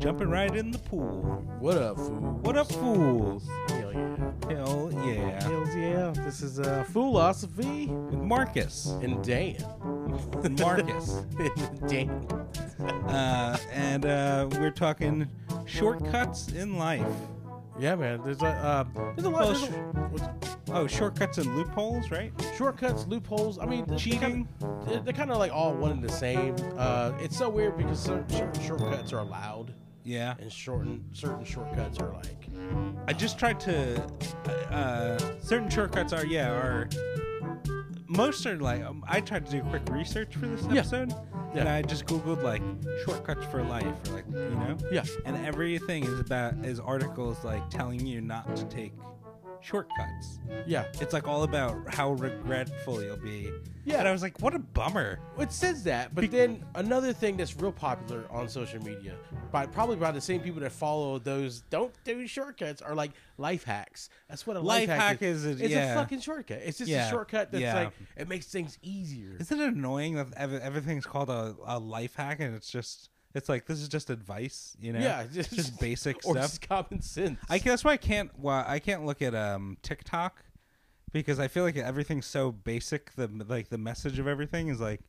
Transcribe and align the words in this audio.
jumping 0.00 0.30
right 0.30 0.54
in 0.56 0.70
the 0.70 0.78
pool. 0.78 1.44
What 1.58 1.76
up, 1.76 1.96
fool? 1.98 2.38
What 2.42 2.56
up, 2.56 2.72
fools? 2.72 3.46
Hell 3.68 3.92
yeah. 3.92 4.16
Hell 4.48 4.90
yeah. 5.04 5.42
Hells 5.42 5.74
yeah. 5.76 6.12
This 6.24 6.40
is 6.42 6.58
uh, 6.58 6.84
Foolosophy 6.90 7.88
With 7.88 8.18
Marcus. 8.18 8.86
and 9.02 9.22
Dan. 9.22 9.56
Marcus. 10.58 11.22
And 11.38 11.88
Dan. 11.88 12.10
Uh, 13.08 13.58
and 13.72 14.06
uh, 14.06 14.48
we're 14.52 14.70
talking 14.70 15.28
shortcuts 15.66 16.48
in 16.48 16.76
life. 16.78 17.06
Yeah, 17.78 17.94
man. 17.94 18.20
There's 18.24 18.42
a 18.42 18.46
uh, 18.46 18.84
there's 19.14 19.24
a 19.24 19.30
lot. 19.30 19.40
Well, 19.42 19.52
There's 19.52 20.22
a, 20.22 20.34
Oh, 20.72 20.86
shortcuts 20.86 21.38
and 21.38 21.56
loopholes, 21.56 22.12
right? 22.12 22.32
shortcuts, 22.56 23.04
loopholes. 23.08 23.58
I 23.58 23.66
mean, 23.66 23.84
Cheating. 23.96 24.20
Kind 24.20 24.48
of, 24.86 25.04
they're, 25.04 25.12
kind 25.12 25.32
of 25.32 25.38
like 25.38 25.52
all 25.52 25.74
one 25.74 25.90
and 25.90 26.02
the 26.04 26.12
same. 26.12 26.54
Uh, 26.76 27.10
it's 27.18 27.36
so 27.36 27.48
weird 27.48 27.76
because 27.76 27.98
certain 27.98 28.52
shortcuts 28.62 29.12
are 29.12 29.18
allowed, 29.18 29.74
Yeah. 30.10 30.34
and 30.40 30.52
shorten 30.52 31.04
certain 31.12 31.44
shortcuts 31.44 31.98
are 31.98 32.12
like. 32.12 32.46
I 33.08 33.12
just 33.12 33.38
tried 33.38 33.60
to. 33.60 34.02
Uh, 34.70 35.18
certain 35.42 35.70
shortcuts 35.70 36.12
are 36.12 36.26
yeah 36.26 36.50
are. 36.50 36.88
Most 38.08 38.44
are 38.44 38.56
like 38.56 38.82
um, 38.82 39.04
I 39.06 39.20
tried 39.20 39.46
to 39.46 39.52
do 39.52 39.62
quick 39.62 39.88
research 39.88 40.34
for 40.34 40.46
this 40.46 40.62
Yeah. 40.64 40.80
episode, 40.80 41.10
Yeah. 41.54 41.60
and 41.60 41.68
I 41.68 41.82
just 41.82 42.06
googled 42.06 42.42
like 42.42 42.62
shortcuts 43.04 43.44
for 43.46 43.62
life 43.62 43.84
or 44.08 44.14
like 44.14 44.24
you 44.28 44.50
know, 44.50 44.76
Yeah. 44.90 45.04
and 45.24 45.36
everything 45.46 46.02
is 46.04 46.18
about 46.18 46.54
is 46.64 46.80
articles 46.80 47.42
like 47.44 47.68
telling 47.70 48.04
you 48.04 48.20
not 48.20 48.56
to 48.56 48.64
take 48.64 48.92
shortcuts. 49.62 50.38
Yeah. 50.66 50.84
It's 51.00 51.12
like 51.12 51.26
all 51.28 51.42
about 51.42 51.92
how 51.94 52.12
regretful 52.12 53.02
you'll 53.02 53.16
be. 53.16 53.50
Yeah. 53.84 53.98
and 53.98 54.08
I 54.08 54.12
was 54.12 54.22
like, 54.22 54.40
what 54.40 54.54
a 54.54 54.58
bummer. 54.58 55.18
It 55.38 55.52
says 55.52 55.82
that, 55.84 56.14
but 56.14 56.30
then 56.30 56.64
another 56.74 57.12
thing 57.12 57.36
that's 57.36 57.56
real 57.56 57.72
popular 57.72 58.24
on 58.30 58.48
social 58.48 58.80
media, 58.82 59.14
by 59.50 59.66
probably 59.66 59.96
by 59.96 60.12
the 60.12 60.20
same 60.20 60.40
people 60.40 60.60
that 60.60 60.70
follow 60.72 61.18
those 61.18 61.62
don't 61.70 61.92
do 62.04 62.26
shortcuts, 62.26 62.82
are 62.82 62.94
like 62.94 63.12
life 63.38 63.64
hacks. 63.64 64.10
That's 64.28 64.46
what 64.46 64.56
a 64.56 64.60
life, 64.60 64.88
Life 64.88 64.98
hack 64.98 65.22
is 65.22 65.44
a- 65.46 65.50
it's 65.50 65.62
yeah. 65.62 65.92
a 65.92 65.94
fucking 65.96 66.20
shortcut. 66.20 66.60
It's 66.64 66.78
just 66.78 66.90
Yeah, 66.90 67.06
a 67.06 67.10
shortcut 67.10 67.50
that's 67.50 67.62
yeah. 67.62 67.74
like 67.74 67.92
it 68.16 68.28
makes 68.28 68.46
things 68.46 68.78
easier. 68.82 69.36
Isn't 69.40 69.60
it 69.60 69.72
annoying 69.74 70.14
that 70.16 70.28
ev- 70.36 70.52
everything's 70.54 71.06
called 71.06 71.30
a, 71.30 71.56
a 71.64 71.78
life 71.78 72.14
hack 72.16 72.38
and 72.40 72.54
it's 72.54 72.70
just 72.70 73.08
it's 73.34 73.48
like 73.48 73.66
this 73.66 73.80
is 73.80 73.88
just 73.88 74.10
advice, 74.10 74.76
you 74.80 74.92
know? 74.92 75.00
Yeah, 75.00 75.24
just, 75.32 75.52
just 75.54 75.80
basic 75.80 76.16
or 76.26 76.34
stuff. 76.34 76.44
just 76.44 76.68
common 76.68 77.00
sense. 77.02 77.38
I 77.48 77.58
guess 77.58 77.64
that's 77.66 77.84
why 77.84 77.92
I 77.92 77.96
can't. 77.96 78.30
Why 78.38 78.64
I 78.66 78.78
can't 78.78 79.04
look 79.06 79.22
at 79.22 79.34
um 79.34 79.76
TikTok 79.82 80.42
because 81.12 81.38
I 81.40 81.48
feel 81.48 81.64
like 81.64 81.76
everything's 81.76 82.26
so 82.26 82.52
basic. 82.52 83.14
The 83.14 83.28
like 83.48 83.68
the 83.68 83.78
message 83.78 84.18
of 84.18 84.26
everything 84.26 84.68
is 84.68 84.80
like, 84.80 85.00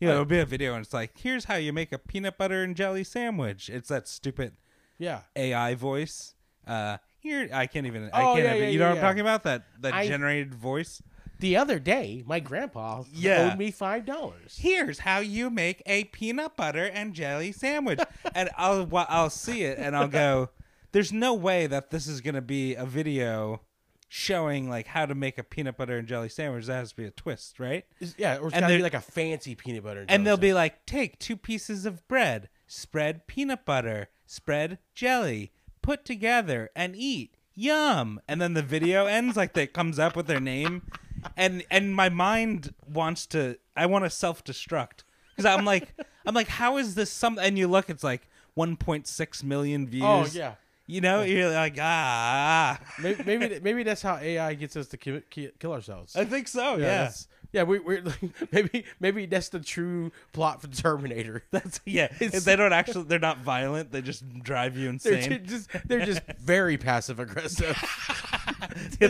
you 0.00 0.08
know, 0.08 0.14
it'll 0.14 0.24
be 0.26 0.38
a 0.38 0.46
video 0.46 0.74
and 0.74 0.84
it's 0.84 0.94
like, 0.94 1.12
here's 1.18 1.44
how 1.46 1.56
you 1.56 1.72
make 1.72 1.92
a 1.92 1.98
peanut 1.98 2.36
butter 2.38 2.62
and 2.62 2.76
jelly 2.76 3.04
sandwich. 3.04 3.68
It's 3.70 3.88
that 3.88 4.08
stupid 4.08 4.54
yeah, 4.98 5.20
AI 5.34 5.74
voice. 5.74 6.34
Uh, 6.66 6.96
here 7.18 7.48
I 7.52 7.66
can't 7.66 7.86
even. 7.86 8.10
I 8.12 8.22
Oh, 8.22 8.34
can't. 8.34 8.38
yeah, 8.44 8.50
even, 8.54 8.62
yeah, 8.64 8.68
you 8.70 8.78
know 8.78 8.84
yeah, 8.84 8.88
what 8.90 8.96
I'm 8.98 9.02
yeah. 9.02 9.08
talking 9.08 9.20
about? 9.20 9.42
That 9.44 9.64
that 9.80 9.94
I- 9.94 10.06
generated 10.06 10.54
voice. 10.54 11.02
The 11.38 11.56
other 11.56 11.78
day 11.78 12.22
my 12.26 12.40
grandpa 12.40 13.04
Yeah. 13.12 13.50
owed 13.52 13.58
me 13.58 13.70
five 13.70 14.04
dollars. 14.06 14.56
Here's 14.60 15.00
how 15.00 15.18
you 15.18 15.50
make 15.50 15.82
a 15.86 16.04
peanut 16.04 16.56
butter 16.56 16.84
and 16.84 17.14
jelly 17.14 17.52
sandwich, 17.52 18.00
and 18.34 18.50
I'll 18.56 18.86
wa- 18.86 19.06
I'll 19.08 19.30
see 19.30 19.62
it 19.62 19.78
and 19.78 19.96
I'll 19.96 20.08
go. 20.08 20.50
There's 20.92 21.12
no 21.12 21.34
way 21.34 21.66
that 21.66 21.90
this 21.90 22.06
is 22.06 22.20
gonna 22.20 22.40
be 22.40 22.74
a 22.74 22.86
video 22.86 23.60
showing 24.08 24.68
like 24.70 24.86
how 24.86 25.04
to 25.04 25.14
make 25.14 25.36
a 25.36 25.42
peanut 25.42 25.76
butter 25.76 25.98
and 25.98 26.06
jelly 26.08 26.28
sandwich. 26.28 26.66
That 26.66 26.74
has 26.76 26.90
to 26.90 26.96
be 26.96 27.04
a 27.04 27.10
twist, 27.10 27.58
right? 27.58 27.84
Yeah, 28.16 28.36
or 28.38 28.46
it's 28.46 28.54
And 28.54 28.62
gotta 28.62 28.66
be 28.68 28.72
they're- 28.74 28.82
like 28.82 28.94
a 28.94 29.00
fancy 29.00 29.54
peanut 29.54 29.82
butter. 29.84 30.00
And 30.02 30.08
jelly 30.08 30.24
they'll 30.24 30.36
be 30.36 30.52
like, 30.54 30.86
take 30.86 31.18
two 31.18 31.36
pieces 31.36 31.84
of 31.86 32.06
bread, 32.08 32.48
spread 32.66 33.26
peanut 33.26 33.64
butter, 33.64 34.08
spread 34.24 34.78
jelly, 34.94 35.52
put 35.82 36.04
together, 36.04 36.70
and 36.76 36.94
eat. 36.96 37.36
Yum! 37.58 38.20
And 38.28 38.40
then 38.40 38.54
the 38.54 38.62
video 38.62 39.06
ends 39.06 39.36
like 39.36 39.54
that 39.54 39.72
comes 39.72 39.98
up 39.98 40.14
with 40.14 40.26
their 40.26 40.40
name, 40.40 40.82
and 41.36 41.64
and 41.70 41.94
my 41.94 42.08
mind 42.08 42.74
wants 42.86 43.26
to. 43.28 43.58
I 43.76 43.86
want 43.86 44.04
to 44.04 44.10
self 44.10 44.42
destruct 44.44 45.04
because 45.36 45.44
I'm 45.44 45.64
like, 45.64 45.94
I'm 46.24 46.34
like, 46.34 46.48
how 46.48 46.76
is 46.78 46.94
this 46.94 47.10
some? 47.10 47.38
And 47.38 47.58
you 47.58 47.68
look, 47.68 47.90
it's 47.90 48.04
like 48.04 48.28
1.6 48.56 49.44
million 49.44 49.86
views. 49.86 50.04
Oh 50.04 50.26
yeah. 50.32 50.54
You 50.88 51.00
know, 51.00 51.22
you're 51.22 51.50
like, 51.50 51.76
ah. 51.80 52.78
Maybe 53.02 53.24
maybe, 53.24 53.60
maybe 53.60 53.82
that's 53.82 54.02
how 54.02 54.18
AI 54.18 54.54
gets 54.54 54.76
us 54.76 54.86
to 54.88 54.96
kill, 54.96 55.20
kill 55.30 55.72
ourselves. 55.72 56.14
I 56.14 56.24
think 56.24 56.46
so. 56.46 56.76
Yeah, 56.76 57.10
yeah. 57.52 57.64
We, 57.64 57.80
we're 57.80 58.02
like, 58.02 58.20
maybe 58.52 58.84
maybe 59.00 59.26
that's 59.26 59.48
the 59.48 59.58
true 59.58 60.12
plot 60.32 60.62
for 60.62 60.68
Terminator. 60.68 61.42
that's 61.50 61.80
yeah. 61.84 62.06
They 62.20 62.54
don't 62.54 62.72
actually. 62.72 63.04
They're 63.04 63.18
not 63.18 63.38
violent. 63.38 63.90
They 63.90 64.00
just 64.00 64.28
drive 64.44 64.76
you 64.76 64.96
They're 64.98 65.14
insane. 65.14 65.44
just 65.44 65.70
they're 65.86 66.06
just 66.06 66.22
very 66.38 66.78
passive 66.78 67.18
aggressive. 67.18 67.76
Yeah, 69.00 69.08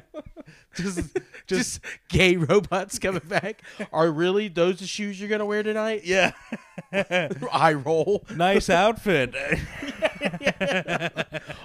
just, 0.75 0.97
just, 0.97 1.17
just 1.47 1.79
gay 2.09 2.35
robots 2.37 2.97
coming 2.99 3.21
back. 3.27 3.61
Are 3.93 4.11
really 4.11 4.47
those 4.47 4.79
the 4.79 4.87
shoes 4.87 5.19
you're 5.19 5.29
gonna 5.29 5.45
wear 5.45 5.63
tonight? 5.63 6.01
yeah. 6.03 6.31
I 7.51 7.73
roll. 7.73 8.25
nice 8.35 8.69
outfit. 8.69 9.35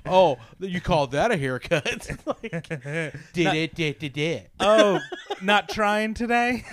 Oh, 0.06 0.38
you 0.58 0.80
called 0.80 1.12
that 1.12 1.30
a 1.30 1.36
haircut? 1.36 2.08
like, 2.26 2.68
did 3.32 3.46
it? 3.54 3.74
Did 3.74 3.98
did 3.98 4.18
it? 4.18 4.50
oh, 4.60 5.00
not 5.42 5.68
trying 5.68 6.14
today. 6.14 6.64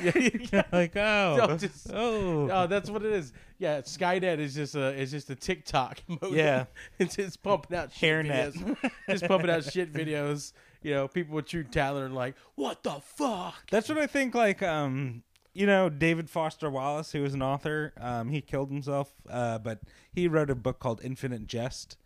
like 0.72 0.96
oh, 0.96 1.35
No, 1.38 1.58
just- 1.58 1.91
oh, 1.94 2.50
Oh, 2.50 2.68
that's 2.68 2.90
what 2.90 3.03
it 3.03 3.12
is. 3.14 3.31
Yeah, 3.59 3.81
Skynet 3.81 4.38
is 4.40 4.53
just 4.53 4.75
a 4.75 4.94
is 4.94 5.12
just 5.12 5.29
a 5.29 5.35
TikTok 5.35 6.00
mode. 6.07 6.34
Yeah. 6.34 6.66
it's 7.00 7.16
just 7.16 7.41
pumping 7.41 7.78
out 7.78 7.91
shit 7.91 8.25
Hairnet. 8.25 8.53
videos. 8.53 8.91
just 9.09 9.28
pumping 9.28 9.50
out 9.50 9.63
shit 9.63 9.91
videos. 9.91 10.53
You 10.84 10.94
know, 10.94 11.07
people 11.07 11.35
with 11.35 11.47
true 11.47 11.63
talent 11.63 12.12
are 12.12 12.16
like, 12.16 12.35
"What 12.56 12.84
the 12.84 13.00
fuck?" 13.01 13.56
That's 13.72 13.90
what 13.90 13.97
I 13.97 14.06
think. 14.07 14.35
Like, 14.35 14.62
um, 14.62 15.23
you 15.53 15.66
know, 15.66 15.90
David 15.90 16.29
Foster 16.29 16.69
Wallace, 16.69 17.12
who 17.12 17.23
was 17.23 17.34
an 17.34 17.41
author, 17.41 17.94
um, 18.00 18.29
he 18.29 18.41
killed 18.41 18.69
himself, 18.69 19.12
uh, 19.28 19.57
but 19.57 19.79
he 20.13 20.28
wrote 20.28 20.51
a 20.51 20.56
book 20.56 20.79
called 20.79 21.01
Infinite 21.03 21.47
Jest, 21.47 21.97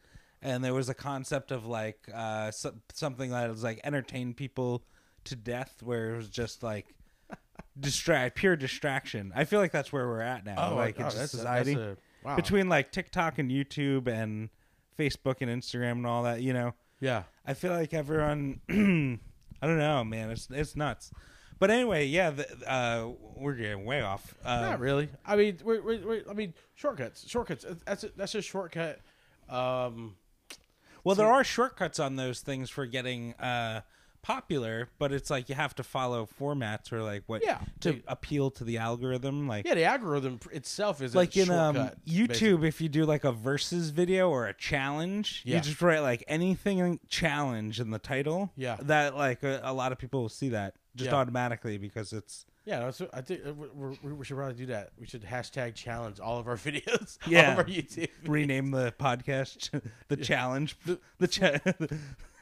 and 0.42 0.64
there 0.64 0.74
was 0.74 0.88
a 0.88 0.94
concept 0.94 1.52
of 1.52 1.66
like 1.66 2.08
uh, 2.14 2.50
so- 2.52 2.76
something 2.94 3.32
that 3.32 3.50
was 3.50 3.62
like 3.64 3.82
entertain 3.84 4.34
people 4.34 4.84
to 5.26 5.36
death, 5.36 5.84
where 5.84 6.14
it 6.14 6.18
was 6.18 6.30
just 6.30 6.64
like 6.64 6.88
distract, 7.80 8.36
pure 8.36 8.56
distraction. 8.56 9.32
I 9.36 9.46
feel 9.46 9.60
like 9.60 9.72
that's 9.72 9.92
where 9.92 10.08
we're 10.08 10.22
at 10.22 10.46
now, 10.46 10.76
like 10.76 10.98
in 10.98 11.04
oh, 11.04 11.10
that's 11.10 11.34
a- 11.34 11.38
society, 11.38 11.76
that's 11.76 12.00
a- 12.00 12.28
wow. 12.28 12.36
between 12.36 12.70
like 12.70 12.92
TikTok 12.92 13.40
and 13.40 13.50
YouTube 13.50 14.08
and 14.08 14.50
Facebook 14.98 15.38
and 15.42 15.50
Instagram 15.50 15.94
and 15.94 16.08
all 16.08 16.24
that. 16.24 16.42
You 16.42 16.54
know, 16.54 16.74
yeah, 17.00 17.24
I 17.46 17.54
feel 17.54 17.72
like 17.72 17.94
everyone. 17.94 18.62
I 19.62 19.68
don't 19.68 19.78
know, 19.78 20.04
man. 20.04 20.32
It's 20.32 20.48
it's 20.50 20.76
nuts. 20.76 21.12
But 21.60 21.70
anyway, 21.70 22.08
yeah, 22.08 22.32
the, 22.32 22.48
uh, 22.68 23.12
we're 23.36 23.54
getting 23.54 23.86
way 23.86 24.02
off. 24.02 24.34
Uh, 24.44 24.62
not 24.62 24.80
really. 24.80 25.10
I 25.24 25.36
mean, 25.36 25.60
we're, 25.64 25.80
we're, 25.84 26.00
we're, 26.00 26.24
I 26.28 26.34
mean, 26.34 26.56
shortcuts, 26.74 27.30
shortcuts. 27.30 27.64
That's 27.86 28.04
a, 28.04 28.10
that's 28.18 28.34
a 28.34 28.42
shortcut. 28.42 29.00
Um, 29.48 30.16
well, 31.04 31.16
there 31.16 31.32
are 31.32 31.44
shortcuts 31.44 32.00
on 32.00 32.16
those 32.16 32.42
things 32.42 32.72
for 32.72 32.88
getting 32.88 33.36
uh, 33.36 33.82
popular, 34.22 34.90
but 35.00 35.12
it's 35.12 35.30
like 35.30 35.50
you 35.50 35.56
have 35.56 35.76
to 35.76 35.84
follow 35.84 36.28
formats 36.40 36.92
or 36.92 37.02
like 37.04 37.24
what 37.28 37.44
Yeah. 37.44 37.60
to 37.82 38.02
appeal 38.08 38.52
to 38.52 38.64
the 38.64 38.78
algorithm. 38.78 39.48
Like 39.48 39.66
yeah, 39.66 39.74
the 39.76 39.84
algorithm 39.86 40.40
itself 40.52 41.02
is 41.02 41.16
like 41.16 41.36
a 41.36 41.42
in 41.42 41.50
um, 41.52 41.76
YouTube, 42.08 42.28
basically. 42.28 42.68
if 42.68 42.82
you 42.82 42.90
do 42.90 43.06
like 43.06 43.24
a 43.24 43.32
versus 43.32 43.90
video 43.90 44.30
or 44.30 44.48
a 44.48 44.54
challenge, 44.54 45.42
Yeah. 45.46 45.56
you 45.58 45.62
just 45.62 45.82
write 45.82 46.00
like 46.02 46.24
anything 46.28 47.00
challenge 47.10 47.80
in 47.80 47.90
the 47.92 48.00
title. 48.00 48.52
Yeah. 48.56 48.78
that 48.82 49.16
like 49.16 49.44
a, 49.44 49.62
a 49.64 49.74
lot 49.74 49.92
of 49.92 49.98
people 49.98 50.22
will 50.22 50.30
see 50.30 50.50
that 50.50 50.76
just 50.96 51.10
Yeah. 51.12 51.18
automatically 51.18 51.78
because 51.78 52.14
it's 52.14 52.46
Yeah, 52.64 52.86
what, 52.86 53.10
I 53.12 53.22
think 53.22 53.42
uh, 53.46 53.54
we 53.54 54.14
we 54.14 54.24
should 54.24 54.38
probably 54.38 54.54
do 54.54 54.68
that. 54.68 54.92
We 55.00 55.08
should 55.08 55.24
hashtag 55.24 55.74
challenge 55.74 56.20
all 56.20 56.38
of 56.40 56.48
our 56.48 56.56
videos, 56.58 57.18
all 57.26 57.52
of 57.54 57.58
our 57.58 57.64
YouTube. 57.66 58.10
rename 58.28 58.70
the 58.72 58.94
podcast 59.00 59.82
the 60.10 60.18
challenge 60.18 60.78
the 61.18 61.28
cha- 61.28 61.58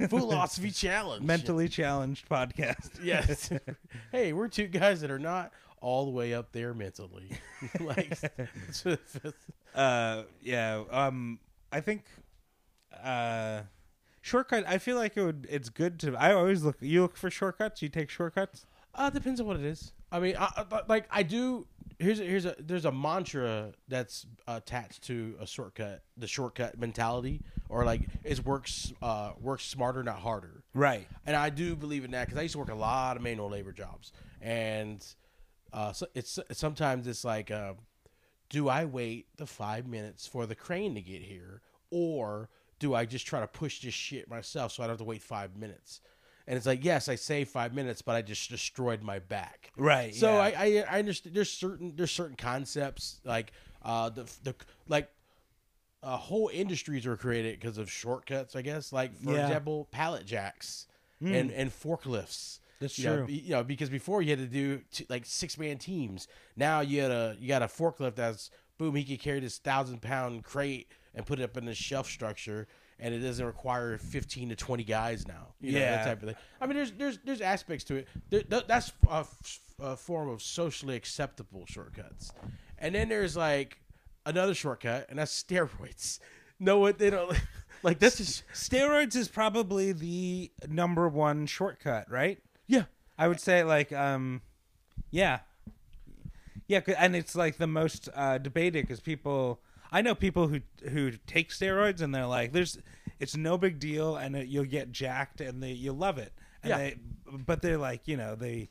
Foolosophy 0.01 0.77
challenge. 0.77 1.23
mentally 1.25 1.69
challenged 1.69 2.27
podcast 2.27 2.99
Yes. 3.03 3.49
hey, 4.11 4.33
we're 4.33 4.49
two 4.49 4.67
guys 4.67 4.99
that 5.01 5.11
are 5.11 5.19
not 5.19 5.53
all 5.81 6.03
the 6.03 6.11
way 6.11 6.33
up 6.33 6.51
there 6.51 6.73
mentally. 6.73 7.29
like, 7.79 8.17
uh 9.75 10.23
yeah 10.41 10.83
um 10.91 11.39
i 11.71 11.79
think 11.79 12.03
uh 13.03 13.61
shortcut 14.21 14.65
i 14.67 14.77
feel 14.77 14.97
like 14.97 15.15
it 15.15 15.23
would 15.23 15.47
it's 15.49 15.69
good 15.69 15.99
to 15.99 16.15
i 16.17 16.33
always 16.33 16.63
look 16.63 16.75
you 16.81 17.01
look 17.03 17.15
for 17.15 17.29
shortcuts 17.29 17.81
you 17.81 17.87
take 17.89 18.09
shortcuts 18.09 18.65
uh, 18.95 19.09
depends 19.09 19.39
on 19.39 19.45
what 19.47 19.55
it 19.55 19.63
is. 19.63 19.93
I 20.11 20.19
mean, 20.19 20.35
I, 20.37 20.65
I, 20.71 20.81
like 20.87 21.07
I 21.11 21.23
do. 21.23 21.67
Here's 21.99 22.19
a, 22.19 22.23
here's 22.23 22.45
a 22.45 22.55
there's 22.59 22.85
a 22.85 22.91
mantra 22.91 23.73
that's 23.89 24.25
attached 24.47 25.03
to 25.03 25.35
a 25.39 25.45
shortcut, 25.45 26.01
the 26.15 26.27
shortcut 26.27 26.79
mentality, 26.79 27.41
or 27.67 27.83
like 27.83 28.01
it 28.23 28.43
works 28.45 28.93
uh 29.01 29.31
works 29.39 29.65
smarter, 29.65 30.01
not 30.03 30.19
harder. 30.19 30.63
right 30.73 31.07
and 31.25 31.35
I 31.35 31.49
do 31.49 31.75
believe 31.75 32.05
in 32.05 32.11
that 32.11 32.27
because 32.27 32.39
I 32.39 32.43
used 32.43 32.53
to 32.53 32.59
work 32.59 32.69
a 32.69 32.75
lot 32.75 33.17
of 33.17 33.23
manual 33.23 33.49
labor 33.49 33.73
jobs, 33.73 34.13
and 34.41 35.05
uh, 35.73 35.91
so 35.91 36.07
it's 36.15 36.39
sometimes 36.53 37.05
it's 37.05 37.25
like 37.25 37.51
uh, 37.51 37.73
do 38.49 38.69
I 38.69 38.85
wait 38.85 39.27
the 39.37 39.45
five 39.45 39.85
minutes 39.85 40.25
for 40.25 40.45
the 40.45 40.55
crane 40.55 40.95
to 40.95 41.01
get 41.01 41.21
here, 41.21 41.61
or 41.91 42.49
do 42.79 42.95
I 42.95 43.05
just 43.05 43.27
try 43.27 43.41
to 43.41 43.47
push 43.47 43.81
this 43.81 43.93
shit 43.93 44.29
myself 44.29 44.71
so 44.71 44.83
I 44.83 44.87
don't 44.87 44.93
have 44.93 44.99
to 44.99 45.03
wait 45.03 45.21
five 45.21 45.57
minutes? 45.57 45.99
And 46.49 46.57
it's 46.57 46.65
like, 46.65 46.83
yes, 46.83 47.07
I 47.07 47.13
saved 47.13 47.51
five 47.51 47.75
minutes, 47.75 48.01
but 48.01 48.15
I 48.15 48.23
just 48.23 48.49
destroyed 48.49 49.03
my 49.03 49.19
back. 49.19 49.71
Right. 49.77 50.15
So 50.15 50.31
yeah. 50.33 50.39
I, 50.39 50.49
I 50.89 50.95
I 50.95 50.99
understand. 50.99 51.35
There's 51.35 51.51
certain 51.51 51.93
there's 51.95 52.11
certain 52.11 52.35
concepts 52.35 53.21
like 53.23 53.51
uh 53.83 54.09
the 54.09 54.23
the 54.43 54.55
like 54.87 55.09
uh, 56.01 56.17
whole 56.17 56.49
industries 56.51 57.05
were 57.05 57.17
created 57.17 57.59
because 57.59 57.77
of 57.77 57.91
shortcuts. 57.91 58.55
I 58.55 58.63
guess 58.63 58.91
like 58.91 59.15
for 59.15 59.33
Yeah. 59.33 59.43
example, 59.45 59.87
pallet 59.91 60.25
jacks 60.25 60.87
and 61.21 61.51
and 61.51 61.69
forklifts. 61.71 62.59
That's 62.79 62.97
You 62.97 63.09
true. 63.13 63.25
be- 63.27 63.33
you 63.33 63.51
know, 63.51 63.63
because 63.63 63.89
before 63.89 64.21
you 64.23 64.29
had 64.31 64.39
to 64.39 64.47
do 64.47 64.81
t- 64.91 65.05
like 65.09 65.25
six 65.27 65.55
man 65.57 65.77
teams. 65.77 66.27
Now 66.55 66.79
you 66.79 67.01
had 67.01 67.11
a 67.11 67.35
you 67.39 67.47
got 67.47 67.61
a 67.61 67.67
forklift 67.67 68.15
that's 68.15 68.49
boom. 68.79 68.95
He 68.95 69.03
could 69.03 69.19
carry 69.19 69.39
this 69.39 69.59
thousand 69.59 70.01
pound 70.01 70.45
crate 70.45 70.87
and 71.13 71.25
put 71.27 71.39
it 71.39 71.43
up 71.43 71.57
in 71.57 71.65
the 71.65 71.75
shelf 71.75 72.07
structure, 72.09 72.67
and 72.99 73.13
it 73.13 73.19
doesn't 73.19 73.45
require 73.45 73.97
fifteen 73.97 74.49
to 74.49 74.55
twenty 74.55 74.83
guys 74.83 75.27
now. 75.27 75.53
You 75.61 75.73
know, 75.73 75.79
Yeah. 75.79 75.91
that 75.97 76.05
type 76.05 76.21
of 76.23 76.27
thing. 76.29 76.37
I 76.61 76.65
mean, 76.67 76.75
there's 76.77 76.91
there's 76.91 77.19
there's 77.25 77.41
aspects 77.41 77.83
to 77.85 77.95
it. 77.95 78.07
There, 78.29 78.41
th- 78.43 78.65
that's 78.67 78.91
a, 79.09 79.95
form 79.95 80.29
of 80.29 80.41
socially 80.41 80.95
acceptable 80.95 81.65
shortcuts, 81.67 82.31
and 82.77 82.93
then 82.95 83.07
there's 83.09 83.35
like 83.37 83.79
another 84.25 84.53
shortcut, 84.53 85.05
and 85.09 85.19
that's 85.19 85.43
steroids. 85.43 86.19
No, 86.61 86.77
what 86.79 86.99
they 86.99 87.09
don't 87.09 87.33
like. 87.83 87.99
This 87.99 88.19
is 88.19 88.43
Steroids 88.53 89.15
is 89.15 89.29
probably 89.29 89.93
the 89.93 90.51
number 90.67 91.07
one 91.07 91.45
shortcut, 91.45 92.11
right? 92.11 92.37
yeah. 92.67 92.83
I 93.17 93.29
would 93.29 93.39
say 93.39 93.63
like 93.63 93.93
um 93.93 94.41
yeah. 95.09 95.39
Yeah, 96.67 96.81
and 96.97 97.15
it's 97.15 97.33
like 97.35 97.55
the 97.57 97.65
most 97.67 98.09
uh 98.13 98.37
debated 98.39 98.87
cuz 98.89 98.99
people 98.99 99.61
I 99.91 100.01
know 100.01 100.15
people 100.15 100.47
who 100.47 100.61
who 100.89 101.11
take 101.27 101.49
steroids 101.49 102.01
and 102.01 102.13
they're 102.13 102.25
like 102.25 102.51
there's 102.53 102.77
it's 103.19 103.35
no 103.35 103.57
big 103.57 103.79
deal 103.79 104.15
and 104.15 104.35
it, 104.35 104.47
you'll 104.47 104.65
get 104.65 104.91
jacked 104.91 105.41
and 105.41 105.61
they 105.61 105.71
you'll 105.71 105.95
love 105.97 106.17
it. 106.17 106.33
And 106.63 106.69
Yeah. 106.69 106.77
they 106.77 106.95
but 107.45 107.61
they're 107.61 107.77
like, 107.77 108.07
you 108.07 108.17
know, 108.17 108.35
they 108.35 108.69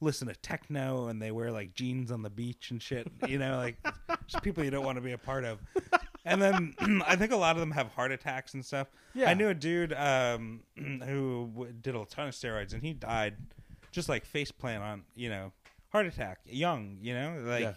listen 0.00 0.28
to 0.28 0.34
techno 0.34 1.08
and 1.08 1.20
they 1.22 1.30
wear 1.30 1.50
like 1.50 1.74
jeans 1.74 2.10
on 2.10 2.22
the 2.22 2.30
beach 2.30 2.70
and 2.70 2.82
shit, 2.82 3.10
you 3.28 3.38
know, 3.38 3.56
like 3.56 3.76
just 4.26 4.42
people 4.42 4.64
you 4.64 4.70
don't 4.70 4.84
want 4.84 4.96
to 4.96 5.02
be 5.02 5.12
a 5.12 5.18
part 5.18 5.44
of. 5.44 5.58
And 6.24 6.40
then 6.40 6.74
I 7.06 7.16
think 7.16 7.32
a 7.32 7.36
lot 7.36 7.56
of 7.56 7.60
them 7.60 7.70
have 7.72 7.88
heart 7.88 8.10
attacks 8.12 8.54
and 8.54 8.64
stuff. 8.64 8.88
Yeah. 9.14 9.30
I 9.30 9.34
knew 9.34 9.48
a 9.48 9.54
dude 9.54 9.92
um, 9.92 10.60
who 10.76 11.50
w- 11.54 11.72
did 11.80 11.94
a 11.94 12.04
ton 12.06 12.28
of 12.28 12.34
steroids 12.34 12.72
and 12.72 12.82
he 12.82 12.92
died 12.94 13.36
just 13.92 14.08
like 14.08 14.24
face 14.24 14.50
plant 14.50 14.82
on, 14.82 15.02
you 15.14 15.28
know, 15.28 15.52
heart 15.92 16.06
attack, 16.06 16.40
young, 16.46 16.98
you 17.00 17.14
know, 17.14 17.36
like 17.44 17.60
Yeah. 17.62 17.74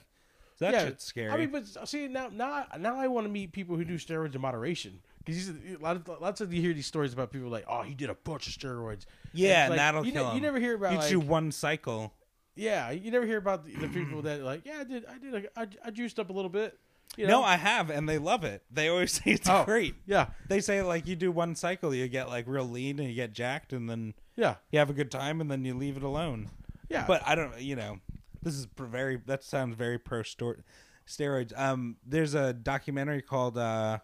That 0.60 0.74
yeah, 0.74 0.86
shit's 0.86 1.04
scary. 1.06 1.32
I 1.32 1.38
mean, 1.38 1.50
but 1.52 1.66
see 1.88 2.08
now, 2.08 2.30
now, 2.32 2.66
now 2.80 3.00
I 3.00 3.08
want 3.08 3.26
to 3.28 3.32
meet 3.32 3.52
people 3.52 3.76
who 3.76 3.86
do 3.86 3.96
steroids 3.96 4.36
in 4.36 4.42
moderation 4.42 5.00
because 5.26 5.50
a 5.50 5.78
lot 5.82 5.96
of 5.98 6.08
lots 6.22 6.42
of 6.42 6.54
you 6.54 6.62
hear 6.62 6.74
these 6.74 6.86
stories 6.88 7.14
about 7.14 7.32
people 7.32 7.50
like, 7.50 7.66
oh, 7.70 7.82
he 7.84 7.94
did 7.94 8.10
a 8.10 8.16
bunch 8.16 8.48
of 8.48 8.54
steroids. 8.54 9.06
yeah, 9.34 9.64
like, 9.64 9.70
and 9.72 9.80
that'll 9.80 10.06
you, 10.06 10.12
kill 10.14 10.24
ne- 10.26 10.30
him. 10.32 10.36
you 10.36 10.42
never 10.42 10.60
hear 10.60 10.76
about 10.76 10.92
You 10.94 10.98
like, 11.00 11.10
do 11.10 11.20
one 11.20 11.52
cycle. 11.52 12.14
yeah, 12.56 12.92
you 12.92 13.12
never 13.12 13.26
hear 13.26 13.38
about 13.38 13.66
the, 13.66 13.76
the 13.76 13.88
people 13.88 14.22
that 14.24 14.42
like, 14.42 14.62
yeah, 14.66 14.80
I 14.80 14.84
did, 14.84 15.06
I 15.06 15.18
did, 15.18 15.36
a, 15.46 15.60
I, 15.60 15.68
I 15.86 15.92
juiced 15.92 16.20
up 16.20 16.30
a 16.30 16.34
little 16.34 16.50
bit. 16.50 16.78
You 17.16 17.26
know? 17.26 17.40
No, 17.40 17.44
I 17.46 17.56
have, 17.56 17.90
and 17.90 18.08
they 18.08 18.18
love 18.18 18.44
it. 18.44 18.64
They 18.70 18.90
always 18.90 19.12
say 19.24 19.32
it's 19.32 19.50
Oh. 19.50 19.64
great. 19.66 19.96
yeah, 20.06 20.28
They 20.50 20.60
say 20.60 20.82
like 20.82 21.08
you 21.08 21.16
do 21.16 21.32
one 21.32 21.56
cycle, 21.56 21.94
you 21.94 22.08
get 22.08 22.28
like 22.30 22.46
real 22.48 22.66
lean 22.66 23.00
and 23.00 23.08
you 23.08 23.16
get 23.16 23.32
jacked, 23.34 23.74
and 23.74 23.90
then 23.90 24.14
yeah, 24.36 24.56
you 24.72 24.80
have 24.80 24.90
a 24.90 24.94
good 24.94 25.10
time, 25.12 25.40
and 25.42 25.50
then 25.50 25.64
you 25.66 25.74
leave 25.74 25.98
it 25.98 26.04
alone. 26.04 26.50
yeah. 26.90 27.06
But 27.08 27.22
I 27.26 27.36
don't, 27.36 27.60
you 27.60 27.76
know, 27.76 28.00
this 28.48 28.56
is 28.56 28.68
very. 28.78 29.18
That 29.26 29.44
sounds 29.44 29.76
very 29.76 30.00
pro 30.00 30.22
steroids. 30.22 31.58
Um, 31.58 31.98
there's 32.06 32.34
a 32.34 32.54
documentary 32.54 33.22
called 33.22 33.58
uh, 33.58 34.00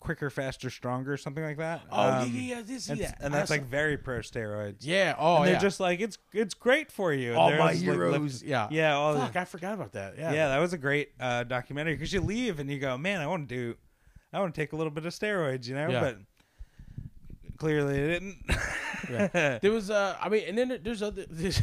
"Quicker, 0.00 0.30
Faster, 0.30 0.70
Stronger," 0.70 1.16
something 1.16 1.42
like 1.44 1.58
that. 1.58 1.82
oh 1.90 2.02
Um, 2.22 2.30
yeah, 2.32 2.40
yeah, 2.40 2.54
yeah, 2.56 2.62
this, 2.62 2.88
and, 2.88 3.00
yeah, 3.00 3.14
and 3.20 3.34
that's 3.34 3.50
like 3.50 3.64
very 3.66 3.96
pro 3.96 4.18
steroids. 4.20 4.76
yeah, 4.80 5.14
oh 5.18 5.36
and 5.38 5.46
they're 5.46 5.52
yeah, 5.54 5.58
just 5.58 5.80
like 5.80 6.00
it's 6.00 6.18
it's 6.32 6.54
great 6.54 6.90
for 6.92 7.12
you. 7.12 7.34
All 7.34 7.50
my 7.50 7.72
just, 7.72 7.84
like, 7.86 7.94
heroes. 7.96 8.42
yeah, 8.42 8.68
yeah, 8.70 8.94
all 8.94 9.14
the- 9.14 9.38
I 9.38 9.44
forgot 9.44 9.74
about 9.74 9.92
that. 9.92 10.16
Yeah, 10.16 10.32
yeah, 10.32 10.48
that 10.48 10.58
was 10.58 10.72
a 10.72 10.78
great 10.78 11.10
uh, 11.20 11.44
documentary 11.44 11.94
because 11.94 12.12
you 12.12 12.20
leave 12.20 12.58
and 12.60 12.70
you 12.70 12.78
go, 12.78 12.96
man, 12.96 13.20
I 13.20 13.26
want 13.26 13.48
to 13.48 13.54
do, 13.54 13.76
I 14.32 14.40
want 14.40 14.54
to 14.54 14.60
take 14.60 14.72
a 14.72 14.76
little 14.76 14.92
bit 14.92 15.04
of 15.04 15.12
steroids, 15.12 15.66
you 15.66 15.74
know, 15.74 15.88
Yeah. 15.90 16.00
but 16.00 16.18
clearly 17.58 17.98
it 17.98 18.06
didn't. 18.08 18.36
Yeah. 19.10 19.58
There 19.62 19.70
was, 19.72 19.90
uh, 19.90 20.16
I 20.20 20.28
mean, 20.28 20.44
and 20.48 20.56
then 20.58 20.80
there's 20.82 21.02
other. 21.02 21.26
There's, 21.30 21.60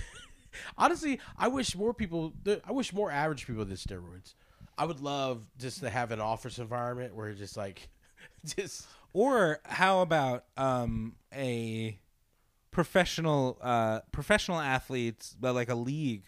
honestly, 0.77 1.19
I 1.37 1.47
wish 1.47 1.75
more 1.75 1.93
people. 1.93 2.33
I 2.65 2.71
wish 2.71 2.93
more 2.93 3.11
average 3.11 3.47
people 3.47 3.65
did 3.65 3.77
steroids. 3.77 4.35
I 4.77 4.85
would 4.85 4.99
love 5.01 5.43
just 5.59 5.81
to 5.81 5.89
have 5.89 6.11
an 6.11 6.19
office 6.19 6.57
environment 6.57 7.15
where 7.15 7.31
just 7.33 7.57
like, 7.57 7.89
just 8.45 8.87
Or 9.13 9.59
how 9.65 10.01
about 10.01 10.45
um, 10.57 11.15
a 11.33 11.99
professional 12.71 13.59
uh, 13.61 13.99
professional 14.11 14.59
athletes, 14.59 15.35
like 15.53 15.69
a 15.69 15.75
league, 15.75 16.23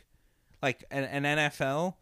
like 0.61 0.83
an, 0.91 1.03
an 1.03 1.37
NFL, 1.37 1.95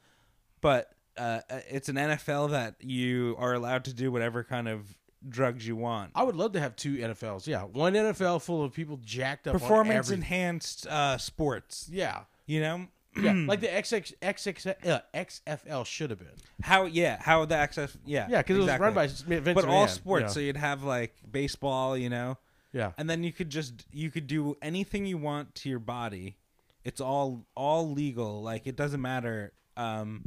but 0.62 0.90
uh, 1.18 1.40
it's 1.70 1.90
an 1.90 1.96
NFL 1.96 2.52
that 2.52 2.76
you 2.80 3.36
are 3.38 3.54
allowed 3.54 3.86
to 3.86 3.94
do 3.94 4.12
whatever 4.12 4.44
kind 4.44 4.68
of 4.68 4.98
drugs 5.30 5.68
you 5.68 5.76
want. 5.76 6.12
I 6.16 6.24
would 6.24 6.36
love 6.36 6.54
to 6.54 6.60
have 6.60 6.76
two 6.76 6.96
NFLs. 6.98 7.48
Yeah, 7.48 7.64
one 7.64 7.94
NFL 7.94 8.42
full 8.42 8.64
of 8.64 8.74
people 8.74 9.00
jacked 9.04 9.48
up. 9.48 9.54
Performance 9.54 10.10
enhanced 10.12 10.88
uh, 10.88 11.18
sports, 11.18 11.88
Yeah, 11.92 12.22
you 12.46 12.60
know. 12.62 12.88
yeah, 13.16 13.34
like 13.48 13.62
the 13.62 13.68
XX, 13.68 14.14
XX, 14.22 14.90
uh, 14.90 15.00
XFL 15.14 15.86
should 15.86 16.10
have 16.10 16.20
been. 16.20 16.28
How 16.62 16.86
yeah, 16.86 17.18
how 17.22 17.46
the 17.46 17.56
access 17.56 17.96
yeah 18.06 18.28
Yeah, 18.30 18.40
because 18.42 18.58
exactly. 18.58 18.86
it 18.88 18.96
was 18.96 19.24
run 19.28 19.34
by 19.36 19.40
Vince 19.40 19.56
but 19.56 19.66
all 19.66 19.88
sports. 19.88 20.24
know. 20.24 20.30
So 20.30 20.40
you'd 20.40 20.58
have 20.58 20.84
like 20.84 21.14
baseball, 21.30 21.98
you 21.98 22.10
know, 22.10 22.38
yeah, 22.72 22.92
and 22.98 23.10
then 23.10 23.24
you 23.24 23.32
could 23.32 23.50
just 23.50 23.86
you 23.92 24.10
could 24.12 24.28
do 24.28 24.58
anything 24.62 25.06
you 25.06 25.18
want 25.18 25.54
to 25.56 25.70
your 25.70 25.80
body. 25.80 26.38
It's 26.84 27.00
all 27.00 27.46
all 27.56 27.92
legal. 27.92 28.42
Like 28.42 28.66
it 28.68 28.76
doesn't 28.76 29.02
matter. 29.02 29.54
Um, 29.78 30.26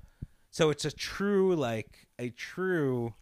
so 0.51 0.71
it's 0.71 0.85
a 0.85 0.91
true 0.91 1.55
like 1.57 2.07
a 2.19 2.31
true 2.31 3.15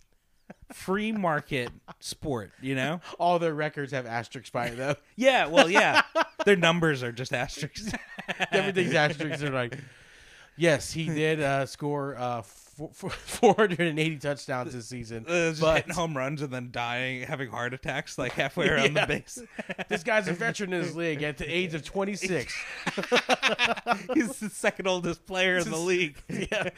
free 0.73 1.13
market 1.13 1.71
sport. 2.01 2.53
You 2.61 2.75
know? 2.75 3.01
all 3.19 3.39
their 3.39 3.55
records 3.55 3.93
have 3.93 4.07
asterisks 4.07 4.51
by 4.51 4.67
it 4.67 4.77
though. 4.77 4.97
Yeah. 5.17 5.47
Well, 5.47 5.71
yeah. 5.71 6.03
Their 6.45 6.57
numbers 6.57 7.03
are 7.03 7.13
just 7.13 7.33
asterisks. 7.33 7.93
Everything's 8.53 8.95
asterisks. 8.95 9.41
They're 9.41 9.51
like, 9.51 9.79
yes, 10.57 10.93
he 10.93 11.07
did 11.07 11.41
uh, 11.41 11.67
score 11.67 12.17
uh, 12.17 12.43
480 12.77 14.17
touchdowns 14.21 14.73
this 14.73 14.87
season. 14.87 15.25
Uh, 15.29 15.51
just 15.51 15.61
but 15.61 15.77
hitting 15.77 15.95
home 15.95 16.17
runs 16.17 16.43
and 16.43 16.51
then 16.53 16.69
dying, 16.71 17.23
having 17.23 17.49
heart 17.51 17.73
attacks 17.75 18.19
like 18.19 18.33
halfway 18.33 18.69
around 18.69 18.93
Yeah. 18.97 19.07
the 19.07 19.15
base. 19.15 19.43
this 19.89 20.03
guy's 20.03 20.29
a 20.29 20.33
veteran 20.33 20.73
in 20.73 20.83
his 20.83 20.97
league 20.97 21.23
at 21.23 21.39
the 21.39 21.47
age 21.47 21.75
of 21.75 21.85
26. 21.85 22.55
He's 24.15 24.39
the 24.41 24.51
second 24.53 24.87
oldest 24.89 25.25
player 25.27 25.59
in 25.59 25.71
the 25.71 25.77
league. 25.77 26.17
yeah, 26.29 26.71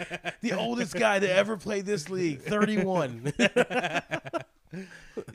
the 0.42 0.52
oldest 0.52 0.94
guy 0.94 1.18
to 1.18 1.30
ever 1.32 1.56
play 1.56 1.80
this 1.80 2.08
league, 2.10 2.40
31. 2.42 3.32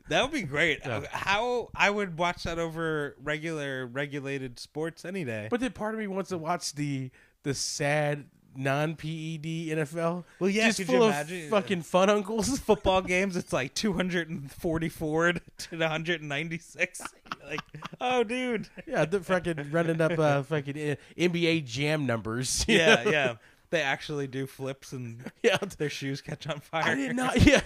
That 0.10 0.22
would 0.24 0.32
be 0.32 0.44
great. 0.44 0.86
How 0.86 1.70
I 1.75 1.89
would 1.89 2.18
watch 2.18 2.44
that 2.44 2.60
over 2.60 3.15
regular 3.24 3.88
regulated 3.88 4.60
sports 4.60 5.06
any 5.06 5.24
day. 5.24 5.48
but 5.50 5.60
then 5.60 5.72
part 5.72 5.96
of 5.96 6.00
me 6.00 6.08
wants 6.08 6.30
to 6.30 6.38
watch 6.38 6.74
the 6.74 7.10
the 7.44 7.53
sad 7.56 8.25
non 8.55 8.96
PED 8.96 9.70
NFL. 9.70 10.24
Well, 10.39 10.50
yeah, 10.50 10.67
just 10.67 10.79
could 10.79 10.88
full 10.88 10.96
you 10.96 11.03
of 11.03 11.10
imagine? 11.10 11.50
fucking 11.50 11.81
fun 11.84 12.10
uncles. 12.10 12.60
football 12.72 13.01
games, 13.01 13.36
it's 13.36 13.53
like 13.53 13.74
244 13.74 15.34
to 15.34 15.39
196. 15.72 17.01
like, 17.46 17.62
oh, 18.00 18.24
dude. 18.24 18.70
yeah, 18.86 19.05
the 19.05 19.20
fucking 19.20 19.72
running 19.72 20.01
up 20.01 20.17
uh, 20.17 20.43
fucking 20.43 20.75
uh, 20.77 20.96
NBA 21.17 21.65
jam 21.65 22.05
numbers. 22.05 22.65
Yeah, 22.72 23.03
know? 23.03 23.12
yeah. 23.12 23.36
They 23.70 23.81
actually 23.81 24.27
do 24.27 24.48
flips 24.48 24.91
and 24.91 25.31
yeah. 25.43 25.58
their 25.77 25.89
shoes 25.89 26.22
catch 26.22 26.46
on 26.48 26.60
fire. 26.60 26.84
I 26.84 26.96
did 26.96 27.15
not. 27.15 27.41
Yeah, 27.41 27.62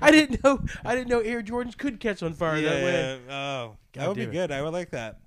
I 0.00 0.10
didn't 0.10 0.44
know. 0.44 0.60
I 0.84 0.94
didn't 0.94 1.08
know 1.08 1.20
Air 1.20 1.42
Jordans 1.42 1.76
could 1.76 2.00
catch 2.00 2.22
on 2.22 2.34
fire 2.34 2.58
Yeah, 2.58 2.68
that 2.70 2.84
way. 2.84 3.20
yeah. 3.26 3.34
Oh, 3.34 3.76
God 3.92 4.00
that 4.02 4.08
would 4.08 4.16
be 4.16 4.22
it. 4.24 4.32
good. 4.32 4.52
I 4.52 4.60
would 4.62 4.74
like 4.74 4.90
that. 4.90 5.20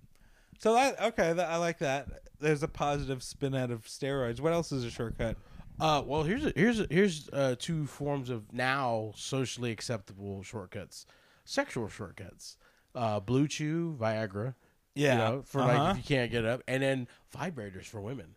So 0.59 0.75
that 0.75 1.01
okay, 1.01 1.33
that, 1.33 1.49
I 1.49 1.57
like 1.57 1.79
that. 1.79 2.20
There's 2.41 2.63
a 2.63 2.67
positive 2.67 3.23
spin 3.23 3.55
out 3.55 3.71
of 3.71 3.85
steroids. 3.85 4.39
What 4.39 4.53
else 4.53 4.71
is 4.71 4.83
a 4.83 4.89
shortcut? 4.89 5.37
Uh, 5.79 6.03
well, 6.05 6.23
here's 6.23 6.45
a, 6.45 6.53
here's 6.55 6.79
a, 6.79 6.87
here's 6.89 7.29
uh, 7.33 7.55
two 7.57 7.85
forms 7.85 8.29
of 8.29 8.53
now 8.53 9.13
socially 9.15 9.71
acceptable 9.71 10.43
shortcuts: 10.43 11.05
sexual 11.45 11.87
shortcuts, 11.87 12.57
uh, 12.95 13.19
Blue 13.19 13.47
Chew, 13.47 13.97
Viagra. 13.99 14.55
Yeah, 14.93 15.13
you 15.13 15.17
know, 15.17 15.41
for 15.43 15.61
uh-huh. 15.61 15.83
like 15.83 15.91
if 15.91 15.97
you 15.97 16.15
can't 16.15 16.31
get 16.31 16.45
up, 16.45 16.61
and 16.67 16.83
then 16.83 17.07
vibrators 17.35 17.85
for 17.85 18.01
women. 18.01 18.35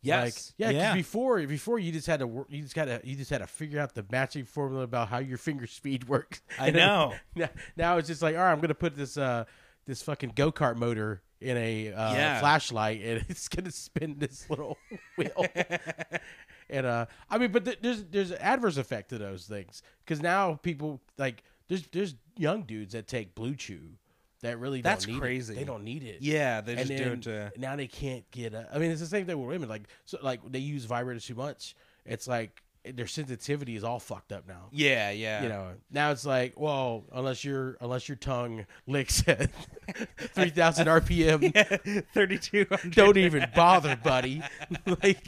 Yes, 0.00 0.54
Like, 0.58 0.72
yeah, 0.72 0.78
yeah. 0.78 0.94
before 0.94 1.44
before 1.46 1.78
you 1.78 1.90
just 1.90 2.06
had 2.06 2.20
to 2.20 2.26
work, 2.26 2.46
you 2.50 2.62
just 2.62 2.74
got 2.74 2.84
to 2.84 3.00
you 3.02 3.16
just 3.16 3.30
had 3.30 3.38
to 3.38 3.46
figure 3.48 3.80
out 3.80 3.94
the 3.94 4.06
matching 4.10 4.44
formula 4.44 4.84
about 4.84 5.08
how 5.08 5.18
your 5.18 5.38
finger 5.38 5.66
speed 5.66 6.08
works. 6.08 6.40
I 6.58 6.66
And 6.68 6.76
then- 6.76 6.86
know. 6.86 7.14
now, 7.34 7.48
now 7.76 7.96
it's 7.98 8.06
just 8.08 8.22
like, 8.22 8.36
all 8.36 8.42
right, 8.42 8.52
I'm 8.52 8.60
gonna 8.60 8.74
put 8.74 8.94
this 8.94 9.16
uh 9.16 9.44
this 9.86 10.00
fucking 10.02 10.32
go 10.36 10.52
kart 10.52 10.76
motor 10.76 11.22
in 11.40 11.56
a 11.56 11.92
uh, 11.92 12.12
Yeah. 12.14 12.40
flashlight, 12.40 13.02
and 13.02 13.24
it's 13.28 13.48
gonna 13.48 13.70
spin 13.70 14.16
this 14.18 14.48
little 14.50 14.76
wheel. 15.16 15.46
and 16.70 16.86
uh, 16.86 17.06
I 17.30 17.38
mean, 17.38 17.52
but 17.52 17.64
th- 17.64 17.78
there's 17.80 18.04
there's 18.04 18.30
an 18.30 18.38
adverse 18.40 18.76
effect 18.76 19.10
to 19.10 19.18
those 19.18 19.46
things 19.46 19.82
because 20.04 20.20
now 20.22 20.54
people 20.54 21.00
like 21.16 21.42
there's 21.68 21.86
there's 21.88 22.14
young 22.36 22.62
dudes 22.62 22.92
that 22.92 23.06
take 23.06 23.34
Blue 23.34 23.54
Chew 23.54 23.80
that 24.40 24.58
really 24.58 24.80
That's 24.82 25.04
don't 25.04 25.14
need 25.14 25.20
crazy. 25.20 25.54
It. 25.54 25.56
They 25.56 25.64
don't 25.64 25.84
need 25.84 26.02
it. 26.04 26.18
Yeah, 26.20 26.60
they 26.60 26.76
just 26.76 26.88
do 26.88 26.94
it 27.12 27.22
to. 27.22 27.52
now 27.56 27.74
they 27.76 27.86
can't 27.88 28.28
get. 28.30 28.54
A, 28.54 28.68
I 28.72 28.78
mean, 28.78 28.90
it's 28.90 29.00
the 29.00 29.06
same 29.06 29.26
thing 29.26 29.38
with 29.38 29.48
women. 29.48 29.68
Like 29.68 29.82
so, 30.04 30.18
like 30.22 30.40
they 30.50 30.60
use 30.60 30.86
vibrators 30.86 31.26
too 31.26 31.34
much. 31.34 31.74
It's 32.04 32.28
like 32.28 32.62
their 32.92 33.06
sensitivity 33.06 33.76
is 33.76 33.84
all 33.84 33.98
fucked 34.00 34.32
up 34.32 34.46
now. 34.48 34.66
Yeah, 34.72 35.10
yeah. 35.10 35.42
You 35.42 35.48
know, 35.48 35.68
now 35.90 36.10
it's 36.10 36.24
like, 36.26 36.54
well, 36.58 37.04
unless 37.12 37.44
your 37.44 37.76
unless 37.80 38.08
your 38.08 38.16
tongue 38.16 38.66
licks 38.86 39.22
at 39.28 39.50
three 40.34 40.50
thousand 40.50 40.86
RPM, 40.88 42.04
thirty-two. 42.14 42.66
don't 42.90 43.16
even 43.16 43.46
bother, 43.54 43.96
buddy. 43.96 44.42
like, 45.02 45.24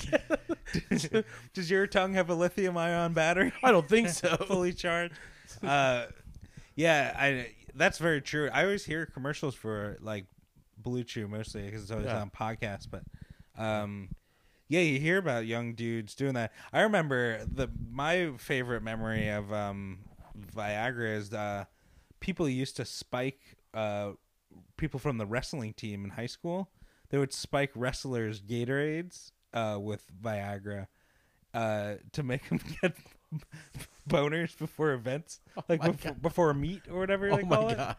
Does 1.55 1.71
your 1.71 1.87
tongue 1.87 2.15
have 2.15 2.31
a 2.31 2.35
lithium-ion 2.35 3.13
battery? 3.13 3.53
I 3.63 3.71
don't 3.73 3.89
think 3.89 4.09
so. 4.09 4.37
fully 4.37 4.73
charged. 4.73 5.15
Uh, 5.63 6.07
yeah, 6.77 7.15
I. 7.19 7.53
That's 7.75 7.99
very 7.99 8.21
true. 8.21 8.51
I 8.53 8.65
always 8.65 8.85
hear 8.85 9.07
commercials 9.07 9.55
for 9.55 9.97
like 10.01 10.27
Blue 10.77 11.05
Chew 11.05 11.29
mostly 11.29 11.63
because 11.63 11.83
it's 11.83 11.91
always 11.93 12.07
Yeah. 12.07 12.21
on 12.21 12.31
podcasts. 12.31 12.87
But 12.91 13.03
um, 13.57 14.09
yeah, 14.71 14.81
you 14.81 14.99
hear 15.01 15.19
about 15.19 15.47
young 15.47 15.75
dudes 15.75 16.15
doing 16.15 16.35
that. 16.35 16.53
I 16.73 16.83
remember 16.83 17.45
the 17.45 17.69
my 17.91 18.31
favorite 18.39 18.83
memory 18.83 19.29
of 19.29 19.53
um, 19.53 19.99
Viagra 20.57 21.17
is 21.17 21.35
uh, 21.35 21.65
people 22.21 22.49
used 22.49 22.77
to 22.77 22.85
spike 22.85 23.41
uh, 23.75 24.13
people 24.77 25.01
from 25.01 25.19
the 25.19 25.27
wrestling 25.27 25.75
team 25.75 26.05
in 26.05 26.11
high 26.11 26.27
school. 26.27 26.71
They 27.11 27.19
would 27.19 27.33
spike 27.33 27.73
wrestlers' 27.75 28.41
Gatorades 28.41 29.33
uh, 29.53 29.79
with 29.81 30.07
Viagra 30.23 30.87
uh, 31.53 31.95
to 32.13 32.23
make 32.23 32.49
them 32.49 32.61
get 32.81 32.97
boners 34.09 34.57
before 34.57 34.93
events, 34.93 35.41
like 35.69 35.81
Oh 35.83 35.87
my 35.87 35.91
before, 35.91 36.15
before 36.15 36.51
a 36.51 36.55
meet 36.55 36.83
or 36.89 37.01
whatever 37.01 37.29
oh 37.31 37.37
they 37.37 37.43
my 37.43 37.57
call 37.57 37.69
it. 37.71 37.77
god, 37.77 37.97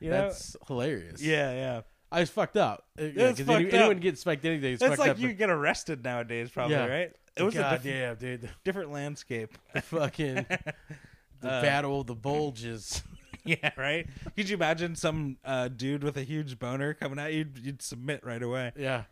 You 0.00 0.10
know? 0.10 0.22
that's 0.22 0.56
hilarious. 0.68 1.20
Yeah, 1.20 1.52
yeah. 1.52 1.80
I 2.12 2.20
was 2.20 2.30
fucked 2.30 2.56
up. 2.56 2.84
Uh, 2.98 3.04
Yeah, 3.04 3.28
fucked 3.32 3.40
any- 3.48 3.66
up. 3.68 3.74
anyone 3.74 3.98
gets 3.98 4.20
spiked 4.20 4.44
anything. 4.44 4.74
It's 4.80 4.98
like 4.98 5.18
you 5.18 5.32
get 5.32 5.50
arrested 5.50 6.04
nowadays, 6.04 6.50
probably, 6.50 6.76
Yeah. 6.76 6.86
right? 6.86 7.12
It 7.36 7.42
was 7.42 7.54
a 7.56 7.58
God 7.58 7.82
diff- 7.82 7.84
damn, 7.84 8.14
dude. 8.16 8.50
different 8.64 8.92
landscape. 8.92 9.56
The 9.72 9.80
fucking 9.80 10.34
the 11.40 11.50
Uh, 11.50 11.62
battle 11.62 12.02
of 12.02 12.06
the 12.06 12.14
bulges. 12.14 13.02
yeah, 13.44 13.70
right. 13.76 14.06
Could 14.36 14.48
you 14.50 14.56
imagine 14.56 14.94
some 14.94 15.38
uh, 15.44 15.68
dude 15.68 16.04
with 16.04 16.16
a 16.18 16.22
huge 16.22 16.58
boner 16.58 16.92
coming 16.94 17.18
at 17.18 17.32
you? 17.32 17.46
You'd 17.60 17.80
submit 17.82 18.24
right 18.24 18.42
away. 18.42 18.72
yeah. 18.76 19.04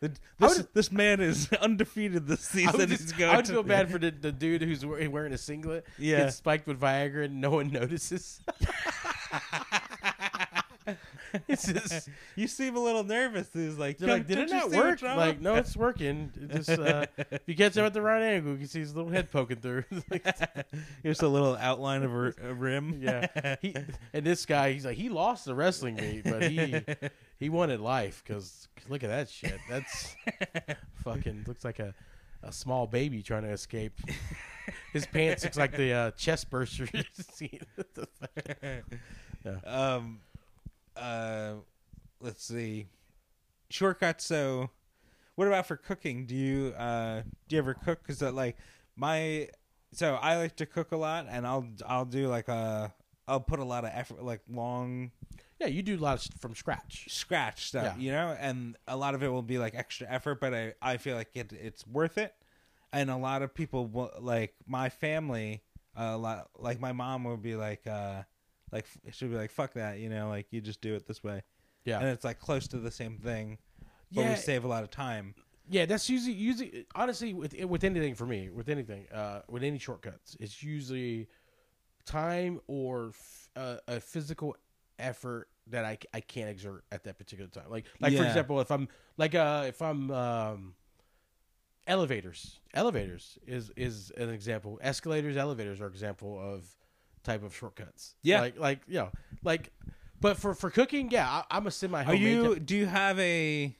This, 0.00 0.18
would- 0.58 0.68
this 0.74 0.90
man 0.92 1.20
is 1.20 1.50
undefeated 1.60 2.26
this 2.26 2.50
I 2.50 2.58
season. 2.58 2.76
would, 2.80 2.88
just, 2.88 3.16
going 3.16 3.30
I 3.32 3.36
would 3.36 3.46
feel 3.46 3.62
bad 3.62 3.88
for 3.90 3.98
the, 3.98 4.10
the 4.10 4.32
dude 4.32 4.60
who's 4.60 4.84
wearing 4.84 5.32
a 5.32 5.38
singlet. 5.38 5.86
Yeah. 5.96 6.24
Gets 6.24 6.36
spiked 6.36 6.66
with 6.66 6.80
Viagra 6.80 7.24
and 7.26 7.40
no 7.40 7.50
one 7.50 7.70
notices. 7.70 8.40
it's 11.48 11.66
just 11.66 12.08
You 12.36 12.46
seem 12.48 12.76
a 12.76 12.80
little 12.80 13.04
nervous. 13.04 13.48
He's 13.52 13.76
like, 13.78 13.98
they're 13.98 14.08
like, 14.08 14.26
did 14.26 14.38
it 14.38 14.48
don't 14.48 14.48
you 14.48 14.54
not 14.54 14.70
see 14.70 14.78
work? 14.78 15.02
Like, 15.02 15.40
no, 15.40 15.54
it's 15.56 15.76
working. 15.76 16.32
It 16.40 16.50
just 16.50 16.70
uh, 16.70 17.06
if 17.16 17.42
you 17.46 17.54
catch 17.54 17.76
him 17.76 17.84
at 17.84 17.92
the 17.92 18.02
right 18.02 18.22
angle, 18.22 18.52
you 18.52 18.58
can 18.58 18.68
see 18.68 18.80
his 18.80 18.94
little 18.94 19.10
head 19.10 19.30
poking 19.30 19.58
through. 19.58 19.84
Here's 21.02 21.22
a 21.22 21.28
little 21.28 21.56
outline 21.56 22.02
of 22.02 22.14
a, 22.14 22.34
a 22.50 22.54
rim. 22.54 22.98
yeah, 23.00 23.56
he 23.60 23.74
and 24.12 24.24
this 24.24 24.46
guy, 24.46 24.72
he's 24.72 24.84
like, 24.84 24.96
he 24.96 25.08
lost 25.08 25.44
the 25.44 25.54
wrestling 25.54 25.96
meet, 25.96 26.24
but 26.24 26.42
he 26.50 26.80
he 27.38 27.48
wanted 27.48 27.80
life 27.80 28.22
because 28.26 28.68
look 28.88 29.02
at 29.02 29.08
that 29.10 29.28
shit. 29.28 29.58
That's 29.68 30.14
fucking 31.04 31.44
looks 31.46 31.64
like 31.64 31.78
a, 31.78 31.94
a 32.42 32.52
small 32.52 32.86
baby 32.86 33.22
trying 33.22 33.42
to 33.42 33.50
escape. 33.50 33.98
His 34.92 35.06
pants 35.06 35.42
looks 35.42 35.56
like 35.56 35.76
the 35.76 35.92
uh, 35.92 36.10
chest 36.12 36.50
burster 36.50 36.86
scene. 37.12 37.60
um, 39.64 40.20
uh, 40.96 41.54
let's 42.20 42.44
see. 42.44 42.86
Shortcuts. 43.70 44.24
So, 44.24 44.70
what 45.34 45.48
about 45.48 45.66
for 45.66 45.76
cooking? 45.76 46.26
Do 46.26 46.34
you 46.34 46.68
uh 46.76 47.22
do 47.48 47.56
you 47.56 47.58
ever 47.58 47.74
cook? 47.74 48.00
Because 48.02 48.20
like 48.22 48.56
my 48.96 49.48
so 49.92 50.14
I 50.14 50.36
like 50.36 50.56
to 50.56 50.66
cook 50.66 50.92
a 50.92 50.96
lot, 50.96 51.26
and 51.30 51.46
I'll 51.46 51.66
I'll 51.86 52.04
do 52.04 52.28
like 52.28 52.48
a 52.48 52.92
I'll 53.26 53.40
put 53.40 53.60
a 53.60 53.64
lot 53.64 53.84
of 53.84 53.90
effort, 53.94 54.22
like 54.22 54.40
long 54.50 55.10
yeah, 55.60 55.68
you 55.68 55.82
do 55.82 55.96
a 55.96 55.98
lot 55.98 56.26
of 56.26 56.40
from 56.40 56.54
scratch. 56.56 57.06
scratch 57.08 57.66
stuff, 57.68 57.84
Yeah. 57.84 57.96
you 57.96 58.10
know, 58.10 58.36
and 58.40 58.76
a 58.88 58.96
lot 58.96 59.14
of 59.14 59.22
it 59.22 59.28
will 59.28 59.42
be 59.42 59.58
like 59.58 59.74
extra 59.74 60.06
effort, 60.10 60.40
but 60.40 60.52
I 60.52 60.74
I 60.82 60.96
feel 60.96 61.16
like 61.16 61.30
it 61.34 61.52
it's 61.52 61.86
worth 61.86 62.18
it, 62.18 62.34
and 62.92 63.10
a 63.10 63.16
lot 63.16 63.42
of 63.42 63.54
people 63.54 63.86
will, 63.86 64.10
like 64.20 64.54
my 64.66 64.88
family, 64.90 65.62
a 65.96 66.16
lot 66.18 66.50
like 66.58 66.80
my 66.80 66.92
mom 66.92 67.24
would 67.24 67.42
be 67.42 67.54
like 67.54 67.86
uh 67.86 68.22
like 68.72 68.86
she'll 69.12 69.28
be 69.28 69.36
like 69.36 69.50
fuck 69.50 69.74
that, 69.74 69.98
you 69.98 70.08
know, 70.08 70.28
like 70.28 70.46
you 70.50 70.60
just 70.60 70.80
do 70.80 70.94
it 70.94 71.06
this 71.06 71.22
way, 71.22 71.42
Yeah, 71.84 71.98
and 72.00 72.08
it's 72.08 72.24
like 72.24 72.38
close 72.40 72.66
to 72.68 72.78
the 72.78 72.90
same 72.90 73.18
thing, 73.18 73.58
but 74.10 74.22
Yeah. 74.22 74.30
we 74.30 74.36
save 74.36 74.64
a 74.64 74.68
lot 74.68 74.82
of 74.82 74.90
time. 74.90 75.34
yeah. 75.68 75.86
That's 75.86 76.08
usually 76.10 76.34
usually 76.34 76.86
honestly 76.94 77.34
with 77.34 77.54
with 77.64 77.84
anything 77.84 78.14
for 78.14 78.26
me 78.26 78.50
with 78.50 78.68
anything 78.68 79.06
uh, 79.12 79.42
with 79.48 79.62
any 79.62 79.78
shortcuts, 79.78 80.36
it's 80.40 80.62
usually 80.62 81.28
time 82.04 82.60
or 82.66 83.08
f- 83.10 83.48
uh, 83.54 83.76
a 83.86 84.00
physical 84.00 84.56
effort 84.98 85.48
that 85.68 85.84
I, 85.84 85.96
I 86.12 86.20
can't 86.20 86.48
exert 86.50 86.84
at 86.90 87.04
that 87.04 87.16
particular 87.18 87.48
time. 87.48 87.66
Like 87.70 87.86
like 88.00 88.12
for 88.16 88.22
Yeah. 88.22 88.28
example, 88.28 88.60
if 88.60 88.70
I'm 88.70 88.88
like 89.16 89.34
uh 89.34 89.64
if 89.68 89.80
I'm 89.82 90.10
um 90.10 90.74
elevators 91.86 92.60
elevators 92.74 93.38
is 93.46 93.70
is 93.76 94.10
an 94.16 94.30
example. 94.30 94.78
Escalators, 94.82 95.36
elevators 95.36 95.80
are 95.80 95.86
example 95.86 96.38
of 96.40 96.76
type 97.22 97.42
of 97.44 97.54
shortcuts. 97.56 98.14
Yeah. 98.22 98.40
like 98.40 98.58
like 98.58 98.80
you 98.88 98.94
know 98.98 99.10
like. 99.42 99.70
But 100.20 100.36
for, 100.36 100.54
for 100.54 100.70
cooking, 100.70 101.10
yeah, 101.10 101.28
I, 101.28 101.44
I'm 101.50 101.66
a 101.66 101.70
semi. 101.72 102.04
Are 102.04 102.14
you 102.14 102.60
do 102.60 102.76
you 102.76 102.86
have 102.86 103.18
a 103.18 103.74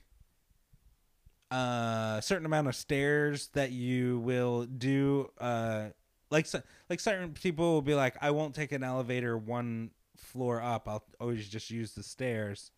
uh 1.50 2.20
certain 2.20 2.46
amount 2.46 2.66
of 2.68 2.75
stairs 2.75 3.49
that 3.52 3.72
you 3.72 4.18
will 4.20 4.64
do 4.64 5.30
uh 5.38 5.88
like 6.30 6.46
like 6.88 6.99
certain 6.99 7.32
people 7.34 7.72
will 7.75 7.82
be 7.82 7.94
like 7.94 8.16
I 8.22 8.30
won't 8.30 8.54
take 8.54 8.72
an 8.72 8.82
elevator 8.82 9.37
one 9.37 9.90
floor 10.16 10.62
up 10.62 10.88
I'll 10.88 11.04
always 11.20 11.46
just 11.49 11.70
use 11.70 11.92
the 11.92 12.02
stairs 12.02 12.70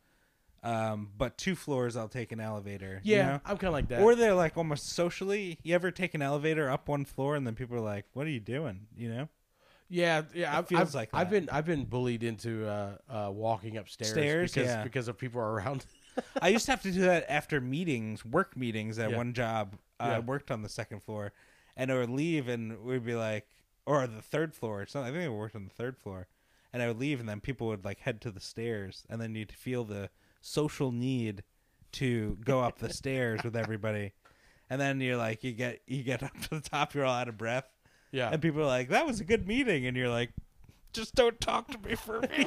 um 0.65 1.11
but 1.17 1.39
two 1.39 1.55
floors 1.55 1.97
I'll 1.97 2.09
take 2.09 2.33
an 2.33 2.41
elevator 2.41 3.01
you 3.05 3.15
Yeah, 3.17 3.27
know? 3.27 3.41
I'm 3.45 3.57
kind 3.59 3.69
of 3.69 3.75
like 3.75 3.89
that. 3.89 4.01
or 4.03 4.17
they're 4.17 4.35
like 4.35 4.57
almost 4.57 4.89
socially 4.89 5.59
you 5.63 5.73
ever 5.75 5.93
take 5.93 6.15
an 6.15 6.23
elevator 6.23 6.69
up 6.69 6.89
one 6.89 7.05
floor 7.05 7.37
and 7.37 7.47
then 7.47 7.55
people 7.55 7.77
are 7.77 7.81
like 7.81 8.07
what 8.13 8.27
are 8.27 8.31
you 8.31 8.41
doing 8.41 8.89
you 8.97 9.09
know 9.09 9.29
Yeah, 9.89 10.23
yeah. 10.35 10.59
I've, 10.59 10.69
feels 10.69 10.81
I've, 10.89 10.95
like 10.95 11.11
I've 11.13 11.31
that. 11.31 11.47
been 11.47 11.51
I've 11.51 11.67
been 11.67 11.85
bullied 11.85 12.23
into 12.23 12.67
uh, 12.67 12.97
uh, 13.09 13.31
walking 13.31 13.77
upstairs 13.77 14.11
Stairs, 14.11 14.53
because 14.55 14.69
yeah. 14.69 14.83
because 14.83 15.09
of 15.09 15.19
people 15.19 15.41
around. 15.41 15.85
I 16.41 16.49
used 16.49 16.65
to 16.67 16.73
have 16.73 16.83
to 16.83 16.91
do 16.93 17.01
that 17.03 17.27
after 17.29 17.61
meetings, 17.61 18.25
work 18.25 18.57
meetings 18.57 18.99
at 18.99 19.11
Yeah. 19.11 19.17
one 19.17 19.33
job. 19.33 19.77
Yeah. 20.01 20.17
I 20.17 20.19
worked 20.21 20.51
on 20.51 20.63
the 20.63 20.69
second 20.69 21.03
floor, 21.03 21.33
and 21.77 21.91
I 21.91 21.97
would 21.97 22.11
leave, 22.11 22.49
and 22.49 22.83
we'd 22.85 23.05
be 23.05 23.15
like, 23.15 23.47
or 23.87 24.07
the 24.07 24.23
third 24.23 24.55
floor. 24.55 24.83
or 24.83 24.87
something. 24.87 25.13
I 25.13 25.17
think 25.19 25.27
I 25.27 25.29
worked 25.33 25.57
on 25.57 25.65
the 25.65 25.71
third 25.75 25.99
floor, 25.99 26.29
and 26.73 26.83
I 26.83 26.87
would 26.89 26.99
leave, 26.99 27.21
and 27.21 27.29
then 27.29 27.41
people 27.41 27.67
would 27.69 27.85
like 27.85 28.01
head 28.01 28.21
to 28.23 28.31
the 28.31 28.41
stairs, 28.41 29.05
and 29.11 29.21
then 29.21 29.35
you'd 29.35 29.53
feel 29.53 29.85
the 29.85 30.09
social 30.41 30.93
need 30.93 31.43
to 31.93 32.39
go 32.45 32.61
up 32.61 32.79
the 32.79 32.93
stairs 32.93 33.41
with 33.45 33.57
everybody, 33.57 34.13
and 34.71 34.81
then 34.81 35.01
you're 35.01 35.17
like, 35.17 35.43
you 35.45 35.53
get 35.53 35.81
you 35.87 36.03
get 36.03 36.23
up 36.23 36.39
to 36.43 36.51
the 36.51 36.61
top, 36.61 36.95
you're 36.95 37.05
all 37.05 37.15
out 37.15 37.29
of 37.29 37.37
breath, 37.37 37.69
yeah, 38.15 38.31
and 38.33 38.41
people 38.41 38.61
are 38.63 38.67
like, 38.67 38.89
that 38.91 39.07
was 39.07 39.21
a 39.21 39.25
good 39.25 39.47
meeting, 39.47 39.87
and 39.87 39.97
you're 39.97 40.09
like. 40.09 40.31
Just 40.93 41.17
don't 41.17 41.41
talk 41.41 41.67
to 41.73 41.89
me 41.89 41.97
for 41.97 42.21
me. 42.21 42.47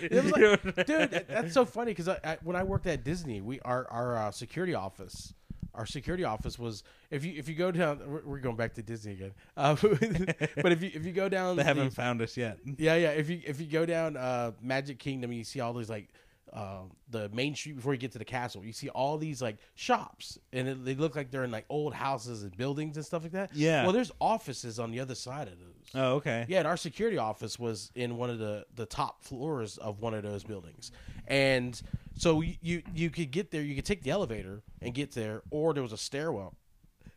It 0.00 0.24
like- 0.76 0.86
dude, 0.86 1.26
that's 1.28 1.52
so 1.52 1.66
funny 1.66 1.90
because 1.90 2.08
I, 2.08 2.18
I, 2.24 2.38
when 2.42 2.56
I 2.56 2.62
worked 2.62 2.86
at 2.86 3.04
Disney, 3.04 3.42
we 3.42 3.60
our 3.60 3.86
our 3.90 4.16
uh, 4.16 4.30
security 4.30 4.72
office, 4.74 5.34
our 5.74 5.84
security 5.84 6.24
office 6.24 6.58
was 6.58 6.82
if 7.10 7.26
you 7.26 7.34
if 7.36 7.46
you 7.46 7.54
go 7.54 7.70
down, 7.70 8.00
we're, 8.06 8.22
we're 8.24 8.38
going 8.38 8.56
back 8.56 8.72
to 8.76 8.82
Disney 8.82 9.12
again. 9.12 9.32
Uh, 9.54 9.76
but 9.82 10.72
if 10.72 10.82
you 10.82 10.90
if 10.94 11.04
you 11.04 11.12
go 11.12 11.28
down, 11.28 11.56
they 11.56 11.62
the- 11.62 11.66
haven't 11.68 11.90
found 11.90 12.22
us 12.22 12.38
yet. 12.38 12.56
Yeah, 12.78 12.94
yeah. 12.96 13.10
If 13.10 13.28
you 13.28 13.42
if 13.44 13.60
you 13.60 13.66
go 13.66 13.84
down 13.84 14.16
uh, 14.16 14.52
Magic 14.62 14.98
Kingdom, 14.98 15.30
you 15.32 15.44
see 15.44 15.60
all 15.60 15.74
these 15.74 15.90
like 15.90 16.08
uh, 16.52 16.82
the 17.10 17.28
main 17.30 17.54
street 17.54 17.76
before 17.76 17.92
you 17.92 17.98
get 17.98 18.12
to 18.12 18.18
the 18.18 18.24
castle. 18.24 18.64
You 18.64 18.72
see 18.72 18.88
all 18.88 19.18
these 19.18 19.40
like 19.42 19.56
shops, 19.74 20.38
and 20.52 20.68
it, 20.68 20.84
they 20.84 20.94
look 20.94 21.16
like 21.16 21.30
they're 21.30 21.44
in 21.44 21.50
like 21.50 21.66
old 21.68 21.94
houses 21.94 22.42
and 22.42 22.56
buildings 22.56 22.96
and 22.96 23.04
stuff 23.04 23.22
like 23.22 23.32
that. 23.32 23.54
Yeah. 23.54 23.82
Well, 23.84 23.92
there's 23.92 24.12
offices 24.20 24.78
on 24.78 24.90
the 24.90 25.00
other 25.00 25.14
side 25.14 25.48
of 25.48 25.58
those. 25.58 25.68
Oh, 25.94 26.14
okay. 26.16 26.46
Yeah, 26.48 26.58
and 26.58 26.68
our 26.68 26.76
security 26.76 27.18
office 27.18 27.58
was 27.58 27.90
in 27.94 28.16
one 28.16 28.30
of 28.30 28.38
the 28.38 28.66
the 28.74 28.86
top 28.86 29.22
floors 29.22 29.78
of 29.78 30.00
one 30.00 30.14
of 30.14 30.22
those 30.22 30.44
buildings, 30.44 30.92
and 31.26 31.80
so 32.16 32.40
you 32.40 32.56
you, 32.60 32.82
you 32.94 33.10
could 33.10 33.30
get 33.30 33.50
there. 33.50 33.62
You 33.62 33.74
could 33.74 33.86
take 33.86 34.02
the 34.02 34.10
elevator 34.10 34.62
and 34.82 34.94
get 34.94 35.12
there, 35.12 35.42
or 35.50 35.74
there 35.74 35.82
was 35.82 35.92
a 35.92 35.98
stairwell. 35.98 36.54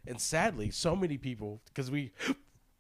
And 0.08 0.20
sadly, 0.20 0.72
so 0.72 0.96
many 0.96 1.18
people 1.18 1.62
because 1.66 1.92
we 1.92 2.12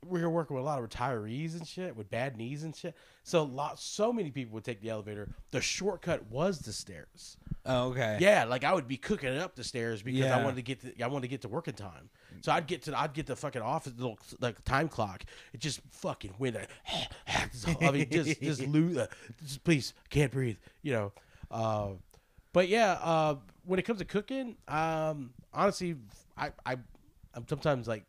we 0.08 0.22
were 0.22 0.30
working 0.30 0.56
with 0.56 0.64
a 0.64 0.66
lot 0.66 0.82
of 0.82 0.90
retirees 0.90 1.54
and 1.54 1.68
shit 1.68 1.96
with 1.96 2.10
bad 2.10 2.36
knees 2.36 2.64
and 2.64 2.76
shit. 2.76 2.96
So 3.24 3.42
a 3.42 3.44
lot, 3.44 3.80
so 3.80 4.12
many 4.12 4.32
people 4.32 4.56
would 4.56 4.64
take 4.64 4.82
the 4.82 4.90
elevator. 4.90 5.30
The 5.52 5.62
shortcut 5.62 6.26
was 6.32 6.60
the 6.60 6.74
stairs. 6.74 7.38
Oh, 7.66 7.90
okay. 7.90 8.18
Yeah, 8.20 8.46
like 8.46 8.64
I 8.64 8.74
would 8.74 8.88
be 8.88 8.98
cooking 8.98 9.30
it 9.30 9.38
up 9.40 9.56
the 9.56 9.64
stairs 9.64 10.02
because 10.02 10.26
I 10.26 10.44
wanted 10.44 10.56
to 10.56 10.62
get 10.64 10.82
to, 10.82 11.04
I 11.04 11.08
wanted 11.08 11.24
to 11.24 11.28
get 11.28 11.42
to 11.42 11.48
work 11.48 11.68
in 11.68 11.76
time. 11.76 12.10
So 12.42 12.52
I'd 12.52 12.66
get 12.66 12.82
to 12.84 13.00
I'd 13.00 13.14
get 13.14 13.28
the 13.28 13.36
fucking 13.36 13.62
office 13.62 13.94
the 13.94 14.02
little 14.02 14.20
like 14.40 14.64
time 14.64 14.90
clock. 14.90 15.24
It 15.54 15.60
just 15.60 15.82
fucking 15.92 16.34
went. 16.40 16.58
I 17.28 17.92
mean, 17.92 18.08
just 18.10 18.42
just 18.42 18.62
lose. 18.62 18.98
Uh, 18.98 19.08
just 19.44 19.64
please, 19.64 19.94
can't 20.10 20.32
breathe. 20.32 20.58
You 20.82 20.94
know. 20.94 21.12
Uh, 21.52 21.90
but 22.54 22.68
yeah, 22.68 22.94
uh, 23.02 23.36
when 23.66 23.78
it 23.78 23.84
comes 23.84 24.00
to 24.00 24.06
cooking, 24.06 24.56
um, 24.68 25.32
honestly, 25.54 25.96
I 26.36 26.52
I 26.66 26.78
I'm 27.36 27.48
sometimes 27.48 27.88
like 27.88 28.06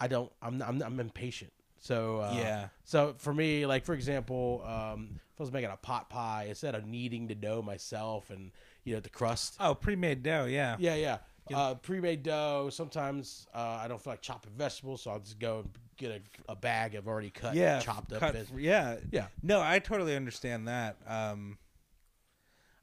I 0.00 0.06
don't 0.08 0.30
I'm 0.42 0.62
I'm, 0.62 0.82
I'm 0.82 1.00
impatient. 1.00 1.52
So 1.80 2.20
uh, 2.20 2.34
Yeah. 2.36 2.68
So 2.84 3.14
for 3.18 3.32
me, 3.32 3.66
like 3.66 3.84
for 3.84 3.94
example, 3.94 4.62
um, 4.66 5.10
if 5.34 5.40
I 5.40 5.42
was 5.42 5.52
making 5.52 5.70
a 5.70 5.76
pot 5.76 6.10
pie, 6.10 6.46
instead 6.48 6.74
of 6.74 6.84
kneading 6.86 7.26
the 7.28 7.34
dough 7.34 7.62
myself 7.62 8.30
and 8.30 8.50
you 8.84 8.94
know 8.94 9.00
the 9.00 9.10
crust, 9.10 9.56
Oh, 9.60 9.74
pre-made 9.74 10.22
dough. 10.22 10.46
Yeah. 10.46 10.76
yeah, 10.78 10.94
yeah. 10.94 11.18
Uh, 11.54 11.74
pre-made 11.74 12.22
dough. 12.22 12.68
Sometimes 12.70 13.46
uh, 13.54 13.58
I 13.82 13.88
don't 13.88 14.00
feel 14.02 14.12
like 14.12 14.20
chopping 14.22 14.52
vegetables, 14.56 15.02
so 15.02 15.12
I'll 15.12 15.20
just 15.20 15.38
go 15.38 15.60
and 15.60 15.70
get 15.96 16.10
a, 16.10 16.52
a 16.52 16.56
bag 16.56 16.94
of 16.94 17.06
already 17.08 17.30
cut, 17.30 17.54
Yeah. 17.54 17.80
chopped 17.80 18.12
up. 18.12 18.20
cut- 18.20 18.34
veg- 18.34 18.60
yeah. 18.60 18.96
Yeah. 19.10 19.28
No, 19.42 19.60
I 19.62 19.78
totally 19.78 20.14
understand 20.16 20.68
that. 20.68 20.96
Um, 21.06 21.56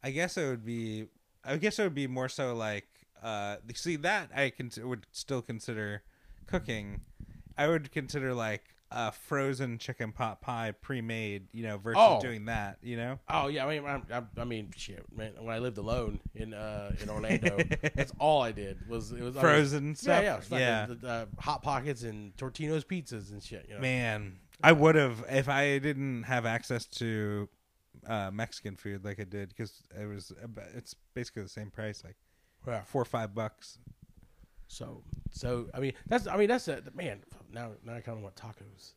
I 0.03 0.11
guess 0.11 0.37
it 0.37 0.47
would 0.47 0.65
be. 0.65 1.05
I 1.43 1.57
guess 1.57 1.77
it 1.79 1.83
would 1.83 1.95
be 1.95 2.07
more 2.07 2.29
so 2.29 2.55
like. 2.55 2.87
Uh, 3.21 3.57
see 3.73 3.95
that 3.97 4.29
I 4.35 4.49
can 4.51 4.69
would 4.83 5.05
still 5.11 5.41
consider 5.41 6.03
cooking. 6.47 7.01
I 7.57 7.67
would 7.67 7.91
consider 7.91 8.33
like 8.33 8.63
a 8.91 9.11
frozen 9.11 9.77
chicken 9.77 10.11
pot 10.11 10.41
pie 10.41 10.71
pre-made, 10.79 11.47
you 11.51 11.63
know, 11.63 11.77
versus 11.77 11.97
Oh. 11.99 12.21
doing 12.21 12.45
that. 12.45 12.77
You 12.83 12.97
know. 12.97 13.19
Oh 13.29 13.47
yeah, 13.47 13.65
I 13.65 13.69
mean, 13.79 13.85
I'm, 13.85 14.03
I'm, 14.13 14.29
I 14.37 14.43
mean, 14.43 14.71
shit, 14.75 15.03
man. 15.15 15.33
When 15.39 15.53
I 15.53 15.59
lived 15.59 15.77
alone 15.77 16.19
in 16.35 16.53
uh, 16.53 16.91
in 17.01 17.09
Orlando, 17.09 17.57
that's 17.95 18.11
all 18.19 18.41
I 18.41 18.51
did 18.51 18.87
was 18.87 19.11
it 19.11 19.21
was 19.21 19.35
I 19.37 19.41
was- 19.41 19.49
Frozen 19.49 19.87
yeah, 19.89 19.93
stuff. 19.95 20.23
yeah, 20.23 20.35
was 20.37 20.45
fucking 20.45 20.59
Yeah. 20.65 20.85
The, 20.87 20.95
the 20.95 21.27
hot 21.39 21.63
pockets 21.63 22.03
and 22.03 22.35
Totino's 22.37 22.83
pizzas 22.85 23.31
and 23.31 23.41
shit. 23.41 23.65
You 23.69 23.75
know? 23.75 23.81
Man, 23.81 24.37
I 24.63 24.71
would 24.71 24.95
have 24.95 25.23
if 25.29 25.49
I 25.49 25.79
didn't 25.79 26.23
have 26.23 26.45
access 26.45 26.85
to 26.85 27.49
uh, 28.07 28.29
Mexican 28.31 28.75
food 28.75 29.03
like 29.03 29.19
I 29.19 29.23
did 29.23 29.49
because 29.49 29.81
it 29.99 30.05
was 30.05 30.31
about, 30.43 30.65
it's 30.75 30.93
basically 31.15 31.41
the 31.43 31.49
same 31.49 31.71
price, 31.71 32.03
like 32.03 32.17
Yeah. 32.67 32.81
four 32.83 33.01
or 33.01 33.05
five 33.05 33.33
bucks. 33.33 33.79
So, 34.67 35.03
so 35.31 35.67
I 35.73 35.79
mean, 35.79 35.93
that's 36.07 36.27
I 36.27 36.37
mean 36.37 36.47
that's 36.47 36.67
a 36.67 36.81
man. 36.95 37.21
Now, 37.51 37.71
now 37.83 37.93
I 37.95 38.01
kind 38.01 38.17
of 38.17 38.23
want 38.23 38.35
tacos, 38.35 38.93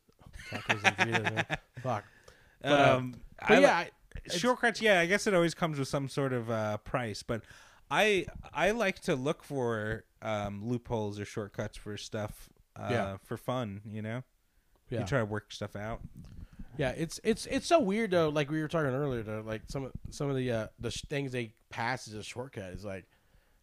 tacos 0.51 0.83
and 0.83 0.97
burritos. 0.97 1.57
Fuck. 1.83 2.03
But, 2.61 2.71
uh, 2.71 2.97
um, 2.97 3.15
But 3.47 3.57
I 3.57 3.59
yeah, 3.61 3.77
I, 3.77 3.89
shortcuts. 4.29 4.81
Yeah, 4.81 4.99
I 4.99 5.05
guess 5.05 5.27
it 5.27 5.33
always 5.33 5.53
comes 5.53 5.79
with 5.79 5.87
some 5.87 6.09
sort 6.09 6.33
of 6.33 6.49
uh, 6.51 6.77
price, 6.77 7.23
but 7.23 7.43
I 7.91 8.25
I 8.53 8.71
like 8.71 8.99
to 9.01 9.15
look 9.15 9.43
for 9.43 10.03
um, 10.21 10.67
loopholes 10.67 11.19
or 11.19 11.25
shortcuts 11.25 11.77
for 11.77 11.95
stuff. 11.97 12.49
Uh, 12.75 12.87
Yeah. 12.91 13.17
for 13.23 13.35
fun, 13.37 13.81
you 13.85 14.01
know. 14.01 14.23
yeah. 14.89 14.99
You 15.01 15.05
try 15.05 15.19
to 15.19 15.25
work 15.25 15.51
stuff 15.51 15.75
out. 15.75 15.99
Yeah, 16.77 16.91
it's 16.91 17.19
it's 17.25 17.45
it's 17.47 17.67
so 17.67 17.79
weird 17.79 18.11
though. 18.11 18.29
Like 18.29 18.49
we 18.49 18.61
were 18.61 18.67
talking 18.69 18.91
earlier, 18.91 19.21
though, 19.21 19.43
like 19.45 19.63
some 19.67 19.83
of 19.85 19.91
some 20.11 20.29
of 20.29 20.35
the 20.37 20.51
uh, 20.51 20.67
the 20.79 20.89
sh- 20.91 21.03
things 21.09 21.31
they 21.33 21.53
pass 21.69 22.07
as 22.07 22.13
a 22.13 22.23
shortcut 22.23 22.71
is 22.71 22.85
like, 22.85 23.05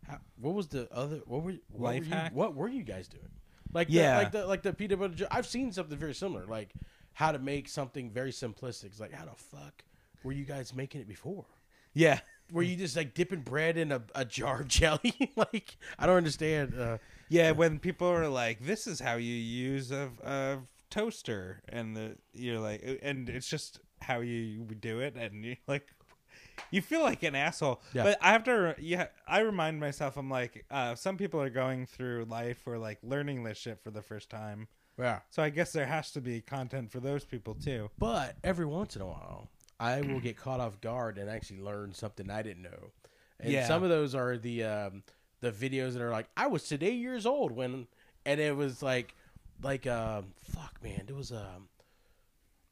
how, 0.09 0.19
what 0.41 0.55
was 0.55 0.69
the 0.69 0.89
other? 0.93 1.21
What 1.27 1.43
were 1.43 1.55
what 1.71 1.93
Life 1.95 2.01
were 2.01 2.05
you, 2.07 2.11
hack? 2.13 2.35
What 2.35 2.55
were 2.55 2.69
you 2.69 2.83
guys 2.83 3.09
doing? 3.09 3.29
Like 3.73 3.89
Yeah. 3.91 4.17
the, 4.17 4.23
like 4.23 4.33
the 4.33 4.47
like 4.47 4.63
the 4.63 4.73
peanut 4.73 4.99
butter. 4.99 5.15
jo- 5.15 5.27
I've 5.31 5.47
seen 5.47 5.73
something 5.73 5.99
very 5.99 6.15
similar. 6.15 6.45
Like 6.47 6.73
how 7.13 7.33
to 7.33 7.39
make 7.39 7.69
something 7.69 8.11
very 8.11 8.31
simplistic. 8.33 8.85
It's 8.87 9.01
like 9.01 9.13
how 9.13 9.25
the 9.25 9.33
fuck 9.37 9.83
were 10.23 10.33
you 10.33 10.45
guys 10.45 10.75
making 10.75 11.01
it 11.01 11.09
before? 11.09 11.45
Yeah. 11.95 12.21
Were 12.53 12.63
you 12.63 12.77
just 12.77 12.95
like 12.97 13.15
dipping 13.15 13.41
bread 13.41 13.77
in 13.77 13.91
a, 13.91 14.03
a 14.15 14.25
jar 14.25 14.61
of 14.61 14.69
jelly? 14.79 15.33
like 15.37 15.77
I 15.99 16.07
don't 16.07 16.17
understand. 16.17 16.79
Uh, 16.79 16.99
Yeah, 17.29 17.51
when 17.51 17.81
people 17.81 18.07
are 18.07 18.29
like, 18.29 18.61
"This 18.65 18.87
is 18.87 19.01
how 19.01 19.17
you 19.17 19.35
use 19.35 19.91
a, 19.91 20.11
a 20.23 20.59
toaster," 20.91 21.61
and 21.69 21.97
the 21.97 22.17
you're 22.33 22.61
like, 22.61 23.01
and 23.03 23.29
it's 23.29 23.49
just 23.49 23.81
how 24.01 24.21
you 24.21 24.63
do 24.79 25.01
it, 25.01 25.17
and 25.17 25.45
you 25.45 25.57
like, 25.67 25.89
you 26.71 26.83
feel 26.83 27.01
like 27.03 27.23
an 27.23 27.35
asshole. 27.35 27.81
Yeah. 27.93 28.05
But 28.05 28.19
I 28.21 28.33
have 28.33 28.45
to, 28.45 28.75
yeah, 28.79 29.09
I 29.27 29.41
remind 29.41 29.81
myself, 29.81 30.17
I'm 30.17 30.31
like, 30.31 30.65
uh, 30.71 30.95
some 30.95 31.17
people 31.17 31.41
are 31.41 31.51
going 31.51 31.87
through 31.87 32.27
life 32.29 32.67
or 32.67 32.79
like 32.79 32.99
learning 33.03 33.45
this 33.45 33.59
shit 33.59 33.81
for 33.83 33.91
the 33.91 34.03
first 34.03 34.31
time, 34.31 34.69
yeah. 34.99 35.21
so 35.31 35.43
I 35.43 35.51
guess 35.51 35.73
there 35.73 35.87
has 35.87 36.11
to 36.13 36.21
be 36.21 36.41
content 36.41 36.91
for 36.91 37.01
those 37.01 37.25
people 37.25 37.55
too. 37.55 37.91
But 37.99 38.37
every 38.45 38.67
once 38.67 38.97
in 38.97 39.03
a 39.03 39.07
while, 39.07 39.49
I 39.79 40.01
will 40.01 40.21
get 40.21 40.37
caught 40.37 40.61
off 40.61 40.81
guard 40.81 41.19
and 41.19 41.29
actually 41.29 41.61
learn 41.61 41.93
something 41.93 42.31
I 42.31 42.43
didn't 42.43 42.63
know. 42.63 42.93
And 43.39 43.53
Yeah. 43.53 43.69
some 43.69 43.83
of 43.83 43.91
those 43.91 44.15
are 44.15 44.39
the 44.39 44.65
um, 44.65 45.03
the 45.41 45.53
videos 45.53 45.93
that 45.93 46.03
are 46.03 46.11
like, 46.11 46.29
I 46.37 46.47
was 46.47 46.63
today 46.67 46.93
years 46.93 47.27
old 47.27 47.53
when, 47.53 47.87
and 48.25 48.41
it 48.41 48.57
was 48.57 48.83
like, 48.83 49.15
like 49.63 49.87
um, 49.87 50.33
fuck 50.39 50.83
man, 50.83 51.03
there 51.07 51.15
was 51.15 51.31
um, 51.31 51.69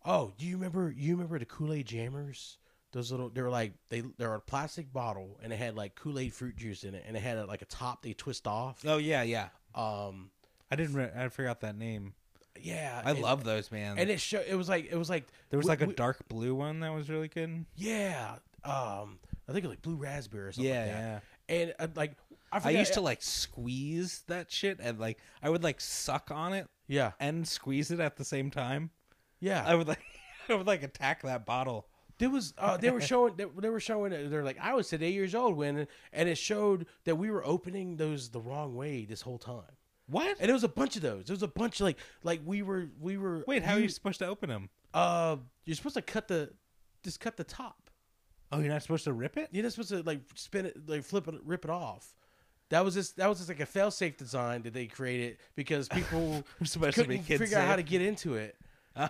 oh, 0.05 0.33
do 0.39 0.47
you 0.47 0.57
remember? 0.57 0.93
You 0.97 1.13
remember 1.15 1.39
the 1.39 1.45
Kool 1.45 1.73
Aid 1.73 1.87
Jammers? 1.87 2.59
Those 2.95 3.11
little, 3.11 3.29
they 3.29 3.43
were 3.43 3.51
like 3.51 3.75
they 3.91 4.03
they're 4.17 4.35
a 4.35 4.41
plastic 4.41 4.91
bottle 4.93 5.39
and 5.43 5.53
it 5.53 5.57
had 5.59 5.77
like 5.77 5.95
Kool 5.97 6.19
Aid 6.19 6.33
fruit 6.33 6.57
juice 6.57 6.85
in 6.85 6.95
it 6.95 7.05
and 7.07 7.17
it 7.17 7.23
had 7.23 7.37
a, 7.37 7.45
like 7.45 7.61
a 7.61 7.67
top 7.67 8.03
they 8.03 8.13
twist 8.15 8.47
off. 8.47 8.83
Oh 8.87 8.97
yeah, 8.97 9.23
yeah. 9.23 9.49
Um, 9.75 10.31
I 10.71 10.77
didn't. 10.77 10.95
Re- 10.95 11.11
I 11.15 11.29
forgot 11.29 11.61
that 11.61 11.77
name. 11.77 12.15
yeah, 12.61 13.03
I 13.05 13.11
and- 13.11 13.21
love 13.21 13.45
those, 13.45 13.71
man. 13.73 13.99
And 13.99 14.09
it 14.11 14.21
show 14.21 14.41
it 14.41 14.55
was 14.55 14.69
like 14.69 14.87
it 14.91 14.97
was 14.97 15.11
like 15.11 15.27
there 15.51 15.59
was 15.59 15.65
we- 15.67 15.69
like 15.71 15.83
a 15.83 15.87
we- 15.87 15.95
dark 15.95 16.27
blue 16.29 16.55
one 16.55 16.81
that 16.81 16.95
was 16.95 17.11
really 17.11 17.29
good. 17.29 17.67
Yeah. 17.77 18.37
Um, 18.65 19.19
I 19.49 19.53
think 19.53 19.65
it 19.65 19.69
was 19.69 19.71
like 19.73 19.83
blue 19.83 19.97
raspberry 19.97 20.47
or 20.49 20.53
something 20.53 20.73
Yeah, 20.73 20.81
like 20.81 20.91
that. 20.93 21.23
yeah. 21.49 21.57
And 21.57 21.75
uh, 21.81 21.87
like 21.97 22.13
I, 22.53 22.57
I 22.57 22.61
forget, 22.61 22.79
used 22.79 22.95
to 22.95 23.01
like 23.03 23.21
squeeze 23.23 24.23
that 24.29 24.51
shit 24.51 24.79
and 24.81 24.99
like 24.99 25.19
I 25.43 25.51
would 25.51 25.63
like 25.63 25.81
suck 25.81 26.31
on 26.31 26.53
it 26.53 26.69
Yeah. 26.87 27.13
and 27.21 27.47
squeeze 27.47 27.91
it 27.91 28.01
at 28.01 28.17
the 28.17 28.25
same 28.25 28.51
time. 28.51 28.91
Yeah. 29.41 29.65
I 29.67 29.75
would 29.75 29.89
like 29.89 30.03
I 30.49 30.55
would 30.55 30.67
like 30.67 30.83
attack 30.83 31.23
that 31.23 31.45
bottle. 31.45 31.89
There 32.19 32.31
was 32.31 32.55
uh, 32.59 32.77
they 32.77 32.91
were 32.91 33.01
showing 33.13 33.35
they, 33.37 33.47
they 33.59 33.69
were 33.69 33.81
showing 33.81 34.31
they're 34.31 34.45
like 34.45 34.59
I 34.61 34.75
was 34.75 34.93
eight 34.93 35.15
years 35.15 35.35
old 35.35 35.57
when 35.57 35.87
and 36.13 36.29
it 36.29 36.39
showed 36.39 36.87
that 37.05 37.17
we 37.17 37.31
were 37.31 37.45
opening 37.45 37.97
those 37.97 38.31
the 38.31 38.41
wrong 38.41 38.75
way 38.75 39.05
this 39.05 39.23
whole 39.23 39.39
time. 39.39 39.63
What? 40.07 40.37
And 40.39 40.51
it 40.51 40.53
was 40.53 40.65
a 40.65 40.69
bunch 40.69 40.97
of 40.97 41.03
those. 41.03 41.25
There 41.27 41.35
was 41.35 41.43
a 41.43 41.49
bunch 41.49 41.81
of 41.81 41.85
like 41.85 41.99
like 42.23 42.41
we 42.45 42.63
were 42.63 42.89
we 43.01 43.17
were 43.17 43.45
Wait, 43.47 43.63
how 43.63 43.75
are 43.75 43.81
you 43.81 43.89
supposed 43.89 44.19
to 44.21 44.27
open 44.27 44.49
them? 44.49 44.69
uh 44.93 45.37
you're 45.65 45.75
supposed 45.75 45.97
to 45.97 46.03
cut 46.03 46.29
the 46.29 46.51
just 47.03 47.21
cut 47.21 47.37
the 47.37 47.45
top. 47.45 47.91
Oh, 48.53 48.61
you're 48.61 48.69
not 48.69 48.83
supposed 48.83 49.05
to 49.05 49.13
rip 49.13 49.37
it? 49.37 49.49
You're 49.51 49.65
not 49.65 49.73
supposed 49.73 49.89
to 49.91 50.03
like 50.03 50.21
spin 50.35 50.67
it 50.67 50.89
like 50.89 51.03
flip 51.03 51.27
it 51.29 51.35
rip 51.45 51.65
it 51.65 51.71
off. 51.71 52.15
That 52.71 52.85
was 52.85 52.95
just 52.95 53.17
that 53.17 53.29
was 53.29 53.39
just 53.39 53.49
like 53.49 53.61
a 53.61 53.67
fail 53.67 53.91
safe 53.91 54.17
design 54.17 54.63
that 54.63 54.73
they 54.73 54.87
created 54.87 55.39
because 55.57 55.89
people 55.89 56.45
supposed 56.65 56.97
to 56.97 57.05
couldn't 57.05 57.23
figure 57.23 57.59
out 57.59 57.67
how 57.67 57.77
to 57.77 57.83
get 57.83 58.03
into 58.03 58.35
it. 58.35 58.57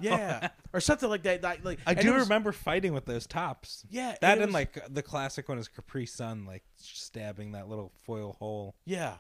Yeah, 0.01 0.49
or 0.73 0.81
something 0.81 1.09
like 1.09 1.23
that. 1.25 1.43
Like, 1.43 1.65
like 1.65 1.79
I 1.87 1.95
do 1.95 2.15
was- 2.15 2.23
remember 2.25 2.53
fighting 2.53 2.93
with 2.95 3.05
those 3.07 3.27
tops. 3.27 3.85
Yeah, 3.91 4.15
That 4.21 4.39
it 4.39 4.43
and 4.43 4.49
was- 4.49 4.55
like 4.55 4.79
the 4.93 5.03
classic 5.03 5.49
one 5.49 5.59
is 5.59 5.69
Capri 5.69 6.07
Sun, 6.07 6.45
like 6.47 6.65
stabbing 6.77 7.53
that 7.53 7.69
little 7.69 7.93
foil 8.05 8.33
hole. 8.39 8.75
Yeah, 8.87 9.17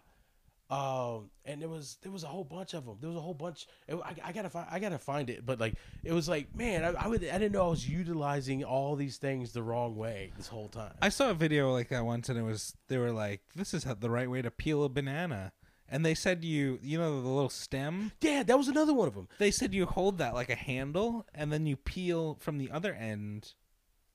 um, 0.70 1.30
and 1.44 1.60
there 1.60 1.68
was 1.68 1.98
there 2.02 2.10
was 2.10 2.24
a 2.24 2.26
whole 2.26 2.44
bunch 2.44 2.72
of 2.72 2.86
them. 2.86 2.96
There 3.00 3.10
was 3.10 3.18
a 3.18 3.20
whole 3.20 3.34
bunch. 3.34 3.66
It, 3.86 3.96
I, 3.96 4.14
I 4.28 4.32
gotta 4.32 4.48
find 4.48 4.66
I 4.70 4.78
gotta 4.78 4.98
find 4.98 5.28
it, 5.28 5.44
but 5.44 5.60
like 5.60 5.74
it 6.02 6.12
was 6.12 6.28
like 6.28 6.54
man, 6.56 6.82
I, 6.84 7.04
I 7.04 7.06
would 7.08 7.22
I 7.22 7.32
didn't 7.38 7.52
know 7.52 7.66
I 7.66 7.70
was 7.70 7.86
utilizing 7.88 8.64
all 8.64 8.96
these 8.96 9.18
things 9.18 9.52
the 9.52 9.62
wrong 9.62 9.94
way 9.96 10.32
this 10.38 10.48
whole 10.48 10.68
time. 10.68 10.94
I 11.02 11.10
saw 11.10 11.30
a 11.30 11.34
video 11.34 11.70
like 11.72 11.90
that 11.90 12.04
once, 12.04 12.28
and 12.30 12.38
it 12.38 12.42
was 12.42 12.74
they 12.88 12.96
were 12.96 13.12
like, 13.12 13.42
"This 13.54 13.74
is 13.74 13.84
the 13.84 14.10
right 14.10 14.30
way 14.30 14.40
to 14.40 14.50
peel 14.50 14.82
a 14.84 14.88
banana," 14.88 15.52
and 15.88 16.04
they 16.04 16.14
said 16.14 16.44
you, 16.44 16.78
you 16.82 16.98
know, 16.98 17.20
the 17.22 17.28
little 17.28 17.48
stem. 17.50 18.12
yeah, 18.20 18.42
that 18.42 18.56
was 18.58 18.68
another 18.68 18.94
one 18.94 19.08
of 19.08 19.14
them. 19.14 19.28
They 19.38 19.50
said 19.50 19.74
you 19.74 19.86
hold 19.86 20.18
that 20.18 20.34
like 20.34 20.50
a 20.50 20.54
handle, 20.54 21.26
and 21.34 21.52
then 21.52 21.66
you 21.66 21.76
peel 21.76 22.36
from 22.40 22.58
the 22.58 22.70
other 22.70 22.92
end, 22.94 23.52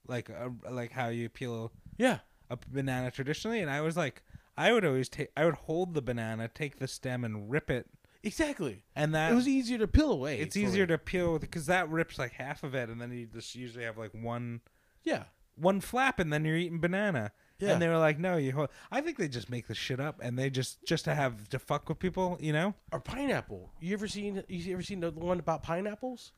like 0.07 0.29
a, 0.29 0.51
like 0.69 0.91
how 0.91 1.09
you 1.09 1.29
peel 1.29 1.71
Yeah, 1.97 2.19
a 2.49 2.57
banana 2.67 3.11
traditionally. 3.11 3.61
And 3.61 3.69
I 3.69 3.81
was 3.81 3.95
like, 3.95 4.23
I 4.57 4.73
would 4.73 4.83
always 4.85 5.07
take, 5.09 5.29
I 5.37 5.45
would 5.45 5.53
hold 5.55 5.93
the 5.93 6.01
banana, 6.01 6.47
take 6.47 6.79
the 6.79 6.87
stem, 6.87 7.23
and 7.23 7.49
rip 7.49 7.69
it, 7.69 7.87
exactly. 8.23 8.83
and 8.95 9.13
that 9.15 9.31
It 9.31 9.35
was 9.35 9.47
easier 9.47 9.77
to 9.77 9.87
peel 9.87 10.11
away. 10.11 10.39
it's 10.39 10.55
for 10.55 10.61
easier 10.61 10.83
me. 10.83 10.87
to 10.87 10.97
peel 10.97 11.39
because 11.39 11.65
that 11.67 11.89
rips 11.89 12.17
like 12.19 12.33
half 12.33 12.63
of 12.63 12.75
it, 12.75 12.89
and 12.89 12.99
then 13.01 13.11
you 13.11 13.25
just 13.27 13.55
usually 13.55 13.85
have 13.85 13.97
like 13.97 14.11
one 14.13 14.61
yeah. 15.03 15.23
one 15.55 15.79
flap, 15.81 16.19
and 16.19 16.31
then 16.33 16.43
you're 16.45 16.57
eating 16.57 16.79
banana. 16.81 17.31
Yeah. 17.59 17.71
And 17.71 17.81
they 17.81 17.87
were 17.87 17.97
like, 17.97 18.19
"No, 18.19 18.37
you." 18.37 18.53
Hold. 18.53 18.69
I 18.91 19.01
think 19.01 19.17
they 19.17 19.27
just 19.27 19.49
make 19.49 19.67
this 19.67 19.77
shit 19.77 19.99
up, 19.99 20.19
and 20.21 20.39
they 20.39 20.49
just 20.49 20.83
just 20.85 21.05
to 21.05 21.15
have 21.15 21.49
to 21.49 21.59
fuck 21.59 21.89
with 21.89 21.99
people, 21.99 22.37
you 22.39 22.53
know? 22.53 22.73
Or 22.91 22.99
pineapple. 22.99 23.69
You 23.81 23.93
ever 23.93 24.07
seen 24.07 24.43
you 24.47 24.73
ever 24.73 24.81
seen 24.81 25.01
the 25.01 25.11
one 25.11 25.39
about 25.39 25.63
pineapples? 25.63 26.31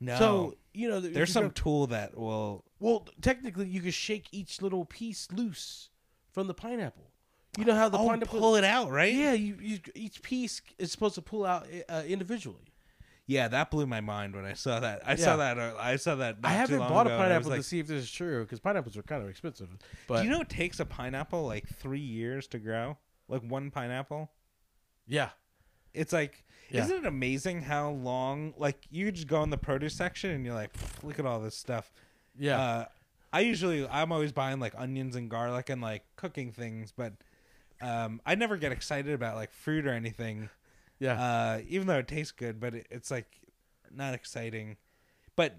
No. 0.00 0.18
So 0.18 0.54
you 0.72 0.88
know 0.88 1.00
there's 1.00 1.28
you 1.28 1.32
some 1.32 1.44
go- 1.44 1.50
tool 1.50 1.86
that 1.88 2.16
will. 2.16 2.64
well, 2.80 3.06
technically, 3.20 3.66
you 3.66 3.80
could 3.80 3.94
shake 3.94 4.26
each 4.32 4.62
little 4.62 4.84
piece 4.84 5.28
loose 5.32 5.90
from 6.30 6.46
the 6.46 6.54
pineapple. 6.54 7.10
You 7.58 7.64
know 7.66 7.74
how 7.74 7.88
the 7.88 7.98
oh, 7.98 8.08
pineapple 8.08 8.38
pull 8.38 8.56
it 8.56 8.64
out, 8.64 8.90
right? 8.90 9.12
Yeah, 9.12 9.32
you, 9.34 9.58
you 9.60 9.78
each 9.94 10.22
piece 10.22 10.62
is 10.78 10.90
supposed 10.90 11.16
to 11.16 11.22
pull 11.22 11.44
out 11.44 11.66
uh, 11.88 12.02
individually. 12.06 12.71
Yeah, 13.26 13.48
that 13.48 13.70
blew 13.70 13.86
my 13.86 14.00
mind 14.00 14.34
when 14.34 14.44
I 14.44 14.54
saw 14.54 14.80
that. 14.80 15.02
I 15.06 15.10
Yeah. 15.12 15.16
saw 15.16 15.36
that. 15.36 15.58
Uh, 15.58 15.74
I 15.78 15.96
saw 15.96 16.16
that. 16.16 16.38
I 16.42 16.48
not 16.48 16.48
too 16.48 16.54
haven't 16.58 16.78
long 16.80 16.88
bought 16.90 17.06
a 17.06 17.10
ago, 17.14 17.22
and 17.22 17.32
I 17.32 17.38
was 17.38 17.46
pineapple 17.46 17.50
like, 17.50 17.60
to 17.60 17.62
see 17.66 17.78
if 17.78 17.86
this 17.86 18.02
is 18.04 18.10
true 18.10 18.42
because 18.44 18.58
pineapples 18.60 18.96
are 18.96 19.02
kind 19.02 19.22
of 19.22 19.28
expensive. 19.28 19.68
But 20.08 20.18
Do 20.18 20.24
you 20.24 20.30
know 20.30 20.40
it 20.40 20.48
takes 20.48 20.80
a 20.80 20.84
pineapple 20.84 21.46
like 21.46 21.68
three 21.68 22.00
years 22.00 22.46
to 22.48 22.58
grow? 22.58 22.98
Like 23.28 23.42
one 23.42 23.70
pineapple. 23.70 24.30
yeah, 25.06 25.30
It's 25.94 26.12
like, 26.12 26.44
Yeah. 26.70 26.84
isn't 26.84 26.98
it 26.98 27.06
amazing 27.06 27.62
how 27.62 27.90
long? 27.90 28.54
Like 28.56 28.86
you 28.90 29.04
could 29.06 29.14
just 29.14 29.28
go 29.28 29.42
in 29.42 29.50
the 29.50 29.58
produce 29.58 29.94
section 29.94 30.30
and 30.30 30.44
you're 30.44 30.54
like, 30.54 30.70
look 31.02 31.18
at 31.18 31.26
all 31.26 31.38
this 31.40 31.56
stuff. 31.56 31.92
Yeah. 32.38 32.58
Uh, 32.60 32.84
I 33.32 33.40
usually 33.40 33.86
I'm 33.88 34.10
always 34.12 34.32
buying 34.32 34.58
like 34.58 34.74
onions 34.76 35.16
and 35.16 35.30
garlic 35.30 35.70
and 35.70 35.80
like 35.80 36.04
cooking 36.16 36.50
things, 36.52 36.92
but 36.92 37.12
um, 37.80 38.20
I 38.26 38.34
never 38.34 38.56
get 38.56 38.72
excited 38.72 39.12
about 39.14 39.36
like 39.36 39.52
fruit 39.52 39.86
or 39.86 39.92
anything. 39.92 40.50
Yeah. 41.02 41.20
Uh, 41.22 41.60
even 41.68 41.86
though 41.88 41.98
it 41.98 42.06
tastes 42.08 42.32
good, 42.32 42.60
but 42.60 42.74
it, 42.74 42.86
it's 42.90 43.10
like 43.10 43.26
not 43.94 44.14
exciting. 44.14 44.76
But 45.34 45.56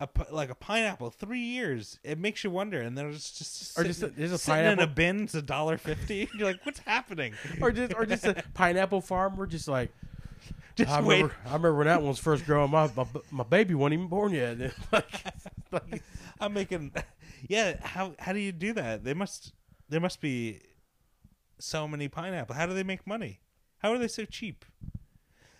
a, 0.00 0.08
like 0.30 0.50
a 0.50 0.54
pineapple, 0.54 1.10
three 1.10 1.40
years, 1.40 1.98
it 2.02 2.18
makes 2.18 2.42
you 2.44 2.50
wonder. 2.50 2.80
And 2.80 2.98
then 2.98 3.06
it's 3.06 3.30
just 3.38 3.78
Or 3.78 3.84
just 3.84 4.00
sitting- 4.00 4.14
a- 4.16 4.18
there's 4.18 4.32
a 4.32 4.38
sitting 4.38 4.64
in 4.72 4.80
a 4.80 4.86
bin. 4.86 5.22
It's 5.22 5.34
a 5.34 5.42
dollar 5.42 5.78
fifty. 5.78 6.28
You're 6.36 6.48
like, 6.48 6.64
what's 6.66 6.80
happening? 6.80 7.34
or 7.60 7.72
just 7.72 7.94
or 7.94 8.04
just 8.04 8.24
a 8.26 8.34
pineapple 8.54 9.00
farm. 9.00 9.36
We're 9.36 9.46
just 9.46 9.68
like. 9.68 9.90
Just 10.76 10.90
I 10.90 11.00
wait. 11.02 11.22
remember, 11.22 11.34
I 11.44 11.46
remember 11.46 11.74
when 11.76 11.86
that 11.86 12.00
one 12.00 12.08
was 12.08 12.18
first 12.18 12.44
growing. 12.46 12.68
My 12.72 12.90
my, 12.96 13.06
my 13.30 13.44
baby 13.44 13.74
wasn't 13.76 13.94
even 13.94 14.08
born 14.08 14.32
yet. 14.32 14.58
like, 14.90 15.24
like, 15.70 16.02
I'm 16.40 16.52
making. 16.52 16.90
Yeah, 17.46 17.76
how 17.80 18.14
how 18.18 18.32
do 18.32 18.40
you 18.40 18.50
do 18.50 18.72
that? 18.72 19.04
They 19.04 19.14
must 19.14 19.52
there 19.88 20.00
must 20.00 20.20
be 20.20 20.62
so 21.60 21.86
many 21.86 22.08
pineapple. 22.08 22.56
How 22.56 22.66
do 22.66 22.74
they 22.74 22.82
make 22.82 23.06
money? 23.06 23.38
How 23.84 23.92
are 23.92 23.98
they 23.98 24.08
so 24.08 24.24
cheap? 24.24 24.64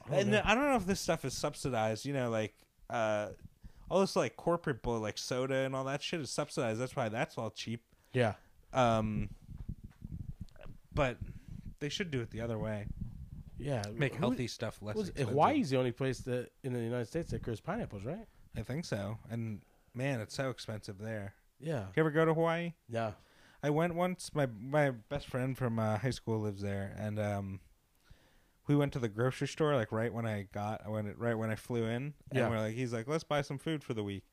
don't 0.08 0.18
and 0.18 0.30
know. 0.30 0.40
I 0.42 0.54
don't 0.54 0.64
know 0.64 0.76
if 0.76 0.86
this 0.86 0.98
stuff 0.98 1.26
is 1.26 1.34
subsidized. 1.34 2.06
You 2.06 2.14
know, 2.14 2.30
like 2.30 2.54
uh, 2.88 3.28
all 3.90 4.00
this 4.00 4.16
like 4.16 4.34
corporate 4.34 4.82
bull, 4.82 4.98
like 4.98 5.18
soda 5.18 5.56
and 5.56 5.76
all 5.76 5.84
that 5.84 6.02
shit 6.02 6.20
is 6.20 6.30
subsidized. 6.30 6.80
That's 6.80 6.96
why 6.96 7.10
that's 7.10 7.36
all 7.36 7.50
cheap. 7.50 7.82
yeah. 8.14 8.32
Um, 8.72 9.28
but 10.94 11.18
they 11.80 11.90
should 11.90 12.10
do 12.10 12.22
it 12.22 12.30
the 12.30 12.40
other 12.40 12.58
way. 12.58 12.86
Yeah. 13.58 13.82
Make 13.94 14.14
healthy 14.14 14.46
stuff 14.48 14.78
less. 14.80 14.96
was- 14.96 15.08
expensive. 15.10 15.32
Hawaii's 15.34 15.68
the 15.68 15.76
only 15.76 15.92
place 15.92 16.20
that 16.20 16.50
in 16.62 16.72
the 16.72 16.80
United 16.80 17.06
States 17.06 17.30
that 17.32 17.42
grows 17.42 17.60
pineapples, 17.60 18.06
right? 18.06 18.26
I 18.56 18.62
think 18.62 18.86
so. 18.86 19.18
And 19.30 19.60
man, 19.94 20.20
it's 20.20 20.34
so 20.34 20.48
expensive 20.48 20.98
there. 20.98 21.34
Yeah. 21.60 21.80
You 21.94 22.00
ever 22.00 22.10
go 22.10 22.24
to 22.24 22.32
Hawaii? 22.32 22.72
Yeah. 22.88 23.12
I 23.62 23.68
went 23.68 23.94
once. 23.94 24.30
My 24.34 24.46
my 24.46 24.92
best 24.92 25.26
friend 25.26 25.58
from 25.58 25.78
uh, 25.78 25.98
high 25.98 26.10
school 26.10 26.40
lives 26.40 26.62
there, 26.62 26.94
and 26.98 27.18
um, 27.20 27.60
we 28.66 28.74
went 28.76 28.92
to 28.94 28.98
the 28.98 29.08
grocery 29.08 29.48
store 29.48 29.74
like 29.74 29.92
right 29.92 30.12
when 30.12 30.26
I 30.26 30.46
got 30.52 30.82
I 30.84 30.88
went 30.88 31.16
right 31.18 31.34
when 31.34 31.50
I 31.50 31.54
flew 31.56 31.84
in, 31.84 31.90
and 32.12 32.14
Yeah. 32.32 32.48
we're 32.48 32.58
like, 32.60 32.74
he's 32.74 32.92
like, 32.92 33.06
let's 33.08 33.24
buy 33.24 33.42
some 33.42 33.58
food 33.58 33.82
for 33.84 33.94
the 33.94 34.02
week, 34.04 34.24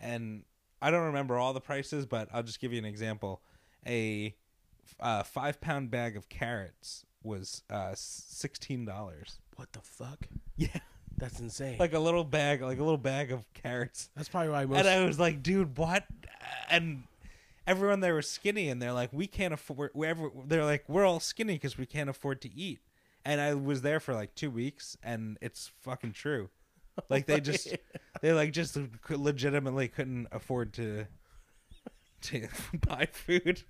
and 0.00 0.44
I 0.82 0.90
don't 0.90 1.04
remember 1.06 1.36
all 1.38 1.52
the 1.52 1.60
prices, 1.60 2.06
but 2.06 2.28
I'll 2.32 2.42
just 2.42 2.60
give 2.60 2.72
you 2.72 2.78
an 2.78 2.84
example. 2.84 3.42
A 3.86 4.34
uh, 5.00 5.22
five 5.22 5.60
pound 5.60 5.90
bag 5.90 6.16
of 6.16 6.28
carrots 6.28 7.04
was 7.22 7.62
uh, 7.70 7.92
sixteen 7.94 8.84
dollars. 8.84 9.38
What 9.56 9.72
the 9.72 9.80
fuck? 9.80 10.28
Yeah, 10.56 10.68
That's 11.16 11.40
insane. 11.40 11.76
like 11.78 11.92
a 11.94 11.98
little 11.98 12.24
bag, 12.24 12.60
like 12.62 12.78
a 12.78 12.82
little 12.84 12.98
bag 12.98 13.32
of 13.32 13.44
carrots. 13.54 14.08
that's 14.16 14.28
probably 14.28 14.50
why 14.50 14.64
most. 14.66 14.78
And 14.80 14.88
I 14.88 15.04
was 15.04 15.18
like, 15.18 15.42
dude, 15.42 15.76
what? 15.78 16.04
And 16.68 17.04
everyone 17.66 18.00
there 18.00 18.14
was 18.14 18.28
skinny, 18.28 18.68
and 18.68 18.80
they're 18.82 18.92
like, 18.92 19.12
we 19.12 19.26
can't 19.26 19.54
afford. 19.54 19.90
Wherever 19.94 20.30
they're 20.46 20.64
like, 20.64 20.84
we're 20.88 21.04
all 21.06 21.20
skinny 21.20 21.54
because 21.54 21.78
we 21.78 21.86
can't 21.86 22.10
afford 22.10 22.40
to 22.42 22.54
eat. 22.54 22.80
And 23.24 23.40
I 23.40 23.54
was 23.54 23.82
there 23.82 24.00
for 24.00 24.14
like 24.14 24.34
two 24.34 24.50
weeks, 24.50 24.96
and 25.02 25.38
it's 25.40 25.70
fucking 25.80 26.12
true. 26.12 26.50
Like 27.08 27.26
they 27.26 27.40
just, 27.40 27.74
they 28.20 28.32
like 28.32 28.52
just 28.52 28.78
legitimately 29.08 29.88
couldn't 29.88 30.28
afford 30.30 30.74
to 30.74 31.06
to 32.22 32.48
buy 32.86 33.06
food 33.12 33.62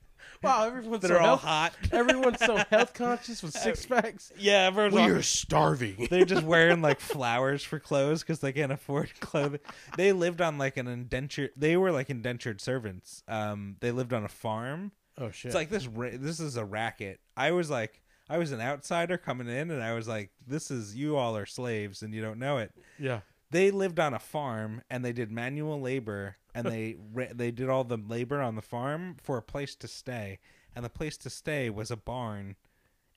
wow, 0.43 0.67
everyone's 0.67 1.03
that 1.03 1.09
so 1.09 1.17
all 1.19 1.23
health, 1.37 1.43
hot. 1.43 1.75
everyone's 1.93 2.39
so 2.41 2.57
health 2.71 2.95
conscious 2.95 3.43
with 3.43 3.53
six 3.55 3.87
packs. 3.87 4.33
Yeah, 4.39 4.67
everyone's 4.67 4.95
We 4.95 5.03
all, 5.03 5.11
are 5.11 5.23
starving. 5.23 6.07
they're 6.11 6.25
just 6.25 6.43
wearing 6.45 6.83
like 6.83 7.01
flowers 7.01 7.63
for 7.63 7.79
clothes 7.79 8.23
because 8.23 8.41
they 8.41 8.53
can't 8.53 8.73
afford 8.73 9.19
clothing. 9.21 9.61
They 9.97 10.13
lived 10.13 10.41
on 10.41 10.59
like 10.59 10.77
an 10.77 10.87
indentured. 10.87 11.51
They 11.57 11.77
were 11.77 11.93
like 11.93 12.11
indentured 12.11 12.61
servants. 12.61 13.23
Um, 13.29 13.77
they 13.81 13.91
lived 13.91 14.13
on 14.13 14.25
a 14.25 14.29
farm. 14.29 14.93
Oh 15.19 15.31
shit! 15.31 15.51
It's 15.51 15.55
like 15.55 15.71
this. 15.71 15.87
ra- 15.87 16.11
This 16.13 16.41
is 16.41 16.57
a 16.57 16.65
racket. 16.65 17.21
I 17.37 17.53
was 17.53 17.71
like, 17.71 18.01
I 18.29 18.39
was 18.39 18.53
an 18.53 18.61
outsider 18.61 19.19
coming 19.19 19.49
in, 19.49 19.71
and 19.71 19.83
I 19.83 19.93
was 19.95 20.09
like, 20.09 20.31
this 20.47 20.71
is 20.71 20.97
you 20.97 21.17
all 21.17 21.37
are 21.37 21.45
slaves, 21.47 22.03
and 22.03 22.15
you 22.15 22.23
don't 22.23 22.39
know 22.39 22.59
it. 22.59 22.73
yeah. 22.99 23.21
They 23.51 23.71
lived 23.71 24.01
on 24.01 24.15
a 24.15 24.19
farm, 24.19 24.83
and 24.91 25.05
they 25.05 25.13
did 25.13 25.31
manual 25.31 25.81
labor, 25.81 26.37
and 26.55 26.67
they 26.67 26.97
they 27.35 27.51
did 27.53 27.69
all 27.69 27.85
the 27.85 27.99
labor 27.99 28.41
on 28.41 28.57
the 28.57 28.63
farm 28.63 29.17
for 29.23 29.37
a 29.37 29.43
place 29.43 29.77
to 29.77 29.87
stay, 29.89 30.39
and 30.75 30.85
the 30.85 30.89
place 30.91 31.17
to 31.19 31.31
stay 31.31 31.71
was 31.71 31.91
a 31.91 31.97
barn, 31.97 32.57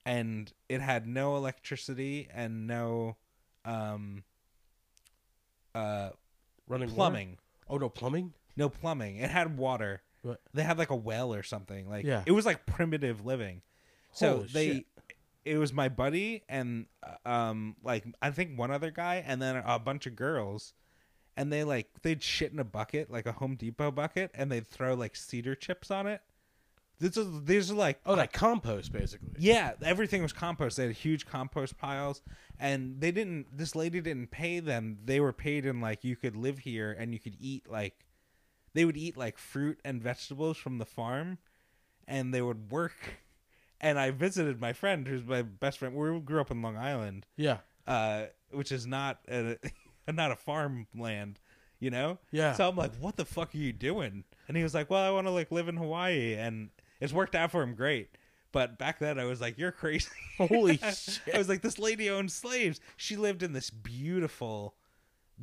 and 0.06 0.52
it 0.68 0.80
had 0.80 1.06
no 1.08 1.36
electricity 1.36 2.28
and 2.32 2.66
no, 2.68 3.16
um, 3.64 4.22
uh, 5.74 6.10
Running 6.68 6.88
water? 6.88 6.94
plumbing. 6.96 7.38
Oh 7.68 7.78
no, 7.78 7.88
plumbing. 7.88 8.34
No 8.56 8.68
plumbing. 8.68 9.16
It 9.16 9.30
had 9.30 9.56
water. 9.56 10.02
What? 10.22 10.40
They 10.52 10.62
had 10.62 10.78
like 10.78 10.90
a 10.90 10.96
well 10.96 11.32
or 11.34 11.42
something. 11.42 11.88
Like 11.88 12.04
Yeah. 12.04 12.22
it 12.26 12.32
was 12.32 12.44
like 12.46 12.66
primitive 12.66 13.24
living. 13.24 13.62
So 14.12 14.36
Holy 14.36 14.46
they 14.52 14.68
shit. 14.74 14.86
It 15.48 15.58
was 15.58 15.72
my 15.72 15.88
buddy 15.88 16.42
and 16.48 16.86
uh, 17.02 17.28
um 17.28 17.76
like 17.82 18.04
I 18.22 18.30
think 18.30 18.58
one 18.58 18.70
other 18.70 18.90
guy 18.90 19.24
and 19.26 19.40
then 19.42 19.56
a 19.64 19.78
bunch 19.78 20.06
of 20.06 20.14
girls 20.16 20.74
and 21.36 21.52
they 21.52 21.64
like 21.64 21.88
they'd 22.02 22.22
shit 22.22 22.52
in 22.52 22.58
a 22.58 22.64
bucket, 22.64 23.10
like 23.10 23.26
a 23.26 23.32
Home 23.32 23.54
Depot 23.56 23.90
bucket 23.90 24.30
and 24.34 24.50
they'd 24.50 24.66
throw 24.66 24.94
like 24.94 25.16
cedar 25.16 25.54
chips 25.54 25.90
on 25.90 26.06
it. 26.06 26.20
This 27.00 27.16
is 27.16 27.44
these 27.44 27.70
are 27.70 27.74
like 27.74 28.00
Oh, 28.04 28.14
like 28.14 28.32
compost, 28.32 28.90
basically. 28.92 29.30
yeah, 29.38 29.74
everything 29.84 30.20
was 30.20 30.32
compost. 30.32 30.76
They 30.76 30.86
had 30.86 30.96
huge 30.96 31.26
compost 31.26 31.78
piles, 31.78 32.22
and 32.58 33.00
they 33.00 33.12
didn't. 33.12 33.56
This 33.56 33.76
lady 33.76 34.00
didn't 34.00 34.32
pay 34.32 34.58
them. 34.58 34.98
They 35.04 35.20
were 35.20 35.32
paid 35.32 35.64
in 35.64 35.80
like 35.80 36.02
you 36.02 36.16
could 36.16 36.34
live 36.36 36.58
here 36.58 36.90
and 36.98 37.12
you 37.12 37.20
could 37.20 37.36
eat 37.38 37.70
like, 37.70 38.04
they 38.74 38.84
would 38.84 38.96
eat 38.96 39.16
like 39.16 39.38
fruit 39.38 39.78
and 39.84 40.02
vegetables 40.02 40.56
from 40.56 40.78
the 40.78 40.84
farm, 40.86 41.38
and 42.08 42.34
they 42.34 42.42
would 42.42 42.72
work. 42.72 42.96
And 43.80 43.98
I 43.98 44.10
visited 44.10 44.60
my 44.60 44.72
friend, 44.72 45.06
who's 45.06 45.24
my 45.24 45.42
best 45.42 45.78
friend. 45.78 45.94
We 45.94 46.18
grew 46.20 46.40
up 46.40 46.50
in 46.50 46.62
Long 46.62 46.76
Island, 46.76 47.26
Yeah. 47.36 47.58
uh, 47.86 48.24
which 48.50 48.72
is 48.72 48.86
not 48.86 49.20
a, 49.30 49.56
not 50.12 50.32
a 50.32 50.36
farmland, 50.36 51.38
you 51.78 51.90
know. 51.90 52.18
Yeah. 52.32 52.54
So 52.54 52.68
I'm 52.68 52.76
like, 52.76 52.94
what 52.96 53.16
the 53.16 53.24
fuck 53.24 53.54
are 53.54 53.58
you 53.58 53.72
doing? 53.72 54.24
And 54.48 54.56
he 54.56 54.62
was 54.62 54.74
like, 54.74 54.90
well, 54.90 55.02
I 55.04 55.10
want 55.10 55.26
to 55.28 55.30
like 55.30 55.52
live 55.52 55.68
in 55.68 55.76
Hawaii, 55.76 56.34
and 56.34 56.70
it's 57.00 57.12
worked 57.12 57.34
out 57.36 57.50
for 57.52 57.62
him 57.62 57.74
great. 57.74 58.10
But 58.50 58.78
back 58.78 58.98
then, 58.98 59.18
I 59.18 59.24
was 59.26 59.40
like, 59.40 59.58
you're 59.58 59.70
crazy. 59.72 60.08
Holy 60.38 60.80
I 61.32 61.38
was 61.38 61.48
like, 61.48 61.62
this 61.62 61.78
lady 61.78 62.08
owned 62.10 62.32
slaves. 62.32 62.80
She 62.96 63.16
lived 63.16 63.42
in 63.42 63.52
this 63.52 63.70
beautiful 63.70 64.74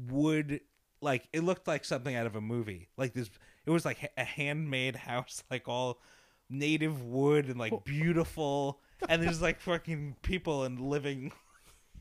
wood, 0.09 0.59
like 1.01 1.27
it 1.31 1.43
looked 1.43 1.67
like 1.67 1.85
something 1.85 2.15
out 2.15 2.25
of 2.25 2.35
a 2.35 2.41
movie. 2.41 2.89
Like 2.97 3.13
this, 3.13 3.29
it 3.65 3.69
was 3.71 3.85
like 3.85 4.11
a 4.17 4.23
handmade 4.23 4.95
house, 4.95 5.43
like 5.49 5.67
all 5.67 5.99
native 6.49 7.03
wood 7.03 7.47
and 7.47 7.59
like 7.59 7.83
beautiful. 7.83 8.79
And 9.09 9.21
there's 9.21 9.41
like 9.41 9.59
fucking 9.59 10.15
people 10.21 10.63
and 10.63 10.79
living. 10.79 11.31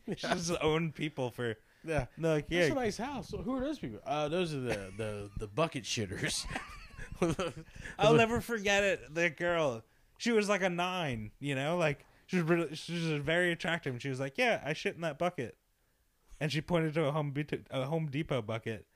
She 0.07 0.27
just 0.29 0.53
own 0.61 0.93
people 0.93 1.31
for 1.31 1.57
Yeah. 1.83 2.07
no, 2.17 2.35
like 2.35 2.47
yeah. 2.49 2.61
That's 2.61 2.73
a 2.73 2.75
nice 2.75 2.97
house. 2.99 3.29
So 3.31 3.39
who 3.39 3.57
are 3.57 3.61
those 3.61 3.79
people? 3.79 3.99
Uh, 4.07 4.29
those 4.29 4.55
are 4.55 4.61
the 4.61 4.93
the 4.97 5.31
the 5.39 5.47
bucket 5.49 5.85
shitters. 5.85 6.47
I'll 7.99 8.15
never 8.15 8.41
forget 8.41 8.85
it. 8.85 9.15
The 9.15 9.31
girl, 9.31 9.83
she 10.19 10.31
was 10.33 10.49
like 10.49 10.63
a 10.63 10.71
nine, 10.71 11.31
you 11.41 11.55
know, 11.55 11.77
like 11.79 12.05
she 12.27 12.37
was 12.37 12.45
really, 12.45 12.75
she 12.75 12.93
was 12.93 13.23
very 13.23 13.53
attractive. 13.53 13.95
And 13.95 14.03
she 14.03 14.09
was 14.09 14.21
like, 14.21 14.37
"Yeah, 14.37 14.61
I 14.65 14.73
shit 14.73 14.95
in 14.95 15.01
that 15.03 15.19
bucket," 15.19 15.57
and 16.41 16.53
she 16.53 16.61
pointed 16.61 16.95
to 16.95 17.07
a 17.07 17.11
Home 17.13 17.33
a 17.71 17.85
Home 17.85 18.07
Depot 18.07 18.43
bucket, 18.43 18.87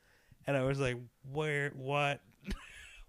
and 0.47 0.57
I 0.57 0.63
was 0.63 0.79
like, 0.79 0.97
"Where? 1.31 1.71
What? 1.75 2.21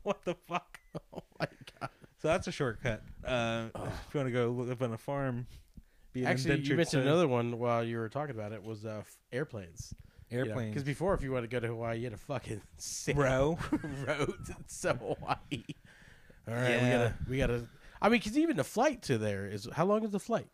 what 0.04 0.24
the 0.26 0.36
fuck?" 0.48 0.80
oh 1.14 1.24
my 1.40 1.48
god. 1.80 1.90
So 2.22 2.28
that's 2.28 2.48
a 2.48 2.52
shortcut. 2.52 3.02
Uh, 3.26 3.68
If 3.76 4.14
you 4.14 4.20
want 4.20 4.28
to 4.28 4.32
go 4.32 4.50
live 4.50 4.82
on 4.82 4.92
a 4.94 4.98
farm, 4.98 5.48
be 6.14 6.22
an 6.22 6.28
Actually, 6.28 6.50
you 6.52 6.54
indentured 6.56 6.78
mentioned 6.78 6.92
servant. 6.92 7.08
another 7.08 7.28
one 7.28 7.60
while 7.60 7.84
you 7.84 7.98
were 7.98 8.10
talking 8.10 8.36
about 8.36 8.52
it 8.52 8.62
was 8.64 8.86
uh, 8.86 8.98
f- 9.00 9.18
airplanes. 9.32 9.94
airplane, 10.32 10.70
Because 10.72 10.84
before, 10.84 11.14
if 11.14 11.22
you 11.24 11.32
wanted 11.32 11.50
to 11.50 11.56
go 11.56 11.60
to 11.62 11.68
Hawaii, 11.68 11.98
you 12.00 12.04
had 12.06 12.14
to 12.14 12.18
fucking 12.18 12.62
sail 12.78 13.16
bro. 13.16 13.58
roads 14.08 14.52
to 14.82 14.94
Hawaii. 15.00 15.64
All 16.48 16.54
right, 16.56 16.70
Yeah. 16.70 16.84
we 16.84 16.90
gotta, 16.92 17.14
we 17.30 17.38
gotta. 17.38 17.68
I 18.02 18.10
mean, 18.10 18.20
because 18.20 18.38
even 18.38 18.58
the 18.58 18.64
flight 18.64 19.02
to 19.04 19.18
there 19.18 19.46
is 19.46 19.68
how 19.74 19.86
long 19.86 20.04
is 20.04 20.12
the 20.12 20.20
flight? 20.20 20.48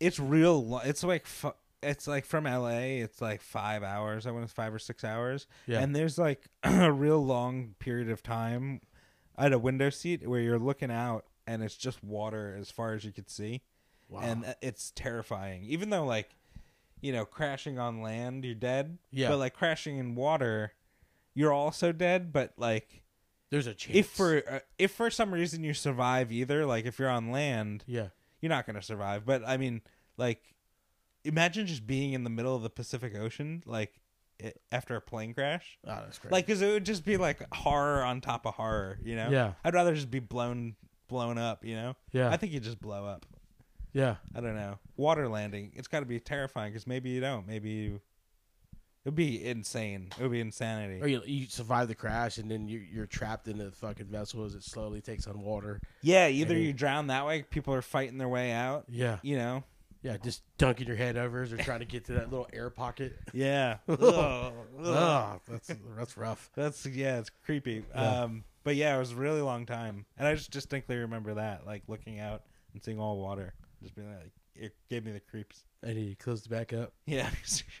it's 0.00 0.18
real. 0.20 0.64
Lo- 0.64 0.80
it's 0.84 1.02
like 1.02 1.26
fu- 1.26 1.52
it's 1.82 2.06
like 2.06 2.24
from 2.24 2.44
LA. 2.44 3.00
It's 3.02 3.20
like 3.20 3.40
five 3.40 3.82
hours. 3.82 4.26
I 4.26 4.30
want 4.30 4.46
to 4.46 4.54
five 4.54 4.72
or 4.72 4.78
six 4.78 5.02
hours. 5.04 5.46
Yeah. 5.66 5.80
And 5.80 5.94
there's 5.94 6.18
like 6.18 6.44
a 6.62 6.92
real 6.92 7.24
long 7.24 7.74
period 7.80 8.10
of 8.10 8.22
time. 8.22 8.80
I 9.38 9.44
had 9.44 9.52
a 9.52 9.58
window 9.58 9.88
seat 9.90 10.26
where 10.28 10.40
you're 10.40 10.58
looking 10.58 10.90
out 10.90 11.24
and 11.46 11.62
it's 11.62 11.76
just 11.76 12.02
water 12.04 12.56
as 12.60 12.70
far 12.70 12.92
as 12.92 13.04
you 13.04 13.12
could 13.12 13.30
see, 13.30 13.62
Wow. 14.10 14.20
and 14.22 14.44
uh, 14.44 14.54
it's 14.60 14.90
terrifying. 14.94 15.64
Even 15.64 15.90
though 15.90 16.04
like, 16.04 16.30
you 17.00 17.12
know, 17.12 17.24
crashing 17.24 17.78
on 17.78 18.02
land, 18.02 18.44
you're 18.44 18.54
dead. 18.54 18.98
Yeah. 19.12 19.28
But 19.28 19.38
like 19.38 19.54
crashing 19.54 19.96
in 19.98 20.14
water, 20.14 20.72
you're 21.34 21.52
also 21.52 21.92
dead. 21.92 22.32
But 22.32 22.52
like, 22.58 23.02
There's 23.50 23.66
a 23.68 23.74
chance. 23.74 23.96
if 23.96 24.06
for 24.08 24.42
uh, 24.50 24.58
if 24.78 24.90
for 24.90 25.08
some 25.10 25.32
reason 25.32 25.62
you 25.64 25.72
survive 25.72 26.32
either, 26.32 26.66
like 26.66 26.84
if 26.84 26.98
you're 26.98 27.08
on 27.08 27.30
land, 27.30 27.84
yeah, 27.86 28.08
you're 28.40 28.50
not 28.50 28.66
going 28.66 28.76
to 28.76 28.82
survive. 28.82 29.24
But 29.24 29.42
I 29.46 29.56
mean, 29.56 29.80
like, 30.16 30.42
imagine 31.24 31.66
just 31.66 31.86
being 31.86 32.12
in 32.12 32.24
the 32.24 32.30
middle 32.30 32.56
of 32.56 32.62
the 32.62 32.70
Pacific 32.70 33.14
Ocean, 33.16 33.62
like 33.64 34.00
after 34.72 34.96
a 34.96 35.00
plane 35.00 35.34
crash. 35.34 35.78
Oh, 35.86 35.96
that's 36.04 36.18
great. 36.18 36.32
Like, 36.32 36.46
cause 36.46 36.62
it 36.62 36.72
would 36.72 36.84
just 36.86 37.04
be 37.04 37.16
like 37.16 37.40
horror 37.54 38.02
on 38.04 38.20
top 38.20 38.46
of 38.46 38.54
horror, 38.54 38.98
you 39.02 39.16
know? 39.16 39.30
Yeah. 39.30 39.52
I'd 39.64 39.74
rather 39.74 39.94
just 39.94 40.10
be 40.10 40.20
blown, 40.20 40.76
blown 41.08 41.38
up, 41.38 41.64
you 41.64 41.74
know? 41.74 41.96
yeah, 42.12 42.30
I 42.30 42.36
think 42.36 42.52
you 42.52 42.60
just 42.60 42.80
blow 42.80 43.04
up. 43.06 43.26
yeah. 43.92 44.16
I 44.34 44.40
don't 44.40 44.54
know. 44.56 44.78
Water 44.96 45.28
landing, 45.28 45.72
it's 45.74 45.88
got 45.88 46.00
to 46.00 46.06
be 46.06 46.20
terrifying 46.20 46.72
because 46.72 46.86
maybe 46.86 47.10
you 47.10 47.20
don't. 47.20 47.46
Maybe 47.48 47.70
you. 47.70 48.00
It 49.04 49.12
would 49.12 49.14
be 49.16 49.42
insane. 49.44 50.10
It 50.18 50.22
would 50.22 50.32
be 50.32 50.40
insanity. 50.40 51.00
Or 51.00 51.06
you, 51.06 51.22
you 51.24 51.46
survive 51.46 51.88
the 51.88 51.94
crash 51.94 52.36
and 52.36 52.50
then 52.50 52.68
you, 52.68 52.78
you're 52.78 53.06
trapped 53.06 53.48
in 53.48 53.56
the 53.56 53.70
fucking 53.70 54.06
vessel 54.06 54.44
as 54.44 54.54
it 54.54 54.62
slowly 54.62 55.00
takes 55.00 55.26
on 55.26 55.40
water. 55.40 55.80
Yeah, 56.02 56.28
either 56.28 56.54
you 56.58 56.72
drown 56.74 57.06
that 57.06 57.24
way, 57.24 57.42
people 57.42 57.72
are 57.72 57.80
fighting 57.80 58.18
their 58.18 58.28
way 58.28 58.52
out. 58.52 58.84
Yeah, 58.90 59.18
You 59.22 59.36
know. 59.36 59.64
Yeah. 60.02 60.16
Just 60.16 60.42
dunking 60.58 60.86
your 60.86 60.96
head 60.96 61.16
over 61.16 61.42
as 61.42 61.50
they're 61.50 61.64
trying 61.64 61.80
to 61.80 61.84
get 61.84 62.04
to 62.06 62.12
that 62.14 62.30
little 62.30 62.48
air 62.52 62.70
pocket. 62.70 63.16
Yeah. 63.32 63.78
Ugh. 63.88 63.98
Oh, 64.00 64.52
Ugh. 64.84 65.40
that's 65.48 65.70
that's 65.96 66.16
rough. 66.16 66.50
That's 66.54 66.84
yeah, 66.86 67.18
it's 67.18 67.30
creepy. 67.44 67.84
Yeah. 67.94 68.22
Um, 68.22 68.44
but 68.64 68.76
yeah, 68.76 68.96
it 68.96 68.98
was 68.98 69.12
a 69.12 69.16
really 69.16 69.40
long 69.40 69.64
time, 69.66 70.04
and 70.18 70.26
I 70.28 70.34
just 70.34 70.50
distinctly 70.50 70.96
remember 70.96 71.34
that, 71.34 71.66
like 71.66 71.82
looking 71.88 72.18
out 72.20 72.42
and 72.74 72.82
seeing 72.82 72.98
all 73.00 73.18
water, 73.18 73.54
just 73.82 73.94
being 73.94 74.08
like, 74.08 74.32
it 74.54 74.74
gave 74.90 75.04
me 75.04 75.12
the 75.12 75.20
creeps. 75.20 75.64
And 75.82 75.96
he 75.96 76.14
closed 76.16 76.46
it 76.46 76.48
back 76.50 76.72
up. 76.72 76.92
Yeah. 77.06 77.30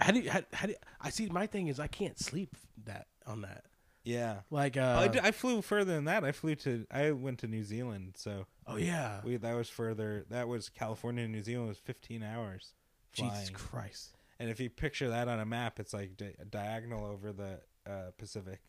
How 0.00 0.12
do 0.12 0.20
you, 0.20 0.30
how, 0.30 0.42
how 0.52 0.66
do 0.66 0.72
you- 0.72 0.78
I 1.00 1.08
see? 1.10 1.26
My 1.28 1.46
thing 1.46 1.68
is 1.68 1.80
I 1.80 1.86
can't 1.86 2.18
sleep 2.18 2.54
that 2.84 3.06
on 3.26 3.40
that. 3.40 3.64
Yeah. 4.08 4.40
Like, 4.50 4.76
I 4.76 4.80
uh, 4.80 5.08
d- 5.08 5.20
I 5.22 5.30
flew 5.30 5.60
further 5.62 5.94
than 5.94 6.04
that. 6.06 6.24
I 6.24 6.32
flew 6.32 6.54
to. 6.56 6.86
I 6.90 7.10
went 7.12 7.38
to 7.40 7.46
New 7.46 7.62
Zealand, 7.64 8.14
so 8.16 8.46
oh 8.66 8.76
yeah, 8.76 9.20
we 9.24 9.36
that 9.36 9.54
was 9.54 9.68
further. 9.68 10.24
That 10.30 10.48
was 10.48 10.68
California 10.68 11.24
and 11.24 11.32
New 11.32 11.42
Zealand 11.42 11.68
was 11.68 11.78
15 11.78 12.22
hours 12.22 12.72
flying. 13.12 13.32
Jesus 13.32 13.50
Christ. 13.50 14.16
And 14.40 14.48
if 14.50 14.60
you 14.60 14.70
picture 14.70 15.08
that 15.10 15.28
on 15.28 15.40
a 15.40 15.44
map, 15.46 15.78
it's 15.80 15.92
like 15.92 16.16
di- 16.16 16.34
diagonal 16.48 17.04
over 17.04 17.32
the 17.32 17.60
uh, 17.90 18.10
Pacific. 18.16 18.60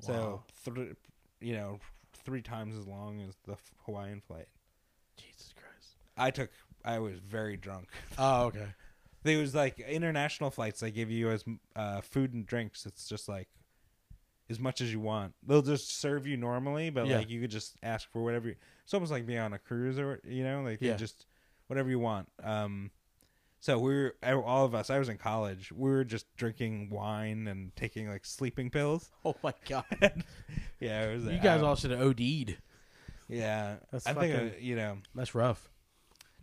So, 0.00 0.42
Wow. 0.66 0.84
you 1.40 1.52
know, 1.54 1.80
three 2.12 2.42
times 2.42 2.76
as 2.76 2.86
long 2.86 3.20
as 3.20 3.34
the 3.44 3.52
f- 3.54 3.72
Hawaiian 3.86 4.20
flight. 4.20 4.46
Jesus 5.16 5.52
Christ. 5.54 5.96
I 6.16 6.30
took. 6.30 6.50
I 6.84 7.00
was 7.00 7.18
very 7.18 7.56
drunk. 7.56 7.88
Oh 8.18 8.44
okay. 8.46 8.68
There 9.24 9.38
was 9.38 9.54
like 9.54 9.80
international 9.80 10.50
flights. 10.50 10.78
They 10.80 10.92
give 10.92 11.10
you 11.10 11.30
as 11.30 11.44
uh, 11.74 12.00
food 12.00 12.32
and 12.34 12.46
drinks. 12.46 12.86
It's 12.86 13.08
just 13.08 13.28
like 13.28 13.48
as 14.50 14.58
much 14.58 14.80
as 14.80 14.90
you 14.92 15.00
want. 15.00 15.34
They'll 15.46 15.62
just 15.62 16.00
serve 16.00 16.26
you 16.26 16.36
normally, 16.36 16.90
but 16.90 17.06
Yeah. 17.06 17.18
like 17.18 17.30
you 17.30 17.40
could 17.40 17.50
just 17.50 17.76
ask 17.82 18.10
for 18.10 18.22
whatever. 18.22 18.48
You, 18.48 18.54
it's 18.84 18.94
almost 18.94 19.12
like 19.12 19.26
being 19.26 19.38
on 19.40 19.52
a 19.52 19.58
cruise, 19.58 19.98
or 19.98 20.20
you 20.24 20.42
know, 20.44 20.62
like 20.62 20.78
Yeah. 20.80 20.96
just 20.96 21.26
whatever 21.66 21.90
you 21.90 21.98
want. 21.98 22.28
Um, 22.42 22.90
so 23.60 23.78
we 23.78 23.92
were 23.94 24.14
all 24.44 24.64
of 24.64 24.74
us. 24.74 24.88
I 24.88 24.98
was 24.98 25.08
in 25.08 25.18
college. 25.18 25.72
We 25.72 25.90
were 25.90 26.04
just 26.04 26.26
drinking 26.36 26.90
wine 26.90 27.48
and 27.48 27.74
taking 27.76 28.08
like 28.08 28.24
sleeping 28.24 28.70
pills. 28.70 29.10
Oh 29.24 29.34
my 29.42 29.52
god. 29.68 29.84
yeah, 30.80 31.04
it 31.06 31.14
was. 31.14 31.24
you 31.24 31.38
guys 31.40 31.62
uh, 31.62 31.66
all 31.66 31.76
should 31.76 31.90
have 31.90 32.00
OD'd. 32.00 32.56
Yeah, 33.28 33.76
That's 33.92 34.06
I 34.06 34.14
think 34.14 34.34
uh, 34.34 34.56
you 34.58 34.74
know, 34.76 34.98
That's 35.14 35.34
rough. 35.34 35.68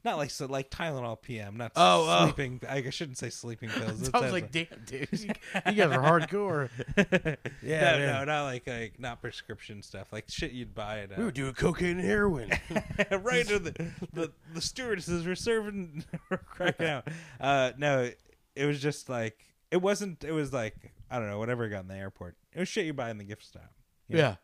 Not 0.05 0.17
like 0.17 0.29
so 0.29 0.45
like 0.45 0.69
Tylenol 0.69 1.19
PM, 1.19 1.57
not 1.57 1.71
Oh, 1.75 2.05
oh. 2.07 2.25
sleeping. 2.25 2.61
I 2.69 2.87
shouldn't 2.91 3.17
say 3.17 3.31
sleeping 3.31 3.69
pills. 3.69 4.07
It 4.07 4.11
I 4.13 4.19
was 4.21 4.31
like, 4.31 4.51
damn, 4.51 4.67
dude, 4.85 5.09
you, 5.11 5.17
you 5.65 5.71
guys 5.73 5.79
are 5.79 5.99
hardcore. 5.99 6.69
Yeah, 7.61 7.97
no, 7.97 8.05
no, 8.05 8.23
not 8.25 8.43
like 8.43 8.67
like 8.67 8.99
not 8.99 9.21
prescription 9.21 9.81
stuff, 9.81 10.13
like 10.13 10.25
shit 10.29 10.51
you'd 10.51 10.75
buy 10.75 10.99
at. 10.99 11.17
We 11.17 11.23
were 11.23 11.31
doing 11.31 11.53
cocaine 11.53 11.97
and 11.97 12.01
heroin. 12.01 12.49
right 13.11 13.47
the, 13.47 13.91
the 14.13 14.31
the 14.53 14.61
stewardesses 14.61 15.25
were 15.25 15.35
serving 15.35 16.05
were 16.29 16.37
cracking 16.37 16.87
out. 16.87 17.07
Uh, 17.39 17.71
no, 17.77 18.11
it 18.55 18.65
was 18.65 18.79
just 18.79 19.09
like 19.09 19.43
it 19.71 19.77
wasn't. 19.77 20.23
It 20.23 20.31
was 20.31 20.53
like 20.53 20.93
I 21.09 21.17
don't 21.17 21.29
know 21.29 21.39
whatever 21.39 21.67
got 21.67 21.81
in 21.81 21.87
the 21.87 21.95
airport. 21.95 22.35
It 22.53 22.59
was 22.59 22.69
shit 22.69 22.85
you 22.85 22.93
buy 22.93 23.09
in 23.09 23.17
the 23.17 23.23
gift 23.23 23.51
shop. 23.51 23.73
you 24.07 24.17
know? 24.17 24.21
yeah. 24.21 24.35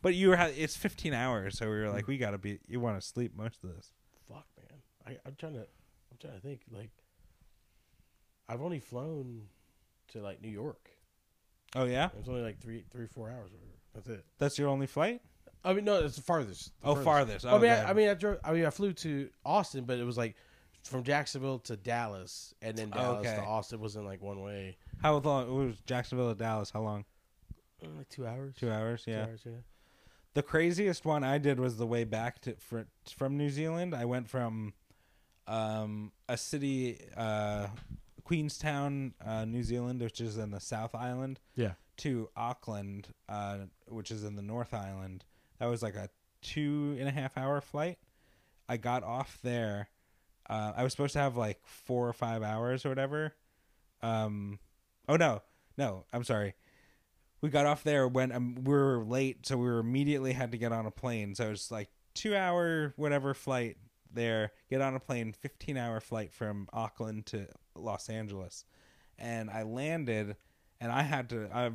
but 0.00 0.14
you 0.14 0.30
were 0.30 0.36
it's 0.56 0.76
15 0.76 1.12
hours, 1.12 1.58
so 1.58 1.66
we 1.66 1.72
were 1.72 1.90
like 1.90 2.06
we 2.06 2.16
gotta 2.16 2.38
be. 2.38 2.58
You 2.66 2.80
want 2.80 2.98
to 3.00 3.06
sleep 3.06 3.36
most 3.36 3.62
of 3.62 3.74
this. 3.74 3.92
Fuck. 4.26 4.46
I, 5.06 5.16
I'm 5.26 5.34
trying 5.38 5.54
to. 5.54 5.60
I'm 5.60 6.18
trying 6.20 6.34
to 6.34 6.40
think. 6.40 6.60
Like, 6.70 6.90
I've 8.48 8.62
only 8.62 8.80
flown 8.80 9.42
to 10.08 10.20
like 10.20 10.42
New 10.42 10.50
York. 10.50 10.90
Oh 11.74 11.84
yeah, 11.84 12.06
It 12.08 12.18
was 12.18 12.28
only 12.28 12.42
like 12.42 12.60
three, 12.60 12.84
three, 12.90 13.06
four 13.06 13.30
hours. 13.30 13.50
Or. 13.52 13.58
That's 13.94 14.08
it. 14.08 14.24
that's 14.38 14.58
your 14.58 14.68
only 14.68 14.86
flight. 14.86 15.20
I 15.64 15.72
mean, 15.72 15.84
no, 15.84 15.98
it's 16.04 16.16
the 16.16 16.22
farthest. 16.22 16.72
The 16.82 16.88
Oh, 16.88 16.94
farthest. 16.96 17.46
I 17.46 17.52
mean, 17.52 17.70
Okay. 17.70 17.70
I, 17.80 17.90
I 17.90 17.92
mean, 17.94 18.08
I 18.08 18.14
drove. 18.14 18.38
I 18.44 18.52
mean, 18.52 18.66
I 18.66 18.70
flew 18.70 18.92
to 18.94 19.28
Austin, 19.44 19.84
but 19.84 19.98
it 19.98 20.04
was 20.04 20.18
like 20.18 20.34
from 20.84 21.02
Jacksonville 21.04 21.60
to 21.60 21.76
Dallas, 21.76 22.52
and 22.60 22.76
then 22.76 22.90
Dallas 22.90 23.26
Okay. 23.26 23.36
to 23.36 23.42
Austin 23.42 23.80
was 23.80 23.96
in 23.96 24.04
like 24.04 24.20
one 24.20 24.42
way. 24.42 24.76
How 25.02 25.16
long? 25.16 25.48
It 25.48 25.52
was 25.66 25.76
Jacksonville 25.86 26.32
to 26.34 26.38
Dallas? 26.38 26.70
How 26.70 26.80
long? 26.82 27.04
Uh, 27.82 27.88
Like 27.96 28.08
two 28.08 28.26
hours. 28.26 28.54
Two 28.56 28.70
hours. 28.70 29.04
Two 29.04 29.12
Yeah. 29.12 29.24
hours, 29.24 29.42
yeah. 29.46 29.52
The 30.34 30.42
craziest 30.42 31.04
one 31.04 31.24
I 31.24 31.38
did 31.38 31.60
was 31.60 31.76
the 31.76 31.86
way 31.86 32.04
back 32.04 32.40
to 32.42 32.54
fr- 32.56 32.80
from 33.16 33.36
New 33.36 33.50
Zealand. 33.50 33.94
I 33.94 34.04
went 34.06 34.28
from 34.28 34.72
um, 35.46 36.12
a 36.28 36.36
city, 36.36 37.00
uh, 37.16 37.68
Queenstown, 38.24 39.14
uh, 39.24 39.44
New 39.44 39.62
Zealand, 39.62 40.00
which 40.00 40.20
is 40.20 40.38
in 40.38 40.50
the 40.50 40.60
South 40.60 40.94
Island, 40.94 41.40
Yeah. 41.54 41.74
to 41.98 42.28
Auckland, 42.36 43.08
uh, 43.28 43.58
which 43.88 44.10
is 44.10 44.24
in 44.24 44.36
the 44.36 44.42
North 44.42 44.72
Island. 44.72 45.24
That 45.58 45.66
was 45.66 45.82
like 45.82 45.94
a 45.96 46.08
two 46.40 46.96
and 46.98 47.08
a 47.08 47.12
half 47.12 47.36
hour 47.36 47.60
flight. 47.60 47.98
I 48.68 48.76
got 48.76 49.02
off 49.02 49.38
there. 49.42 49.88
Uh, 50.48 50.72
I 50.76 50.82
was 50.84 50.92
supposed 50.92 51.12
to 51.14 51.18
have 51.20 51.36
like 51.36 51.60
four 51.66 52.08
or 52.08 52.12
five 52.12 52.42
hours 52.42 52.84
or 52.86 52.88
whatever. 52.88 53.34
Um, 54.02 54.58
oh 55.08 55.16
no, 55.16 55.42
no, 55.76 56.04
I'm 56.12 56.24
sorry. 56.24 56.54
We 57.40 57.48
got 57.48 57.66
off 57.66 57.82
there 57.82 58.06
when 58.06 58.30
um, 58.32 58.54
we 58.64 58.72
were 58.72 59.04
late, 59.04 59.46
so 59.46 59.56
we 59.56 59.64
were 59.66 59.80
immediately 59.80 60.32
had 60.32 60.52
to 60.52 60.58
get 60.58 60.72
on 60.72 60.86
a 60.86 60.90
plane. 60.92 61.34
So 61.34 61.46
it 61.46 61.50
was 61.50 61.70
like 61.70 61.90
two 62.14 62.36
hour 62.36 62.92
whatever 62.96 63.34
flight 63.34 63.76
there. 64.14 64.52
Get 64.70 64.80
on 64.80 64.94
a 64.94 65.00
plane, 65.00 65.32
fifteen 65.32 65.76
hour 65.76 66.00
flight 66.00 66.32
from 66.32 66.68
Auckland 66.72 67.26
to 67.26 67.46
Los 67.74 68.08
Angeles, 68.08 68.64
and 69.18 69.50
I 69.50 69.62
landed, 69.62 70.36
and 70.80 70.92
I 70.92 71.02
had 71.02 71.28
to. 71.30 71.48
I 71.52 71.70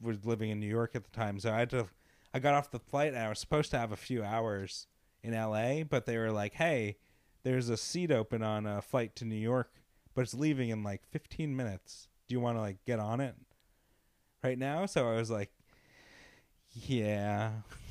was 0.00 0.24
living 0.24 0.50
in 0.50 0.60
New 0.60 0.66
York 0.68 0.94
at 0.94 1.04
the 1.04 1.10
time, 1.10 1.38
so 1.40 1.52
I 1.52 1.58
had 1.60 1.70
to. 1.70 1.86
I 2.34 2.38
got 2.38 2.54
off 2.54 2.70
the 2.70 2.78
flight, 2.78 3.14
and 3.14 3.18
I 3.18 3.28
was 3.28 3.38
supposed 3.38 3.70
to 3.70 3.78
have 3.78 3.92
a 3.92 3.96
few 3.96 4.22
hours 4.22 4.86
in 5.22 5.32
L.A., 5.32 5.82
but 5.82 6.06
they 6.06 6.18
were 6.18 6.32
like, 6.32 6.54
"Hey, 6.54 6.96
there's 7.42 7.68
a 7.68 7.76
seat 7.76 8.10
open 8.10 8.42
on 8.42 8.66
a 8.66 8.82
flight 8.82 9.16
to 9.16 9.24
New 9.24 9.36
York, 9.36 9.72
but 10.14 10.22
it's 10.22 10.34
leaving 10.34 10.68
in 10.70 10.82
like 10.82 11.06
15 11.06 11.56
minutes. 11.56 12.08
Do 12.28 12.34
you 12.34 12.40
want 12.40 12.56
to 12.56 12.60
like 12.60 12.84
get 12.84 12.98
on 12.98 13.20
it 13.20 13.34
right 14.42 14.58
now?" 14.58 14.86
So 14.86 15.08
I 15.08 15.16
was 15.16 15.30
like, 15.30 15.50
"Yeah," 16.72 17.52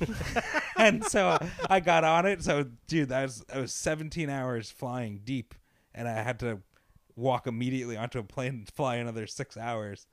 and 0.86 1.04
so 1.04 1.38
I 1.68 1.80
got 1.80 2.04
on 2.04 2.26
it. 2.26 2.42
So, 2.42 2.66
dude, 2.86 3.08
that 3.10 3.22
was 3.22 3.44
I 3.52 3.58
was 3.60 3.72
17 3.72 4.28
hours 4.30 4.70
flying 4.70 5.20
deep, 5.24 5.54
and 5.94 6.08
I 6.08 6.22
had 6.22 6.40
to 6.40 6.60
walk 7.14 7.46
immediately 7.46 7.96
onto 7.96 8.18
a 8.18 8.22
plane 8.22 8.48
and 8.54 8.68
fly 8.68 8.96
another 8.96 9.26
six 9.26 9.56
hours, 9.56 10.06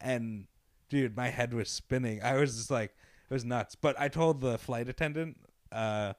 and 0.00 0.46
dude, 0.88 1.16
my 1.16 1.28
head 1.28 1.54
was 1.54 1.70
spinning. 1.70 2.22
I 2.22 2.34
was 2.36 2.56
just 2.56 2.70
like, 2.70 2.90
it 3.30 3.34
was 3.34 3.44
nuts. 3.44 3.74
But 3.74 3.98
I 3.98 4.08
told 4.08 4.40
the 4.40 4.58
flight 4.58 4.88
attendant, 4.88 5.36
uh, 5.72 6.14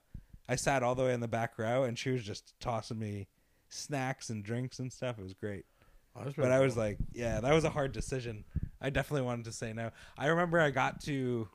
I 0.48 0.56
sat 0.56 0.82
all 0.82 0.96
the 0.96 1.04
way 1.04 1.14
in 1.14 1.20
the 1.20 1.28
back 1.28 1.60
row, 1.60 1.84
and 1.84 2.00
she 2.00 2.10
was 2.10 2.24
just 2.24 2.54
tossing 2.60 2.98
me 3.00 3.28
snacks 3.70 4.30
and 4.30 4.44
drinks 4.44 4.80
and 4.80 4.92
stuff. 4.92 5.20
It 5.20 5.24
was 5.24 5.34
great. 5.34 5.66
Oh, 6.16 6.24
But 6.24 6.36
pretty 6.36 6.52
I 6.52 6.60
was 6.60 6.76
like, 6.76 6.98
yeah, 7.14 7.40
that 7.40 7.54
was 7.54 7.64
a 7.64 7.70
hard 7.70 7.92
decision. 7.92 8.44
I 8.82 8.90
definitely 8.90 9.26
wanted 9.26 9.46
to 9.46 9.52
say 9.52 9.74
no. 9.74 9.92
I 10.18 10.28
remember 10.28 10.60
I 10.60 10.72
got 10.72 11.02
to 11.02 11.48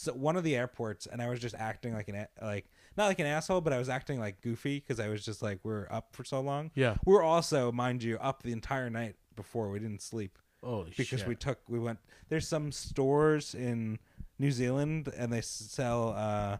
so 0.00 0.12
one 0.12 0.36
of 0.36 0.44
the 0.44 0.56
airports, 0.56 1.06
and 1.06 1.20
I 1.20 1.28
was 1.28 1.40
just 1.40 1.54
acting 1.54 1.92
like 1.92 2.08
an 2.08 2.26
like 2.40 2.66
not 2.96 3.06
like 3.06 3.18
an 3.18 3.26
asshole, 3.26 3.60
but 3.60 3.72
I 3.72 3.78
was 3.78 3.90
acting 3.90 4.18
like 4.18 4.40
goofy 4.40 4.80
because 4.80 4.98
I 4.98 5.08
was 5.08 5.24
just 5.24 5.42
like 5.42 5.60
we're 5.62 5.86
up 5.90 6.08
for 6.16 6.24
so 6.24 6.40
long. 6.40 6.70
yeah. 6.74 6.96
we 7.04 7.14
are 7.14 7.22
also, 7.22 7.70
mind 7.70 8.02
you, 8.02 8.16
up 8.18 8.42
the 8.42 8.52
entire 8.52 8.88
night 8.88 9.16
before. 9.36 9.68
We 9.70 9.78
didn't 9.78 10.00
sleep 10.00 10.38
shit. 10.62 10.96
because 10.96 11.20
shit. 11.20 11.28
we 11.28 11.34
took 11.34 11.58
we 11.68 11.78
went. 11.78 11.98
There's 12.30 12.48
some 12.48 12.72
stores 12.72 13.54
in 13.54 13.98
New 14.38 14.50
Zealand, 14.50 15.12
and 15.14 15.30
they 15.30 15.42
sell 15.42 16.14
uh 16.16 16.56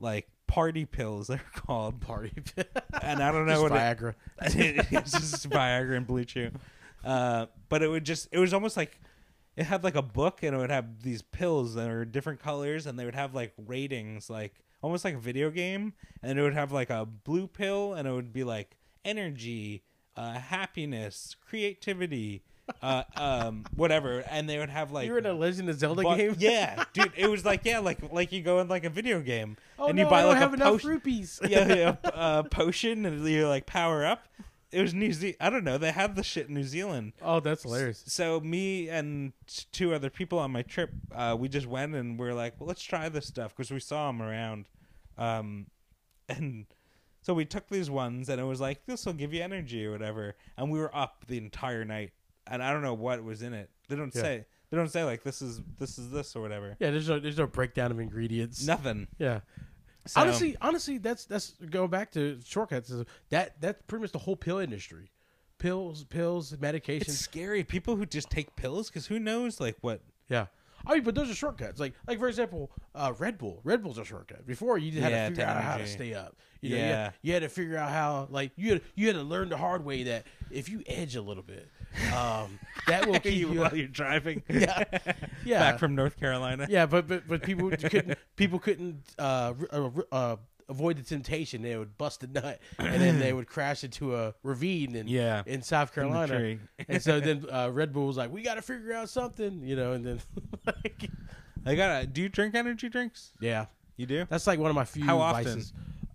like 0.00 0.28
party 0.48 0.86
pills. 0.86 1.26
They're 1.28 1.40
called, 1.54 2.00
party. 2.00 2.32
Pills, 2.56 2.68
and 3.02 3.22
I 3.22 3.30
don't 3.30 3.46
know 3.46 3.62
what 3.62 3.70
it, 3.70 3.76
Viagra. 3.76 4.14
it's 4.42 5.12
just 5.12 5.48
Viagra 5.48 5.96
and 5.96 6.06
Blue 6.06 6.24
Chew. 6.24 6.50
Uh, 7.04 7.46
but 7.68 7.82
it 7.82 7.88
would 7.88 8.04
just, 8.04 8.28
it 8.32 8.38
was 8.38 8.52
almost 8.52 8.76
like, 8.76 9.00
it 9.60 9.66
had 9.66 9.84
like 9.84 9.94
a 9.94 10.00
book 10.02 10.42
and 10.42 10.56
it 10.56 10.58
would 10.58 10.70
have 10.70 11.02
these 11.02 11.20
pills 11.20 11.74
that 11.74 11.86
were 11.86 12.06
different 12.06 12.40
colors 12.40 12.86
and 12.86 12.98
they 12.98 13.04
would 13.04 13.14
have 13.14 13.34
like 13.34 13.52
ratings, 13.66 14.30
like 14.30 14.54
almost 14.80 15.04
like 15.04 15.14
a 15.14 15.18
video 15.18 15.50
game. 15.50 15.92
And 16.22 16.38
it 16.38 16.42
would 16.42 16.54
have 16.54 16.72
like 16.72 16.88
a 16.88 17.04
blue 17.04 17.46
pill 17.46 17.92
and 17.92 18.08
it 18.08 18.12
would 18.12 18.32
be 18.32 18.42
like 18.42 18.78
energy, 19.04 19.82
uh, 20.16 20.32
happiness, 20.38 21.36
creativity, 21.46 22.42
uh, 22.82 23.02
um, 23.16 23.66
whatever. 23.76 24.20
And 24.30 24.48
they 24.48 24.56
would 24.56 24.70
have 24.70 24.92
like, 24.92 25.04
you 25.06 25.12
were 25.12 25.18
in 25.18 25.26
a 25.26 25.34
Legend 25.34 25.68
of 25.68 25.78
Zelda 25.78 26.02
bu- 26.04 26.16
game. 26.16 26.36
yeah, 26.38 26.82
dude, 26.94 27.12
it 27.14 27.28
was 27.28 27.44
like, 27.44 27.66
yeah, 27.66 27.80
like, 27.80 27.98
like 28.10 28.32
you 28.32 28.40
go 28.40 28.60
in 28.60 28.68
like 28.68 28.84
a 28.84 28.90
video 28.90 29.20
game 29.20 29.58
Oh 29.78 29.88
and 29.88 29.96
no, 29.98 30.04
you 30.04 30.08
buy 30.08 30.20
I 30.20 30.22
don't 30.22 30.30
like 30.30 30.38
have 30.38 30.52
a 30.52 30.54
enough 30.54 30.72
potion 30.72 30.88
rupees. 30.90 31.38
yeah, 31.46 31.74
yeah, 31.74 31.96
uh, 32.04 32.44
potion 32.44 33.04
and 33.04 33.22
you 33.28 33.46
like 33.46 33.66
power 33.66 34.06
up. 34.06 34.26
It 34.72 34.80
was 34.82 34.94
New 34.94 35.12
Zealand. 35.12 35.36
I 35.40 35.50
don't 35.50 35.64
know. 35.64 35.78
They 35.78 35.90
have 35.92 36.14
the 36.16 36.22
shit 36.22 36.48
in 36.48 36.54
New 36.54 36.62
Zealand. 36.64 37.12
Oh, 37.22 37.40
that's 37.40 37.62
hilarious. 37.64 38.02
So 38.06 38.40
me 38.40 38.88
and 38.88 39.32
two 39.72 39.92
other 39.94 40.10
people 40.10 40.38
on 40.38 40.50
my 40.52 40.62
trip, 40.62 40.90
uh, 41.14 41.36
we 41.38 41.48
just 41.48 41.66
went 41.66 41.94
and 41.94 42.18
we 42.18 42.26
are 42.28 42.34
like, 42.34 42.54
well, 42.60 42.68
let's 42.68 42.82
try 42.82 43.08
this 43.08 43.26
stuff 43.26 43.54
because 43.56 43.70
we 43.70 43.80
saw 43.80 44.06
them 44.06 44.22
around, 44.22 44.66
um, 45.18 45.66
and 46.28 46.66
so 47.22 47.34
we 47.34 47.44
took 47.44 47.68
these 47.68 47.90
ones 47.90 48.28
and 48.28 48.40
it 48.40 48.44
was 48.44 48.60
like 48.60 48.86
this 48.86 49.04
will 49.04 49.12
give 49.12 49.34
you 49.34 49.42
energy 49.42 49.84
or 49.86 49.90
whatever, 49.92 50.36
and 50.56 50.70
we 50.70 50.78
were 50.78 50.94
up 50.96 51.24
the 51.28 51.38
entire 51.38 51.84
night, 51.84 52.12
and 52.46 52.62
I 52.62 52.72
don't 52.72 52.82
know 52.82 52.94
what 52.94 53.22
was 53.24 53.42
in 53.42 53.52
it. 53.54 53.70
They 53.88 53.96
don't 53.96 54.14
Yeah. 54.14 54.22
say. 54.22 54.46
They 54.70 54.76
don't 54.76 54.88
say 54.88 55.02
like 55.02 55.24
this 55.24 55.42
is 55.42 55.60
this 55.78 55.98
is 55.98 56.10
this 56.12 56.36
or 56.36 56.42
whatever. 56.42 56.76
Yeah, 56.78 56.92
there's 56.92 57.08
no 57.08 57.18
there's 57.18 57.38
no 57.38 57.48
breakdown 57.48 57.90
of 57.90 57.98
ingredients. 57.98 58.64
Nothing. 58.64 59.08
Yeah. 59.18 59.40
So- 60.06 60.20
honestly, 60.20 60.56
honestly, 60.60 60.98
that's 60.98 61.24
that's 61.26 61.54
going 61.70 61.90
back 61.90 62.12
to 62.12 62.38
shortcuts. 62.44 62.92
That 63.30 63.60
that's 63.60 63.82
pretty 63.86 64.02
much 64.02 64.12
the 64.12 64.18
whole 64.18 64.36
pill 64.36 64.58
industry. 64.58 65.10
Pills, 65.58 66.04
pills, 66.04 66.52
medications. 66.54 67.02
It's 67.02 67.18
scary. 67.18 67.62
People 67.64 67.96
who 67.96 68.06
just 68.06 68.30
take 68.30 68.56
pills 68.56 68.88
because 68.88 69.06
who 69.06 69.18
knows 69.18 69.60
like 69.60 69.76
what. 69.82 70.00
yeah. 70.28 70.46
I 70.86 70.94
mean, 70.94 71.02
but 71.02 71.14
those 71.14 71.30
are 71.30 71.34
shortcuts. 71.34 71.78
Like, 71.80 71.94
like 72.06 72.18
for 72.18 72.28
example, 72.28 72.70
uh, 72.94 73.12
Red 73.18 73.38
Bull. 73.38 73.60
Red 73.64 73.82
Bull's 73.82 73.98
a 73.98 74.04
shortcut. 74.04 74.46
Before 74.46 74.78
you 74.78 74.90
just 74.90 75.02
had 75.02 75.12
Yeah, 75.12 75.24
to 75.28 75.34
figure 75.34 75.44
out 75.50 75.62
how 75.62 75.76
to 75.76 75.86
stay 75.86 76.14
up. 76.14 76.36
You 76.60 76.70
know, 76.70 76.76
you, 76.76 76.82
Yeah. 76.82 77.02
had, 77.04 77.14
you 77.22 77.32
had 77.32 77.42
to 77.42 77.48
figure 77.48 77.76
out 77.78 77.90
how, 77.90 78.26
like, 78.30 78.52
you 78.56 78.72
had, 78.72 78.82
you 78.94 79.06
had 79.06 79.16
to 79.16 79.22
learn 79.22 79.48
the 79.48 79.56
hard 79.56 79.84
way 79.84 80.02
that 80.04 80.26
if 80.50 80.68
you 80.68 80.82
edge 80.86 81.16
a 81.16 81.22
little 81.22 81.42
bit, 81.42 81.68
um, 82.14 82.58
that 82.86 83.06
will 83.06 83.18
keep 83.20 83.34
you. 83.48 83.60
while 83.60 83.74
you're 83.74 83.88
driving. 83.88 84.42
Yeah. 84.48 84.84
Yeah. 85.42 85.58
Back 85.58 85.78
from 85.78 85.94
North 85.94 86.20
Carolina. 86.20 86.66
yeah, 86.68 86.84
but 86.84 87.08
but 87.08 87.26
but 87.26 87.42
people 87.42 87.70
couldn't 87.70 88.18
people 88.36 88.58
couldn't 88.58 89.02
uh, 89.18 89.54
uh, 89.72 89.90
uh, 90.12 90.36
avoid 90.70 90.96
the 90.96 91.02
temptation. 91.02 91.60
They 91.60 91.76
would 91.76 91.98
bust 91.98 92.22
a 92.22 92.26
nut, 92.28 92.58
and 92.78 93.02
then 93.02 93.18
they 93.18 93.32
would 93.34 93.46
crash 93.48 93.84
into 93.84 94.16
a 94.16 94.34
ravine 94.42 94.94
in 94.96 95.06
Yeah. 95.08 95.42
in 95.44 95.60
South 95.62 95.92
Carolina. 95.94 96.38
tree. 96.38 96.58
and 96.88 97.02
so 97.02 97.20
then 97.20 97.44
uh, 97.50 97.68
Red 97.70 97.92
Bull 97.92 98.06
was 98.06 98.16
like, 98.16 98.30
"We 98.32 98.40
got 98.42 98.54
to 98.54 98.62
figure 98.62 98.92
out 98.94 99.08
something," 99.10 99.62
you 99.64 99.76
know. 99.76 99.92
And 99.92 100.06
then, 100.06 100.20
like, 100.66 101.10
I 101.66 101.74
got. 101.74 102.00
to 102.00 102.06
Do 102.06 102.22
you 102.22 102.28
drink 102.30 102.54
energy 102.54 102.88
drinks? 102.88 103.32
yeah, 103.40 103.66
You 103.96 104.06
do. 104.06 104.24
that's 104.30 104.46
like 104.46 104.58
one 104.58 104.70
of 104.70 104.76
my 104.76 104.84
few 104.86 105.04
How 105.04 105.18
often? 105.18 105.44
vices. 105.44 105.72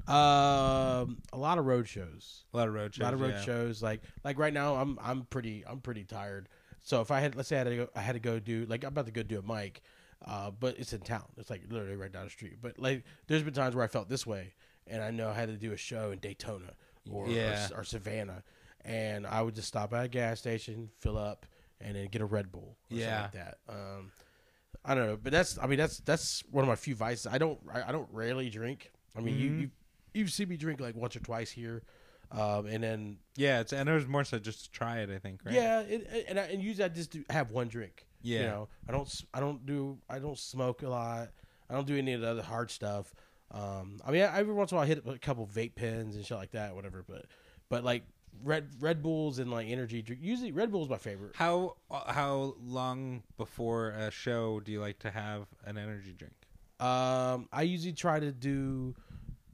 Um, 0.08 1.18
a 1.34 1.38
lot 1.38 1.58
of 1.58 1.66
road 1.66 1.88
shows. 1.88 2.46
A 2.54 2.58
lot 2.58 2.68
of 2.68 2.74
road 2.74 2.94
shows. 2.94 3.02
a 3.02 3.04
lot 3.06 3.14
of 3.14 3.22
road 3.22 3.34
yeah. 3.36 3.42
shows. 3.42 3.82
Like 3.84 4.02
like 4.24 4.38
right 4.40 4.54
now, 4.54 4.76
I'm 4.76 4.98
I'm 5.02 5.24
pretty 5.26 5.64
I'm 5.68 5.82
pretty 5.82 6.04
tired. 6.04 6.48
So 6.84 7.02
if 7.02 7.10
I 7.12 7.20
had 7.20 7.36
let's 7.36 7.50
say 7.50 7.56
I 7.56 7.60
had 7.60 7.68
to 7.70 7.76
go, 7.76 7.90
I 7.96 8.02
had 8.02 8.14
to 8.14 8.20
go 8.20 8.40
do 8.40 8.66
like 8.70 8.84
I'm 8.84 8.90
about 8.90 9.08
to 9.08 9.12
go 9.12 9.24
do 9.24 9.40
a 9.40 9.42
mic, 9.42 9.82
uh, 10.26 10.52
but 10.52 10.78
it's 10.80 10.94
in 10.94 11.02
town. 11.02 11.26
It's 11.38 11.50
like 11.50 11.64
literally 11.70 11.96
right 11.96 12.12
down 12.12 12.26
the 12.26 12.30
street. 12.30 12.58
But 12.62 12.80
like 12.80 13.04
there's 13.28 13.44
been 13.44 13.54
times 13.54 13.76
where 13.76 13.84
I 13.84 13.88
felt 13.88 14.10
this 14.10 14.26
way, 14.26 14.54
and 14.88 15.04
I 15.04 15.12
know 15.12 15.30
I 15.30 15.34
had 15.34 15.50
to 15.50 15.58
do 15.58 15.72
a 15.72 15.78
show 15.78 16.12
in 16.12 16.20
Daytona 16.20 16.74
or 17.12 17.28
Yeah. 17.28 17.68
or, 17.74 17.80
or 17.80 17.84
Savannah, 17.84 18.44
and 18.84 19.26
I 19.28 19.42
would 19.42 19.56
just 19.56 19.68
stop 19.68 19.94
at 19.94 20.06
a 20.06 20.08
gas 20.08 20.40
station, 20.40 20.90
fill 21.00 21.18
up, 21.18 21.46
and 21.82 21.96
then 21.96 22.08
get 22.08 22.22
a 22.22 22.26
Red 22.26 22.52
Bull. 22.52 22.78
Or 22.92 22.98
Yeah. 22.98 23.06
something 23.06 23.22
like 23.22 23.32
that. 23.34 23.58
Um, 23.70 24.12
I 24.84 24.94
don't 24.96 25.08
know, 25.08 25.18
but 25.22 25.32
that's 25.32 25.58
I 25.62 25.68
mean 25.68 25.78
that's 25.80 26.00
that's 26.00 26.44
one 26.52 26.64
of 26.64 26.68
my 26.68 26.76
few 26.76 26.96
vices. 26.96 27.28
I 27.28 27.38
don't 27.38 27.60
I, 27.74 27.90
I 27.90 27.92
don't 27.92 28.08
rarely 28.12 28.50
drink. 28.50 28.92
I 29.18 29.22
mean 29.22 29.38
you 29.40 29.50
Mhm. 29.52 29.60
you 29.62 29.72
you've 30.14 30.32
seen 30.32 30.48
me 30.50 30.58
drink 30.58 30.80
like 30.80 30.96
once 30.96 31.16
or 31.16 31.20
twice 31.22 31.50
here, 31.52 31.82
um, 32.36 32.66
and 32.68 32.84
then 32.84 33.18
Yeah, 33.36 33.62
it's 33.62 33.74
and 33.74 33.88
it 33.88 33.94
was 33.94 34.08
more 34.08 34.24
so 34.24 34.40
just 34.40 34.66
to 34.66 34.72
try 34.72 35.00
it. 35.00 35.10
I 35.10 35.20
think. 35.20 35.42
Right. 35.46 35.56
yeah, 35.56 35.80
it, 35.82 36.26
and 36.28 36.40
I, 36.40 36.44
and 36.44 36.62
usually 36.62 36.86
I 36.86 36.90
just 36.90 37.12
do 37.12 37.24
have 37.30 37.52
one 37.52 37.68
drink. 37.68 38.08
Yeah. 38.22 38.40
you 38.40 38.46
know, 38.48 38.68
I 38.90 38.92
don't 38.92 39.22
I 39.34 39.40
don't 39.40 39.66
do 39.66 39.98
I 40.10 40.20
don't 40.20 40.38
smoke 40.38 40.84
a 40.84 40.90
lot. 40.90 41.30
I 41.70 41.74
don't 41.74 41.88
do 41.88 41.98
any 41.98 42.14
of 42.14 42.22
the 42.22 42.30
other 42.30 42.44
hard 42.44 42.72
stuff. 42.72 43.14
Um, 43.52 44.00
I 44.06 44.12
mean, 44.12 44.24
I, 44.24 44.40
every 44.40 44.54
once 44.54 44.72
in 44.72 44.76
a 44.76 44.80
while 44.80 44.86
I 44.86 44.88
hit 44.88 45.04
a 45.06 45.18
couple 45.20 45.48
vape 45.48 45.76
pens 45.76 46.16
and 46.16 46.26
shit 46.26 46.38
like 46.38 46.52
that, 46.52 46.76
whatever. 46.76 47.04
But 47.08 47.26
but 47.70 47.84
like 47.84 48.04
Red 48.44 48.68
Red 48.80 49.02
Bulls 49.02 49.40
and 49.40 49.52
like 49.52 49.68
energy 49.68 50.02
drink. 50.02 50.22
Usually 50.24 50.52
Red 50.52 50.72
Bull's 50.72 50.90
my 50.90 50.98
favorite. 50.98 51.36
How 51.36 51.76
uh, 51.90 52.12
how 52.12 52.56
long 52.62 53.24
before 53.38 53.90
a 53.90 54.12
show 54.12 54.60
do 54.60 54.72
you 54.72 54.82
like 54.82 55.00
to 55.00 55.12
have 55.12 55.48
an 55.66 55.78
energy 55.78 56.14
drink? 56.14 56.34
Um, 56.80 57.48
I 57.54 57.62
usually 57.62 57.94
try 57.94 58.20
to 58.20 58.32
do 58.32 58.96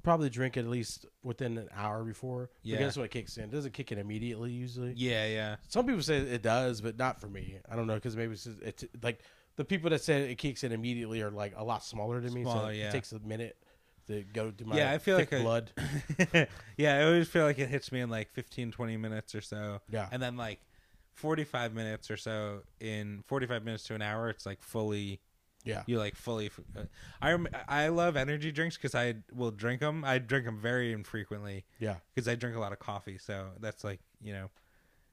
probably 0.04 0.30
drink 0.30 0.58
at 0.58 0.66
least 0.68 1.06
within 1.24 1.58
an 1.58 1.70
hour 1.76 2.04
before. 2.04 2.50
Yeah. 2.64 2.76
because 2.78 2.88
that's 2.88 2.98
when 2.98 3.06
it 3.06 3.12
kicks 3.12 3.38
in. 3.38 3.46
It 3.46 3.52
doesn't 3.52 3.74
kick 3.74 3.92
in 3.92 3.98
immediately 3.98 4.52
usually. 4.52 4.94
Yeah, 4.96 5.28
yeah. 5.28 5.56
Some 5.68 5.86
people 5.86 6.02
say 6.02 6.18
it 6.18 6.42
does, 6.42 6.82
but 6.82 6.98
not 6.98 7.20
for 7.22 7.28
me. 7.28 7.58
I 7.70 7.76
don't 7.76 7.88
know 7.88 7.96
because 7.96 8.16
maybe 8.16 8.34
it's, 8.34 8.44
just- 8.46 8.62
it's 8.62 8.86
like 9.02 9.20
the 9.58 9.66
people 9.66 9.90
that 9.90 10.02
say 10.02 10.32
it 10.32 10.36
kicks 10.38 10.64
in 10.64 10.72
immediately 10.72 11.22
are 11.22 11.32
like 11.32 11.54
a 11.56 11.64
lot 11.64 11.84
smaller 11.84 12.20
than 12.22 12.34
me. 12.34 12.44
Smaller, 12.44 12.68
so 12.68 12.70
yeah. 12.70 12.90
it 12.90 12.92
takes 12.92 13.12
a 13.12 13.20
minute 13.20 13.58
to 14.08 14.24
go 14.34 14.50
to 14.52 14.66
my 14.66 14.78
Yeah, 14.78 14.92
I 14.92 14.98
feel 14.98 15.18
thick 15.18 15.32
like 15.32 15.42
I- 15.42 15.44
blood. 15.44 15.72
yeah, 16.78 16.98
I 16.98 17.04
always 17.04 17.28
feel 17.28 17.44
like 17.46 17.60
it 17.60 17.70
hits 17.70 17.92
me 17.92 18.00
in 18.02 18.10
like 18.10 18.32
15, 18.32 18.72
20 18.72 18.98
minutes 18.98 19.36
or 19.36 19.42
so. 19.42 19.82
Yeah. 19.90 20.08
And 20.12 20.22
then 20.22 20.38
like 20.38 20.60
45 21.14 21.74
minutes 21.74 22.10
or 22.10 22.18
so 22.18 22.62
in 22.80 23.24
45 23.28 23.64
minutes 23.64 23.84
to 23.86 23.96
an 23.96 24.02
hour, 24.02 24.30
it's 24.30 24.46
like 24.46 24.62
fully 24.64 25.20
yeah, 25.64 25.84
you 25.86 25.98
like 25.98 26.16
fully 26.16 26.52
uh, 26.76 26.84
I 27.22 27.38
I 27.68 27.88
love 27.90 28.16
energy 28.16 28.52
drinks 28.52 28.78
cuz 28.78 28.96
I 28.96 29.16
will 29.34 29.52
drink 29.52 29.82
them. 29.82 30.04
I 30.04 30.18
drink 30.18 30.46
them 30.46 30.60
very 30.60 30.92
infrequently 30.92 31.66
yeah, 31.80 31.98
cuz 32.16 32.28
I 32.28 32.36
drink 32.36 32.56
a 32.56 32.60
lot 32.60 32.72
of 32.72 32.80
coffee, 32.80 33.18
so 33.18 33.52
that's 33.60 33.84
like, 33.84 34.00
you 34.22 34.34
know, 34.34 34.50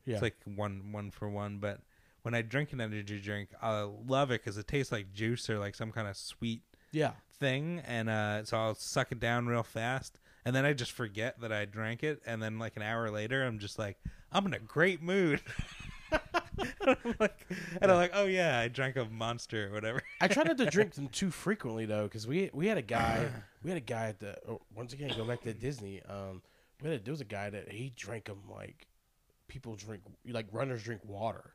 yeah. 0.05 0.15
it's 0.15 0.23
like 0.23 0.37
one 0.45 0.93
one 0.93 1.11
for 1.11 1.29
one, 1.29 1.59
but 1.59 1.81
when 2.23 2.35
I 2.35 2.43
drink 2.43 2.73
an 2.73 2.81
energy 2.81 3.21
drink, 3.21 3.51
I 3.63 3.83
love 3.83 4.31
it 4.31 4.43
cuz 4.45 4.59
it 4.59 4.67
tastes 4.67 4.93
like 4.93 5.13
juice 5.13 5.49
or 5.49 5.59
like 5.59 5.75
some 5.75 5.93
kind 5.93 6.09
of 6.09 6.17
sweet 6.17 6.63
yeah, 6.91 7.13
thing 7.33 7.81
and 7.81 8.09
uh 8.09 8.45
so 8.45 8.57
I'll 8.57 8.75
suck 8.75 9.13
it 9.13 9.21
down 9.21 9.47
real 9.47 9.63
fast 9.63 10.19
and 10.45 10.57
then 10.57 10.65
I 10.65 10.73
just 10.73 10.93
forget 10.93 11.41
that 11.41 11.53
I 11.53 11.67
drank 11.67 12.03
it 12.03 12.23
and 12.27 12.43
then 12.43 12.59
like 12.59 12.77
an 12.77 12.83
hour 12.83 13.11
later 13.11 13.45
I'm 13.45 13.59
just 13.59 13.79
like 13.79 13.99
I'm 14.33 14.47
in 14.47 14.55
a 14.55 14.59
great 14.59 15.03
mood. 15.03 15.41
and, 16.11 16.21
I'm 16.87 17.15
like, 17.19 17.47
and 17.81 17.91
I'm 17.91 17.97
like, 17.97 18.13
oh 18.15 18.27
yeah, 18.27 18.59
I 18.59 18.69
drank 18.69 18.97
a 18.97 19.05
monster 19.05 19.69
or 19.69 19.73
whatever. 19.73 20.03
I 20.21 20.29
try 20.29 20.43
not 20.43 20.59
to 20.59 20.67
drink 20.67 20.95
them 20.95 21.09
too 21.09 21.31
frequently 21.31 21.87
though, 21.87 22.05
because 22.05 22.27
we 22.27 22.51
we 22.53 22.67
had 22.67 22.79
a 22.79 22.83
guy 22.83 23.29
we 23.63 23.71
had 23.71 23.79
a 23.79 23.85
guy 23.85 24.09
at 24.09 24.19
the 24.19 24.37
oh, 24.49 24.61
once 24.75 24.93
again 24.93 25.13
go 25.17 25.25
back 25.25 25.43
to 25.43 25.53
Disney. 25.53 26.03
Um, 26.09 26.43
we 26.83 26.91
had 26.91 27.01
a, 27.01 27.05
there 27.05 27.13
was 27.13 27.21
a 27.21 27.25
guy 27.27 27.51
that 27.51 27.71
he 27.71 27.93
drank 27.97 28.25
them 28.25 28.43
like 28.49 28.87
people 29.49 29.77
drink 29.77 30.03
like 30.27 30.47
runners 30.53 30.83
drink 30.83 31.03
water. 31.05 31.53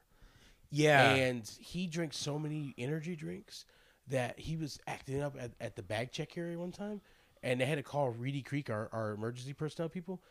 Yeah. 0.69 1.13
And 1.13 1.47
he 1.59 1.85
drank 1.85 2.13
so 2.13 2.39
many 2.39 2.73
energy 2.79 3.15
drinks 3.15 3.65
that 4.07 4.39
he 4.39 4.57
was 4.57 4.79
acting 4.87 5.21
up 5.21 5.35
at, 5.39 5.51
at 5.61 5.75
the 5.75 5.83
bag 5.83 6.11
check 6.11 6.37
area 6.37 6.57
one 6.57 6.71
time, 6.71 6.99
and 7.43 7.61
they 7.61 7.65
had 7.65 7.77
to 7.77 7.83
call 7.83 8.09
Reedy 8.09 8.41
Creek, 8.41 8.69
our, 8.69 8.89
our 8.91 9.11
emergency 9.11 9.53
personnel 9.53 9.87
people, 9.87 10.21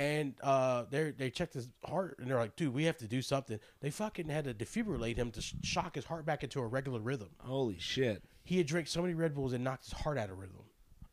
and 0.00 0.32
uh, 0.42 0.84
they 0.90 1.10
they 1.10 1.28
checked 1.28 1.52
his 1.52 1.68
heart, 1.84 2.16
and 2.18 2.30
they're 2.30 2.38
like, 2.38 2.56
"Dude, 2.56 2.72
we 2.72 2.84
have 2.84 2.96
to 2.98 3.06
do 3.06 3.20
something." 3.20 3.60
They 3.82 3.90
fucking 3.90 4.28
had 4.30 4.44
to 4.44 4.54
defibrillate 4.54 5.16
him 5.16 5.30
to 5.32 5.42
sh- 5.42 5.54
shock 5.62 5.94
his 5.94 6.06
heart 6.06 6.24
back 6.24 6.42
into 6.42 6.60
a 6.60 6.66
regular 6.66 7.00
rhythm. 7.00 7.28
Holy 7.40 7.78
shit. 7.78 8.22
He 8.42 8.56
had 8.56 8.66
drank 8.66 8.88
so 8.88 9.02
many 9.02 9.12
Red 9.12 9.34
Bulls 9.34 9.52
and 9.52 9.62
knocked 9.62 9.84
his 9.84 9.92
heart 9.92 10.16
out 10.16 10.30
of 10.30 10.38
rhythm. 10.38 10.56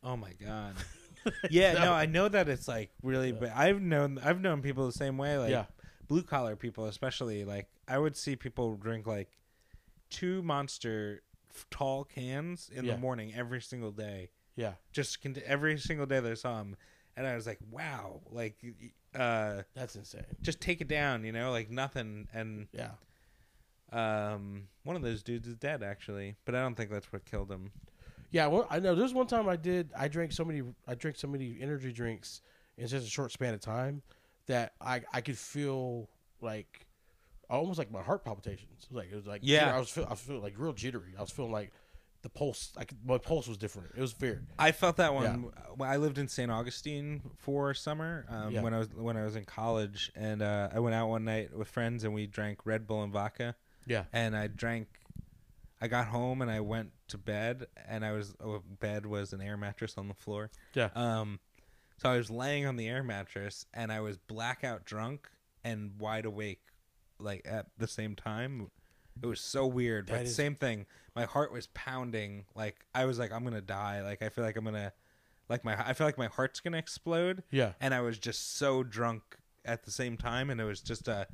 Oh 0.02 0.16
my 0.16 0.32
god. 0.42 0.74
yeah, 1.50 1.74
no, 1.74 1.92
I 1.92 2.06
know 2.06 2.28
that 2.28 2.48
it's 2.48 2.66
like 2.66 2.90
really 3.02 3.32
but 3.32 3.50
I've 3.54 3.82
known 3.82 4.18
I've 4.24 4.40
known 4.40 4.62
people 4.62 4.86
the 4.86 4.92
same 4.92 5.18
way 5.18 5.36
like 5.36 5.50
Yeah. 5.50 5.66
blue 6.06 6.22
collar 6.22 6.56
people 6.56 6.86
especially 6.86 7.44
like 7.44 7.68
I 7.86 7.98
would 7.98 8.16
see 8.16 8.36
people 8.36 8.76
drink 8.76 9.06
like 9.06 9.28
two 10.08 10.42
monster 10.42 11.22
f- 11.54 11.66
tall 11.70 12.04
cans 12.04 12.70
in 12.74 12.84
Yeah. 12.86 12.94
the 12.94 12.98
morning 13.00 13.34
every 13.36 13.60
single 13.60 13.90
day. 13.90 14.30
Yeah, 14.56 14.72
Just 14.92 15.20
cont- 15.22 15.38
every 15.38 15.78
single 15.78 16.06
day 16.06 16.18
I 16.18 16.34
saw 16.34 16.58
them 16.58 16.76
and 17.18 17.26
I 17.26 17.34
was 17.34 17.46
like, 17.46 17.58
"Wow." 17.70 18.22
Like 18.30 18.56
uh 19.14 19.62
that's 19.74 19.96
insane. 19.96 20.22
just 20.40 20.60
take 20.60 20.80
it 20.80 20.88
down, 20.88 21.24
you 21.24 21.32
know, 21.32 21.50
like 21.50 21.70
nothing 21.70 22.28
and 22.32 22.68
Yeah, 22.72 22.92
um 23.92 24.68
one 24.84 24.96
of 24.96 25.02
those 25.02 25.22
dudes 25.22 25.48
is 25.48 25.56
dead 25.56 25.82
actually, 25.82 26.36
but 26.44 26.54
I 26.54 26.60
don't 26.62 26.74
think 26.74 26.90
that's 26.90 27.12
what 27.12 27.24
killed 27.24 27.50
him. 27.50 27.72
yeah. 28.30 28.46
Well, 28.46 28.66
I 28.70 28.78
know. 28.78 28.94
There's 28.94 29.14
one 29.14 29.26
time 29.26 29.48
I 29.48 29.56
did. 29.56 29.90
I 29.96 30.08
drank 30.08 30.32
so 30.32 30.44
many. 30.44 30.62
I 30.86 30.94
drank 30.94 31.16
so 31.16 31.26
many 31.28 31.56
energy 31.60 31.92
drinks 31.92 32.40
in 32.76 32.86
such 32.88 33.02
a 33.02 33.06
short 33.06 33.32
span 33.32 33.54
of 33.54 33.60
time 33.60 34.02
that 34.46 34.74
I 34.80 35.02
I 35.12 35.20
could 35.20 35.38
feel 35.38 36.08
like 36.40 36.86
almost 37.50 37.78
like 37.78 37.90
my 37.90 38.02
heart 38.02 38.24
palpitations. 38.24 38.84
It 38.84 38.90
was 38.90 38.96
like 38.96 39.12
it 39.12 39.16
was 39.16 39.26
like 39.26 39.40
Yeah. 39.42 39.74
I 39.74 39.78
was 39.78 39.90
feel, 39.90 40.04
I 40.04 40.10
was 40.10 40.20
feeling 40.20 40.42
like 40.42 40.54
real 40.58 40.72
jittery. 40.74 41.14
I 41.16 41.20
was 41.22 41.30
feeling 41.30 41.52
like 41.52 41.72
the 42.22 42.28
pulse. 42.28 42.72
Like 42.76 42.92
my 43.04 43.18
pulse 43.18 43.46
was 43.48 43.56
different. 43.56 43.90
It 43.96 44.00
was 44.00 44.18
weird. 44.18 44.46
I 44.58 44.72
felt 44.72 44.96
that 44.96 45.14
one. 45.14 45.50
When 45.76 45.88
I 45.88 45.96
lived 45.96 46.18
in 46.18 46.26
St. 46.28 46.50
Augustine 46.50 47.22
for 47.38 47.74
summer 47.74 48.26
um, 48.28 48.52
Yeah. 48.52 48.62
when 48.62 48.74
I 48.74 48.78
was 48.78 48.88
when 48.94 49.16
I 49.16 49.24
was 49.24 49.36
in 49.36 49.44
college, 49.44 50.10
and 50.16 50.42
uh, 50.42 50.68
I 50.72 50.80
went 50.80 50.94
out 50.94 51.08
one 51.08 51.24
night 51.24 51.56
with 51.56 51.68
friends 51.68 52.04
and 52.04 52.12
we 52.12 52.26
drank 52.26 52.66
Red 52.66 52.86
Bull 52.86 53.02
and 53.02 53.12
vodka. 53.12 53.54
Yeah, 53.86 54.04
And 54.12 54.36
I 54.36 54.48
drank. 54.48 54.88
I 55.80 55.86
got 55.86 56.08
home 56.08 56.42
and 56.42 56.50
I 56.50 56.60
went 56.60 56.90
to 57.08 57.18
bed, 57.18 57.66
and 57.88 58.04
I 58.04 58.12
was 58.12 58.34
oh, 58.40 58.62
bed 58.80 59.06
was 59.06 59.32
an 59.32 59.40
air 59.40 59.56
mattress 59.56 59.94
on 59.96 60.08
the 60.08 60.14
floor. 60.14 60.50
yeah. 60.74 60.88
Um, 60.94 61.38
so 61.98 62.08
I 62.10 62.16
was 62.16 62.30
laying 62.30 62.66
on 62.66 62.76
the 62.76 62.86
air 62.88 63.02
mattress, 63.02 63.64
and 63.74 63.90
I 63.92 64.00
was 64.00 64.18
blackout 64.18 64.84
drunk 64.84 65.28
and 65.64 65.92
wide 65.98 66.24
awake, 66.26 66.60
like 67.18 67.42
at 67.44 67.66
the 67.78 67.86
same 67.88 68.14
time. 68.16 68.70
It 69.22 69.26
was 69.26 69.40
so 69.40 69.66
weird, 69.66 70.06
That 70.08 70.12
but 70.12 70.22
is- 70.26 70.34
same 70.34 70.54
thing. 70.54 70.86
My 71.18 71.24
heart 71.24 71.52
was 71.52 71.66
pounding. 71.68 72.44
Like 72.54 72.76
I 72.94 73.04
was 73.04 73.18
like, 73.18 73.32
I'm 73.32 73.42
gonna 73.44 73.60
die. 73.60 74.02
Like 74.02 74.22
I 74.22 74.28
feel 74.28 74.44
like 74.44 74.56
I'm 74.56 74.64
gonna, 74.64 74.92
like 75.48 75.64
my, 75.64 75.74
I 75.76 75.92
feel 75.92 76.06
like 76.06 76.18
my 76.18 76.28
heart's 76.28 76.60
gonna 76.60 76.78
explode. 76.78 77.42
Yeah. 77.50 77.72
And 77.80 77.92
I 77.92 78.00
was 78.02 78.18
just 78.18 78.56
so 78.56 78.82
drunk 78.84 79.22
at 79.64 79.84
the 79.84 79.90
same 79.90 80.16
time, 80.16 80.48
and 80.50 80.60
it 80.60 80.64
was 80.64 80.80
just 80.80 81.08
a, 81.08 81.26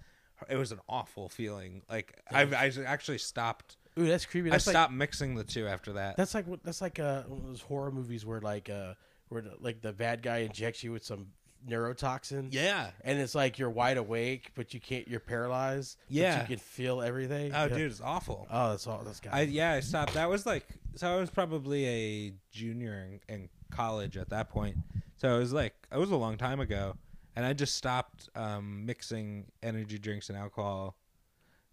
it 0.48 0.56
was 0.56 0.72
an 0.72 0.80
awful 0.88 1.28
feeling. 1.28 1.82
Like 1.90 2.18
I've 2.30 2.54
I 2.54 2.72
actually 2.86 3.18
stopped. 3.18 3.76
Ooh, 3.98 4.06
that's 4.06 4.24
creepy. 4.26 4.48
I 4.48 4.52
That's 4.52 4.66
like 4.66 4.72
stopped 4.74 4.92
mixing 4.92 5.34
the 5.36 5.44
two 5.44 5.68
after 5.68 5.92
that. 5.92 6.16
that's 6.16 6.34
like 6.34 6.46
that's 6.64 6.80
like 6.80 6.98
uh, 6.98 7.22
one 7.24 7.40
of 7.42 7.46
those 7.46 7.60
horror 7.60 7.92
movies 7.92 8.24
where 8.26 8.40
like 8.40 8.68
uh 8.70 8.94
where 9.28 9.42
the, 9.42 9.52
like 9.60 9.82
the 9.82 9.92
bad 9.92 10.22
guy 10.22 10.38
injects 10.38 10.82
you 10.82 10.92
with 10.92 11.04
some 11.04 11.26
neurotoxin. 11.68 12.48
yeah. 12.52 12.90
And 13.02 13.18
it's 13.18 13.34
like 13.34 13.58
you're 13.58 13.70
wide 13.70 13.96
awake, 13.96 14.50
but 14.54 14.74
you 14.74 14.80
can't. 14.80 15.06
You're 15.08 15.20
paralyzed. 15.20 15.96
but 16.08 16.16
Yeah. 16.16 16.40
you 16.42 16.46
can 16.46 16.58
feel 16.58 17.02
everything. 17.02 17.52
Oh, 17.54 17.68
dude, 17.68 17.90
it's 17.90 18.00
awful. 18.00 18.46
Oh, 18.50 18.70
that's 18.70 18.86
all. 18.86 19.02
That's 19.04 19.20
got. 19.20 19.34
I 19.34 19.42
yeah, 19.42 19.72
I 19.72 19.80
stopped. 19.80 20.14
That 20.14 20.28
was 20.28 20.46
like 20.46 20.66
so. 20.96 21.12
I 21.12 21.16
was 21.20 21.30
probably 21.30 21.86
a 21.86 22.32
junior 22.52 23.20
in, 23.28 23.34
in 23.34 23.48
college 23.70 24.16
at 24.16 24.30
that 24.30 24.50
point. 24.50 24.76
So 25.16 25.34
it 25.36 25.38
was 25.38 25.52
like 25.52 25.74
it 25.92 25.98
was 25.98 26.10
a 26.10 26.16
long 26.16 26.36
time 26.36 26.60
ago, 26.60 26.96
and 27.36 27.44
I 27.46 27.52
just 27.52 27.74
stopped 27.76 28.28
um, 28.34 28.84
mixing 28.86 29.46
energy 29.62 29.98
drinks 29.98 30.28
and 30.28 30.38
alcohol. 30.38 30.96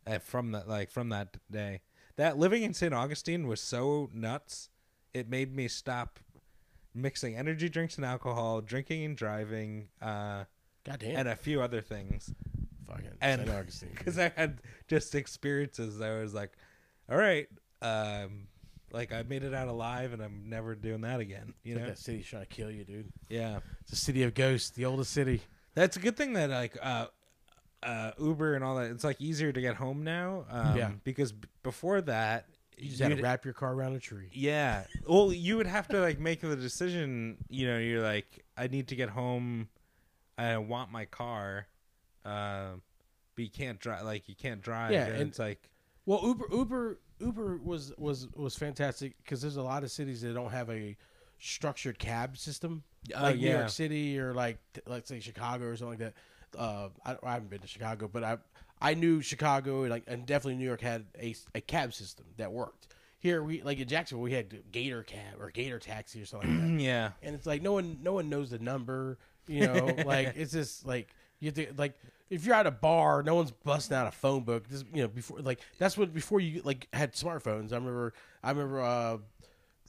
uh 0.08 0.20
from 0.20 0.52
that 0.54 0.68
like 0.68 0.90
from 0.92 1.10
that 1.10 1.38
day, 1.52 1.82
that 2.18 2.38
living 2.38 2.64
in 2.64 2.74
St. 2.74 2.94
Augustine 2.94 3.48
was 3.48 3.60
so 3.62 4.10
nuts. 4.14 4.70
It 5.14 5.28
made 5.30 5.54
me 5.56 5.68
stop 5.68 6.20
mixing 6.94 7.36
energy 7.36 7.70
drinks 7.70 7.96
and 7.98 8.06
alcohol, 8.06 8.62
drinking 8.62 9.04
and 9.06 9.16
driving, 9.18 9.88
uh, 10.02 10.44
God 10.86 11.00
damn. 11.00 11.16
and 11.18 11.28
a 11.30 11.36
few 11.36 11.62
other 11.62 11.82
things. 11.82 12.34
fucking 12.88 13.08
and- 13.22 13.42
St. 13.42 13.52
Augustine. 13.58 13.90
because 13.98 14.18
I 14.20 14.30
had 14.36 14.62
just 14.88 15.16
experiences. 15.16 15.98
that 16.00 16.12
I 16.12 16.20
was 16.22 16.34
like, 16.34 16.52
all 17.10 17.18
right, 17.18 17.48
um, 17.82 18.48
like 18.92 19.14
I 19.14 19.24
made 19.24 19.44
it 19.44 19.54
out 19.54 19.68
alive, 19.70 20.12
and 20.14 20.22
I'm 20.22 20.44
never 20.50 20.76
doing 20.76 21.02
that 21.02 21.20
again. 21.22 21.54
You 21.64 21.74
It's 21.74 21.80
like 21.80 21.84
know? 21.84 21.90
that 21.94 21.98
city's 22.00 22.26
trying 22.26 22.42
to 22.44 22.48
kill 22.50 22.70
you, 22.72 22.84
dude. 22.84 23.12
Yeah, 23.30 23.60
It's 23.82 23.94
a 23.94 23.96
city 23.96 24.24
of 24.24 24.34
ghosts, 24.34 24.72
the 24.72 24.86
oldest 24.86 25.12
city. 25.12 25.42
that's 25.76 25.96
a 25.96 26.00
good 26.00 26.18
thing 26.18 26.34
that 26.34 26.50
like 26.50 26.78
uh, 26.82 27.06
uh, 27.84 28.12
Uber 28.20 28.56
and 28.56 28.64
all 28.64 28.76
that. 28.76 28.92
It's 28.92 29.04
like 29.06 29.20
easier 29.22 29.52
to 29.54 29.62
get 29.62 29.76
home 29.76 30.04
now. 30.04 30.46
Um, 30.50 30.78
Yeah. 30.78 30.92
because 31.06 31.32
b- 31.32 31.48
before 31.64 32.02
that, 32.02 32.48
You 32.82 32.90
just 32.90 33.02
had 33.02 33.16
to 33.16 33.22
wrap 33.22 33.46
your 33.46 33.54
car 33.54 33.74
around 33.74 33.96
a 33.96 34.00
tree. 34.00 34.30
Yeah. 34.34 34.86
Well, 35.08 35.32
you 35.32 35.58
would 35.58 35.68
have 35.68 35.88
to 35.90 36.00
like 36.02 36.20
make 36.20 36.42
the 36.42 36.56
decision. 36.56 37.38
You 37.50 37.68
know, 37.68 37.78
you're 37.78 38.02
like, 38.02 38.44
I 38.58 38.68
need 38.68 38.88
to 38.90 38.96
get 38.96 39.10
home. 39.10 39.70
I 40.38 40.58
want 40.58 40.92
my 40.92 41.06
car. 41.06 41.68
Uh, 42.26 42.72
but 43.36 43.44
you 43.44 43.50
can't 43.52 43.80
drive. 43.80 44.04
Like 44.04 44.28
you 44.28 44.36
can't 44.36 44.62
drive. 44.62 44.92
Yeah, 44.92 45.06
and 45.06 45.30
it's 45.30 45.40
like. 45.40 45.70
Well, 46.06 46.22
Uber, 46.24 46.46
Uber, 46.52 47.00
Uber 47.20 47.58
was 47.64 47.94
was 47.98 48.28
was 48.36 48.56
fantastic 48.56 49.16
because 49.24 49.42
there's 49.42 49.58
a 49.58 49.62
lot 49.62 49.84
of 49.84 49.92
cities 49.92 50.22
that 50.22 50.34
don't 50.34 50.52
have 50.52 50.70
a 50.72 50.98
structured 51.38 52.00
cab 52.00 52.38
system, 52.38 52.84
Oh, 53.16 53.22
like 53.22 53.38
New. 53.38 53.50
York 53.50 53.70
City 53.70 54.20
or 54.20 54.34
like 54.34 54.58
let's 54.88 55.08
say 55.10 55.20
Chicago 55.20 55.66
or 55.66 55.76
something 55.76 56.00
like 56.00 56.14
that. 56.54 56.60
Uh, 56.60 56.90
I, 57.06 57.18
I 57.24 57.34
haven't 57.34 57.50
been 57.50 57.60
to 57.62 57.68
Chicago, 57.68 58.10
but 58.12 58.24
I 58.24 58.38
I 58.82 58.94
knew 58.96 59.22
Chicago 59.22 59.82
like 59.84 60.04
and 60.08 60.26
definitely 60.26 60.56
New 60.58 60.66
York 60.66 60.82
had 60.82 61.06
a, 61.20 61.36
a 61.56 61.62
cab 61.62 61.94
system 61.94 62.26
that 62.38 62.52
worked. 62.52 62.88
Here 63.20 63.44
we 63.44 63.62
like 63.62 63.80
in 63.80 63.88
Jacksonville 63.88 64.24
we 64.24 64.34
had 64.34 64.72
Gator 64.72 65.04
cab 65.04 65.40
or 65.40 65.52
Gator 65.52 65.80
taxi 65.80 66.22
or 66.22 66.26
something 66.26 66.50
like 66.50 66.78
that. 66.78 66.82
Yeah. 66.84 67.12
and 67.22 67.36
it's 67.36 67.46
like 67.46 67.62
no 67.62 67.74
one 67.74 68.00
no 68.02 68.14
one 68.14 68.30
knows 68.30 68.50
the 68.50 68.60
number 68.60 69.18
you 69.48 69.68
know 69.68 69.86
like 70.06 70.34
it's 70.36 70.52
just 70.52 70.86
like 70.86 71.10
you 71.40 71.48
have 71.48 71.56
to 71.56 71.68
like 71.78 71.96
if 72.30 72.46
you're 72.46 72.56
at 72.56 72.66
a 72.68 72.72
bar 72.72 73.22
no 73.24 73.36
one's 73.36 73.52
busting 73.52 73.96
out 73.96 74.08
a 74.08 74.12
phone 74.12 74.44
book 74.44 74.68
this 74.70 74.84
you 74.94 75.02
know 75.04 75.08
before 75.08 75.40
like 75.40 75.60
that's 75.78 75.98
what 75.98 76.14
before 76.14 76.40
you 76.40 76.62
like 76.64 76.88
had 76.94 77.14
smartphones 77.14 77.72
i 77.72 77.76
remember 77.76 78.14
i 78.44 78.50
remember 78.50 78.82
uh 78.82 79.18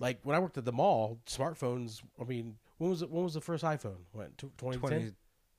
like 0.01 0.19
when 0.25 0.37
i 0.37 0.39
worked 0.39 0.59
at 0.59 0.65
the 0.65 0.73
mall 0.73 1.19
smartphones 1.27 2.03
i 2.21 2.25
mean 2.25 2.57
when 2.79 2.91
was 2.91 3.03
it 3.03 3.11
when 3.11 3.25
was 3.25 3.35
the 3.35 3.41
first 3.41 3.65
iphone 3.65 3.99
what 4.13 4.37
2010 4.39 4.81
20, 4.81 5.13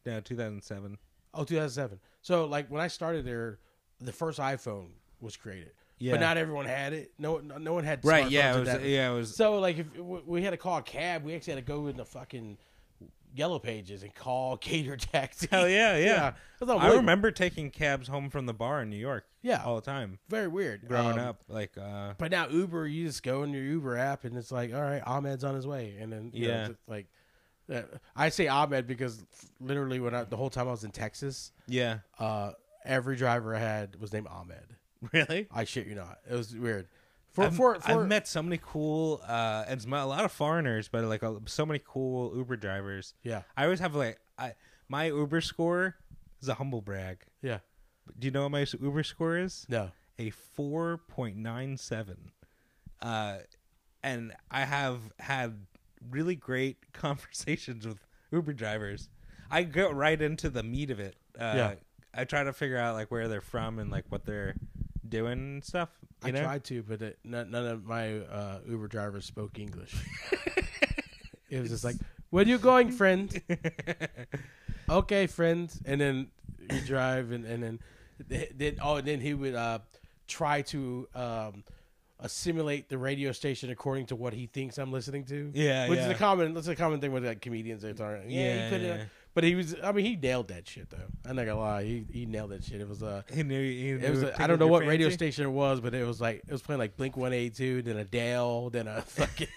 yeah, 0.05 0.19
2007. 0.19 0.97
Oh 1.33 1.43
2007 1.43 1.99
so 2.21 2.45
like 2.45 2.67
when 2.69 2.81
i 2.81 2.87
started 2.87 3.25
there 3.25 3.59
the 3.99 4.11
first 4.13 4.39
iphone 4.39 4.89
was 5.21 5.35
created 5.37 5.71
Yeah. 5.99 6.13
but 6.13 6.19
not 6.21 6.37
everyone 6.37 6.65
had 6.65 6.93
it 6.93 7.11
no 7.17 7.37
no 7.39 7.73
one 7.73 7.83
had 7.83 8.03
Right. 8.03 8.29
Yeah. 8.29 8.55
It 8.55 8.59
was. 8.59 8.67
Yeah. 8.83 9.11
It 9.11 9.13
was. 9.15 9.35
so 9.35 9.59
like 9.59 9.77
if 9.79 9.87
we 9.97 10.43
had 10.43 10.51
to 10.51 10.57
call 10.57 10.77
a 10.77 10.81
cab, 10.83 11.23
we 11.23 11.33
actually 11.35 11.53
had 11.55 11.65
to 11.65 11.71
go 11.73 11.87
in 11.87 11.95
the 11.97 12.05
fucking 12.05 12.57
yellow 13.35 13.57
pages 13.57 14.03
and 14.03 14.13
call 14.13 14.57
Gator 14.61 14.97
taxi. 14.97 15.47
Hell 15.49 15.67
yeah, 15.69 15.97
yeah. 15.97 16.33
That's 16.59 16.71
I 16.71 16.93
remember 16.95 17.31
taking 17.31 17.71
cabs 17.71 18.07
home 18.07 18.29
from 18.29 18.45
the 18.45 18.53
bar 18.53 18.81
in 18.81 18.89
New 18.89 18.97
York. 18.97 19.25
Yeah. 19.41 19.63
All 19.63 19.75
the 19.75 19.81
time. 19.81 20.19
Very 20.29 20.47
weird. 20.47 20.87
Growing 20.87 21.17
Um, 21.19 21.27
up, 21.27 21.43
like, 21.47 21.77
uh, 21.77 22.13
But 22.17 22.31
now 22.31 22.47
Uber, 22.49 22.87
you 22.87 23.05
just 23.07 23.23
go 23.23 23.43
in 23.43 23.51
your 23.51 23.63
Uber 23.63 23.97
app 23.97 24.23
and 24.23 24.37
it's 24.37 24.51
like, 24.51 24.73
all 24.73 24.81
right, 24.81 25.01
Ahmed's 25.05 25.43
on 25.43 25.55
his 25.55 25.65
way, 25.67 25.95
and 25.99 26.11
then 26.13 26.31
you 26.33 26.47
know, 26.47 26.53
Yeah. 26.53 26.65
it's 26.67 26.87
like. 26.87 27.07
Uh, 27.71 27.81
I 28.15 28.29
say 28.29 28.47
Ahmed 28.47 28.87
because 28.87 29.23
literally 29.59 29.99
when 29.99 30.13
I, 30.13 30.23
the 30.23 30.35
whole 30.37 30.49
time 30.49 30.67
I 30.67 30.71
was 30.71 30.83
in 30.83 30.91
Texas, 30.91 31.51
yeah. 31.67 31.99
uh, 32.19 32.51
every 32.85 33.15
driver 33.15 33.55
I 33.55 33.59
had 33.59 33.99
was 33.99 34.11
named 34.13 34.27
Ahmed. 34.27 34.75
Really. 35.11 35.47
I 35.51 35.65
shit 35.65 35.85
you 35.87 35.95
not. 35.95 36.19
It 36.29 36.33
was 36.35 36.55
weird. 36.55 36.87
For 37.33 37.45
I've, 37.45 37.55
for, 37.55 37.75
for 37.79 37.91
I've 38.03 38.07
met 38.07 38.25
so 38.27 38.41
many 38.41 38.57
cool, 38.63 39.21
uh, 39.27 39.65
and 39.67 39.81
some- 39.81 39.91
a 39.93 40.05
lot 40.05 40.23
of 40.23 40.31
foreigners, 40.31 40.87
but 40.87 41.03
like 41.05 41.23
uh, 41.23 41.33
so 41.45 41.65
many 41.65 41.81
cool 41.85 42.33
Uber 42.37 42.55
drivers. 42.55 43.13
yeah 43.23 43.41
I 43.57 43.63
always 43.65 43.79
have 43.81 43.95
like, 43.95 44.19
I 44.37 44.53
my 44.87 45.07
Uber 45.07 45.41
score 45.41 45.95
is 46.41 46.47
a 46.47 46.53
humble 46.53 46.81
brag. 46.81 47.23
yeah 47.41 47.59
Do 48.17 48.27
you 48.27 48.31
know 48.31 48.43
what 48.43 48.51
my 48.51 48.65
Uber 48.81 49.03
score 49.03 49.37
is? 49.37 49.65
no 49.67 49.91
a 50.19 50.31
4.97 50.57 52.15
uh 53.01 53.37
and 54.03 54.33
i 54.51 54.61
have 54.63 54.99
had 55.19 55.65
really 56.11 56.35
great 56.35 56.77
conversations 56.93 57.85
with 57.87 57.97
uber 58.31 58.53
drivers 58.53 59.09
i 59.51 59.63
go 59.63 59.89
right 59.91 60.21
into 60.21 60.49
the 60.49 60.63
meat 60.63 60.89
of 60.91 60.99
it 60.99 61.15
uh 61.39 61.53
Yeah. 61.55 61.73
i 62.13 62.23
try 62.23 62.43
to 62.43 62.53
figure 62.53 62.77
out 62.77 62.95
like 62.95 63.11
where 63.11 63.27
they're 63.27 63.41
from 63.41 63.79
and 63.79 63.91
like 63.91 64.05
what 64.09 64.25
they're 64.25 64.55
doing 65.07 65.33
and 65.39 65.63
stuff 65.63 65.89
you 66.23 66.29
I 66.29 66.31
know 66.31 66.41
tried 66.43 66.63
to, 66.65 66.81
but 66.83 67.01
it, 67.01 67.19
none, 67.25 67.51
none 67.51 67.67
of 67.67 67.85
my 67.85 68.19
uh, 68.19 68.59
Uber 68.65 68.87
drivers 68.87 69.25
spoke 69.25 69.59
English. 69.59 69.93
it 71.49 71.59
was 71.59 71.69
just 71.69 71.83
like, 71.83 71.97
"Where 72.29 72.45
you 72.45 72.57
going, 72.57 72.91
friend?" 72.91 73.41
okay, 74.89 75.27
friend. 75.27 75.69
And 75.85 75.99
then 75.99 76.27
you 76.71 76.79
drive, 76.81 77.31
and, 77.31 77.45
and 77.45 77.61
then 77.61 77.79
then 78.55 78.77
oh, 78.81 78.95
and 78.95 79.07
then 79.07 79.19
he 79.19 79.33
would 79.33 79.53
uh, 79.55 79.79
try 80.27 80.61
to 80.61 81.07
um, 81.13 81.63
uh, 82.23 82.27
simulate 82.27 82.89
the 82.89 82.97
radio 82.97 83.31
station 83.31 83.69
according 83.69 84.07
to 84.07 84.15
what 84.15 84.33
he 84.33 84.47
thinks 84.47 84.77
I'm 84.77 84.91
listening 84.91 85.25
to. 85.25 85.51
Yeah, 85.53 85.89
which 85.89 85.99
yeah. 85.99 86.05
is 86.05 86.11
a 86.11 86.15
common. 86.15 86.53
That's 86.53 86.67
a 86.67 86.75
common 86.75 86.99
thing 87.01 87.11
with 87.11 87.25
like 87.25 87.41
comedians. 87.41 87.83
Yeah, 87.83 87.91
Yeah, 88.27 88.63
he 88.63 88.69
couldn't. 88.69 88.97
yeah. 88.99 89.03
But 89.33 89.43
he 89.43 89.55
was. 89.55 89.75
I 89.83 89.91
mean, 89.91 90.05
he 90.05 90.15
nailed 90.15 90.49
that 90.49 90.67
shit 90.67 90.89
though. 90.91 90.97
I'm 91.25 91.35
not 91.35 91.45
gonna 91.45 91.59
lie. 91.59 91.83
He 91.83 92.05
he 92.11 92.25
nailed 92.25 92.51
that 92.51 92.63
shit. 92.63 92.79
It 92.81 92.87
was 92.87 93.01
uh 93.01 93.23
he 93.33 93.41
knew, 93.43 93.61
he 93.61 93.93
knew 93.93 93.97
it 93.97 94.09
was. 94.11 94.23
A, 94.23 94.41
I 94.41 94.45
don't 94.47 94.59
know 94.59 94.67
what 94.67 94.85
radio 94.85 95.09
station 95.09 95.45
it 95.45 95.49
was, 95.49 95.81
but 95.81 95.93
it 95.95 96.05
was 96.05 96.21
like 96.21 96.43
it 96.47 96.51
was 96.51 96.61
playing 96.61 96.79
like 96.79 96.95
Blink 96.97 97.17
One 97.17 97.33
Eighty 97.33 97.49
Two, 97.49 97.81
then 97.81 97.97
Adele, 97.97 98.69
then 98.69 98.87
a 98.87 99.01
fucking. 99.07 99.47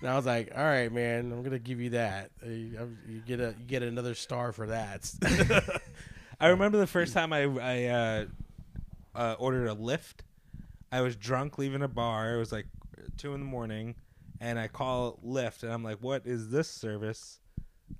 and 0.00 0.10
I 0.10 0.16
was 0.16 0.24
like, 0.24 0.52
"All 0.56 0.64
right, 0.64 0.90
man, 0.90 1.32
I'm 1.32 1.42
gonna 1.42 1.58
give 1.58 1.80
you 1.80 1.90
that. 1.90 2.30
Uh, 2.42 2.48
You, 2.48 2.96
you 3.08 3.20
get 3.26 3.40
a 3.40 3.54
you 3.58 3.64
get 3.66 3.82
another 3.82 4.14
star 4.14 4.52
for 4.52 4.68
that." 4.68 5.10
I 6.40 6.48
remember 6.48 6.78
the 6.78 6.86
first 6.86 7.12
time 7.12 7.32
I 7.34 7.42
I 7.44 7.84
uh, 7.86 8.24
uh, 9.14 9.36
ordered 9.38 9.68
a 9.68 9.74
Lyft. 9.74 10.20
I 10.92 11.00
was 11.00 11.16
drunk 11.16 11.58
leaving 11.58 11.82
a 11.82 11.88
bar. 11.88 12.34
It 12.34 12.38
was 12.38 12.52
like 12.52 12.66
two 13.16 13.34
in 13.34 13.40
the 13.40 13.46
morning, 13.46 13.94
and 14.40 14.58
I 14.58 14.68
call 14.68 15.18
Lyft, 15.24 15.62
and 15.62 15.72
I'm 15.72 15.82
like, 15.82 15.98
"What 16.00 16.26
is 16.26 16.50
this 16.50 16.68
service?" 16.68 17.40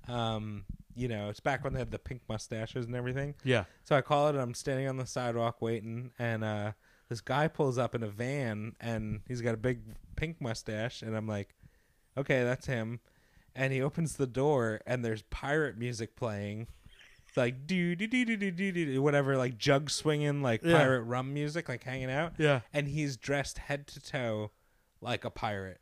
Um, 0.07 0.65
you 0.95 1.07
know, 1.07 1.29
it's 1.29 1.39
back 1.39 1.63
when 1.63 1.73
they 1.73 1.79
had 1.79 1.91
the 1.91 1.99
pink 1.99 2.21
mustaches 2.27 2.85
and 2.85 2.95
everything. 2.95 3.35
yeah, 3.43 3.65
So 3.83 3.95
I 3.95 4.01
call 4.01 4.27
it. 4.27 4.31
and 4.31 4.39
I'm 4.39 4.53
standing 4.53 4.87
on 4.87 4.97
the 4.97 5.05
sidewalk 5.05 5.61
waiting, 5.61 6.11
and 6.17 6.43
uh, 6.43 6.71
this 7.09 7.21
guy 7.21 7.47
pulls 7.47 7.77
up 7.77 7.93
in 7.93 8.03
a 8.03 8.07
van, 8.07 8.75
and 8.79 9.21
he's 9.27 9.41
got 9.41 9.53
a 9.53 9.57
big 9.57 9.81
pink 10.15 10.41
mustache, 10.41 11.01
and 11.01 11.15
I'm 11.15 11.27
like, 11.27 11.53
"Okay, 12.17 12.43
that's 12.43 12.65
him." 12.65 12.99
And 13.55 13.73
he 13.73 13.81
opens 13.81 14.15
the 14.17 14.27
door, 14.27 14.81
and 14.85 15.03
there's 15.03 15.23
pirate 15.23 15.77
music 15.77 16.15
playing, 16.15 16.67
like 17.37 17.65
do 17.67 17.95
do 17.95 18.07
do 18.07 18.25
do 18.25 18.35
do 18.51 18.71
do 18.71 19.01
whatever, 19.01 19.37
like 19.37 19.57
jug 19.57 19.89
swinging, 19.89 20.41
like 20.41 20.61
Yeah. 20.63 20.77
pirate 20.77 21.01
rum 21.03 21.33
music, 21.33 21.69
like 21.69 21.83
hanging 21.83 22.11
out. 22.11 22.33
yeah. 22.37 22.61
And 22.73 22.87
he's 22.87 23.15
dressed 23.17 23.57
head 23.59 23.87
to 23.87 23.99
toe 23.99 24.51
like 25.01 25.23
a 25.23 25.29
pirate, 25.29 25.79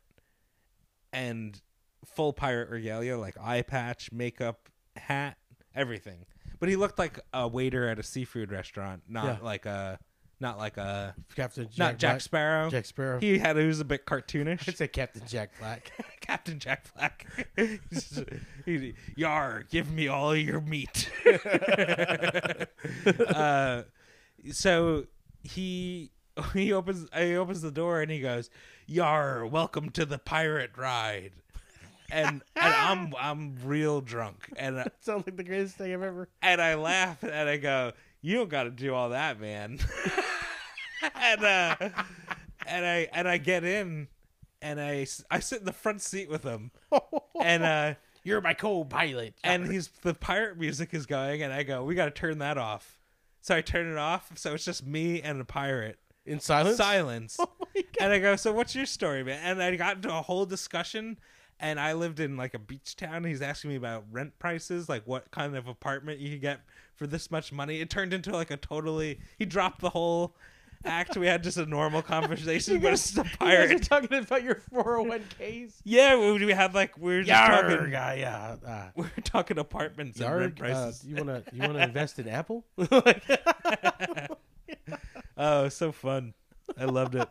and 1.12 1.60
full 2.04 2.32
pirate 2.32 2.68
regalia, 2.68 3.16
like 3.18 3.36
eye 3.40 3.62
patch, 3.62 4.12
makeup, 4.12 4.68
hat, 4.96 5.38
everything. 5.74 6.26
But 6.58 6.68
he 6.68 6.76
looked 6.76 6.98
like 6.98 7.18
a 7.32 7.48
waiter 7.48 7.88
at 7.88 7.98
a 7.98 8.02
seafood 8.02 8.50
restaurant, 8.52 9.02
not 9.08 9.24
Yeah. 9.24 9.38
like 9.44 9.66
a, 9.66 9.98
not 10.40 10.58
like 10.58 10.76
a, 10.76 11.14
Captain 11.34 11.64
Jack 11.70 11.78
not 11.78 11.98
Jack 11.98 12.10
Black- 12.12 12.20
Sparrow. 12.20 12.70
Jack 12.70 12.84
Sparrow. 12.86 13.20
He 13.20 13.38
had 13.38 13.56
he 13.56 13.66
was 13.66 13.80
a 13.80 13.84
bit 13.84 14.02
I'd 14.06 14.26
cartoonish. 14.26 14.76
say 14.76 14.86
Captain 14.88 15.22
Jack 15.26 15.50
Black. 15.58 15.90
Captain 16.20 16.58
Jack 16.58 16.84
Black. 16.94 17.26
He's 17.56 17.80
just- 18.10 18.24
he- 18.64 18.94
Yar, 19.16 19.64
give 19.70 19.90
me 19.90 20.08
all 20.08 20.34
your 20.36 20.60
meat. 20.60 21.10
uh, 23.28 23.82
so 24.52 25.04
he 25.42 26.10
he 26.52 26.72
opens 26.72 27.08
he 27.16 27.36
opens 27.36 27.62
the 27.62 27.70
door 27.70 28.02
and 28.02 28.10
he 28.10 28.20
goes, 28.20 28.50
Yar, 28.86 29.46
welcome 29.46 29.90
to 29.90 30.04
the 30.04 30.18
pirate 30.18 30.72
ride. 30.76 31.32
and 32.10 32.42
and 32.54 32.74
I'm 32.74 33.14
I'm 33.18 33.56
real 33.64 34.00
drunk, 34.00 34.48
and 34.56 34.78
uh, 34.78 34.84
Sounds 35.00 35.26
like 35.26 35.36
the 35.36 35.44
greatest 35.44 35.76
thing 35.76 35.92
I've 35.92 36.02
ever. 36.02 36.28
and 36.42 36.60
I 36.60 36.74
laugh 36.74 37.22
and 37.22 37.48
I 37.48 37.56
go, 37.56 37.92
"You 38.20 38.36
don't 38.36 38.48
got 38.50 38.64
to 38.64 38.70
do 38.70 38.94
all 38.94 39.10
that, 39.10 39.40
man." 39.40 39.78
and 41.14 41.44
uh, 41.44 41.76
and 42.66 42.86
I 42.86 43.08
and 43.12 43.28
I 43.28 43.38
get 43.38 43.64
in, 43.64 44.08
and 44.62 44.80
I 44.80 45.06
I 45.30 45.40
sit 45.40 45.60
in 45.60 45.64
the 45.66 45.72
front 45.72 46.02
seat 46.02 46.28
with 46.28 46.42
him, 46.42 46.70
and 47.40 47.62
uh, 47.62 47.94
You're 48.24 48.40
my 48.40 48.54
co-pilot. 48.54 49.34
and 49.44 49.70
he's 49.70 49.88
the 50.02 50.12
pirate 50.12 50.58
music 50.58 50.92
is 50.92 51.06
going, 51.06 51.42
and 51.42 51.52
I 51.52 51.62
go, 51.62 51.84
"We 51.84 51.94
got 51.94 52.06
to 52.06 52.10
turn 52.10 52.38
that 52.38 52.58
off." 52.58 52.98
So 53.40 53.54
I 53.54 53.60
turn 53.60 53.86
it 53.86 53.96
off, 53.96 54.32
so 54.34 54.54
it's 54.54 54.64
just 54.64 54.84
me 54.84 55.22
and 55.22 55.40
a 55.40 55.44
pirate. 55.44 55.98
in 56.24 56.40
silence. 56.40 56.76
Silence. 56.76 57.36
Oh 57.40 57.48
my 57.74 57.82
God. 57.82 57.86
And 58.00 58.12
I 58.12 58.18
go, 58.18 58.34
so 58.36 58.52
what's 58.52 58.74
your 58.74 58.86
story, 58.86 59.22
man? 59.22 59.38
And 59.44 59.62
I 59.62 59.76
got 59.76 59.96
into 59.96 60.08
a 60.08 60.22
whole 60.22 60.46
discussion. 60.46 61.18
And 61.60 61.78
I 61.78 61.92
lived 61.92 62.18
in 62.20 62.36
like 62.36 62.54
a 62.54 62.58
beach 62.58 62.96
town. 62.96 63.22
He's 63.24 63.40
asking 63.42 63.70
me 63.70 63.76
about 63.76 64.04
rent 64.10 64.36
prices, 64.40 64.88
like 64.88 65.06
what 65.06 65.30
kind 65.30 65.54
of 65.56 65.68
apartment 65.68 66.18
you 66.18 66.30
could 66.30 66.40
get 66.40 66.60
for 66.96 67.06
this 67.06 67.30
much 67.30 67.52
money. 67.52 67.80
It 67.80 67.90
turned 67.90 68.12
into 68.12 68.32
like 68.32 68.50
a 68.50 68.56
totally. 68.56 69.20
He 69.38 69.44
dropped 69.44 69.80
the 69.80 69.90
whole 69.90 70.34
act. 70.84 71.16
We 71.16 71.26
had 71.26 71.42
just 71.42 71.56
a 71.58 71.66
normal 71.66 72.02
conversation, 72.16 72.80
but 72.80 72.92
it's 72.92 73.12
just 73.12 73.18
a 73.18 73.22
You 73.22 73.24
guys 73.24 73.30
are 73.30 73.68
pirate. 73.68 73.82
talking 73.84 74.14
about 74.18 74.42
your 74.42 74.56
401ks. 74.72 75.74
Yeah, 75.84 76.16
we, 76.16 76.44
we 76.44 76.52
had 76.52 76.74
like 76.74 76.96
we 76.98 77.16
are 77.16 77.22
just 77.22 77.40
Yarg, 77.40 77.70
talking. 77.78 77.92
yeah, 77.92 78.12
yeah. 78.14 78.56
Uh, 78.66 78.88
we 78.96 79.04
are 79.04 79.20
talking 79.24 79.58
apartments 79.58 80.20
and 80.20 80.34
rent 80.34 80.54
Yarg, 80.56 80.74
uh, 80.74 80.92
you 81.06 81.16
wanna 81.16 81.42
you 81.52 81.60
wanna 81.62 81.78
invest 81.86 82.18
in 82.18 82.28
Apple? 82.28 82.64
oh, 85.36 85.68
so 85.68 85.92
fun! 85.92 86.34
I 86.78 86.84
loved 86.84 87.14
it. 87.14 87.28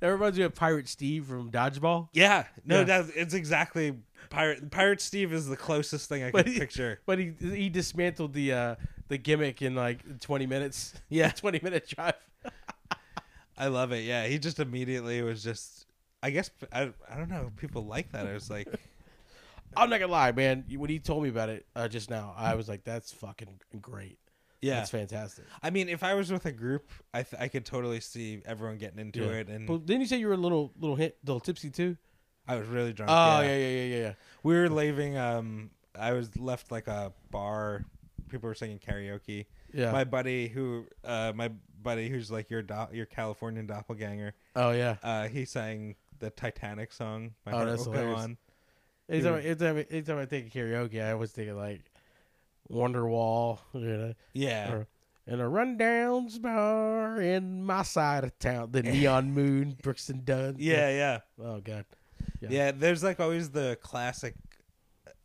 That 0.00 0.08
reminds 0.08 0.36
me 0.38 0.44
of 0.44 0.54
Pirate 0.54 0.88
Steve 0.88 1.24
from 1.26 1.50
Dodgeball. 1.50 2.08
Yeah, 2.12 2.44
no, 2.64 2.78
Yeah. 2.80 2.84
that's 2.84 3.08
it's 3.10 3.34
exactly 3.34 3.94
pirate. 4.30 4.70
Pirate 4.70 5.00
Steve 5.00 5.32
is 5.32 5.46
the 5.46 5.56
closest 5.56 6.08
thing 6.08 6.22
I 6.22 6.30
he- 6.42 6.58
picture. 6.58 7.00
But 7.06 7.18
he 7.18 7.32
he 7.40 7.68
dismantled 7.68 8.32
the 8.32 8.52
uh, 8.52 8.74
the 9.08 9.18
gimmick 9.18 9.62
in 9.62 9.74
like 9.74 10.20
20 10.20 10.46
minutes. 10.46 10.94
Yeah. 11.08 11.30
20 11.36 11.60
minute 11.62 11.86
drive. 11.88 12.14
I 13.58 13.68
love 13.68 13.92
it. 13.92 14.04
Yeah, 14.04 14.26
he 14.26 14.38
just 14.38 14.58
immediately 14.60 15.22
was 15.22 15.42
just. 15.42 15.86
I 16.22 16.30
guess 16.30 16.50
I, 16.72 16.92
I 17.10 17.16
don't 17.16 17.28
know. 17.30 17.52
People 17.56 17.86
like 17.86 18.12
that. 18.12 18.26
I 18.26 18.32
was 18.32 18.50
like, 18.50 18.66
I'm 19.76 19.88
not 19.90 20.00
gonna 20.00 20.10
lie, 20.12 20.32
man. 20.32 20.64
When 20.76 20.90
he 20.90 20.98
told 20.98 21.22
me 21.22 21.28
about 21.28 21.48
it 21.50 21.66
uh, 21.76 21.88
just 21.88 22.10
now, 22.10 22.34
I 22.36 22.54
was 22.54 22.68
like, 22.68 22.84
"That's 22.84 23.12
fucking 23.12 23.60
great. 23.80 24.18
yeah. 24.60 24.76
That's 24.76 24.90
fantastic." 24.90 25.44
I 25.62 25.70
mean, 25.70 25.88
if 25.88 26.02
I 26.02 26.14
was 26.14 26.32
with 26.32 26.44
a 26.46 26.52
group, 26.52 26.90
I 27.14 27.22
th- 27.22 27.40
I 27.40 27.48
could 27.48 27.64
totally 27.64 28.00
see 28.00 28.42
everyone 28.44 28.78
getting 28.78 28.98
into 28.98 29.20
Yeah. 29.20 29.30
it, 29.32 29.48
and 29.48 29.66
But 29.66 29.86
didn't 29.86 30.00
you 30.02 30.06
say 30.08 30.16
you 30.18 30.26
were 30.26 30.32
a 30.34 30.38
little 30.38 30.72
little 30.80 30.96
hit, 30.96 31.18
little 31.24 31.40
tipsy 31.40 31.70
too? 31.70 31.96
I 32.48 32.56
was 32.56 32.66
really 32.68 32.92
drunk. 32.92 33.10
Oh 33.12 33.40
yeah, 33.40 33.56
yeah, 33.56 33.68
yeah, 33.68 33.82
yeah, 33.84 33.96
yeah. 34.02 34.12
We 34.42 34.54
were 34.54 34.68
leaving. 34.68 35.16
Um, 35.16 35.70
I 35.98 36.12
was 36.12 36.36
left 36.36 36.70
like 36.70 36.86
a 36.88 37.12
bar. 37.30 37.84
People 38.28 38.48
were 38.48 38.54
singing 38.54 38.78
karaoke. 38.78 39.46
Yeah. 39.72 39.92
My 39.92 40.04
buddy, 40.04 40.48
who, 40.48 40.86
uh, 41.04 41.32
my 41.34 41.50
buddy, 41.82 42.08
who's 42.08 42.30
like 42.30 42.50
your 42.50 42.62
do- 42.62 42.88
your 42.92 43.06
Californian 43.06 43.66
doppelganger. 43.66 44.34
oh 44.56 44.70
yeah. 44.72 44.96
Uh, 45.02 45.28
he 45.28 45.44
sang 45.44 45.96
the 46.18 46.30
Titanic 46.30 46.92
song. 46.92 47.34
My 47.44 47.52
Oh, 47.52 47.64
that's 47.66 47.84
will 47.86 47.92
go 47.92 47.98
hilarious. 48.00 48.20
on. 48.22 48.36
Anytime, 49.08 49.34
anytime, 49.34 49.84
anytime 49.90 50.18
I 50.18 50.26
think 50.26 50.46
of 50.46 50.52
karaoke, 50.52 51.02
I 51.04 51.12
always 51.12 51.30
think 51.30 51.48
of 51.50 51.56
like 51.56 51.82
Wonderwall, 52.70 53.58
you 53.74 53.80
know, 53.80 54.14
Yeah. 54.32 54.72
or 54.72 54.86
in 55.26 55.40
a 55.40 55.44
rundowns 55.44 56.40
bar 56.40 57.20
in 57.20 57.64
my 57.64 57.82
side 57.82 58.24
of 58.24 58.36
town, 58.38 58.70
the 58.72 58.82
Neon 58.84 59.32
Moon, 59.32 59.76
Brooks 59.82 60.08
and 60.08 60.24
Dunn. 60.24 60.56
Yeah, 60.58 60.88
yeah. 60.90 61.18
Oh 61.40 61.60
god. 61.60 61.84
Yeah. 62.40 62.48
Yeah, 62.50 62.72
there's 62.72 63.02
like 63.02 63.20
always 63.20 63.50
the 63.50 63.78
classic 63.82 64.34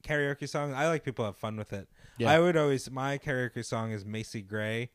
karaoke 0.04 0.48
song. 0.48 0.74
I 0.74 0.88
like 0.88 1.04
people 1.04 1.26
have 1.26 1.38
fun 1.38 1.58
with 1.58 1.74
it. 1.74 1.88
Yeah. 2.18 2.32
I 2.32 2.40
would 2.40 2.58
always 2.58 2.90
my 2.92 3.18
karaoke 3.18 3.64
song 3.66 3.92
is 3.92 4.06
Macy 4.06 4.42
Gray. 4.42 4.90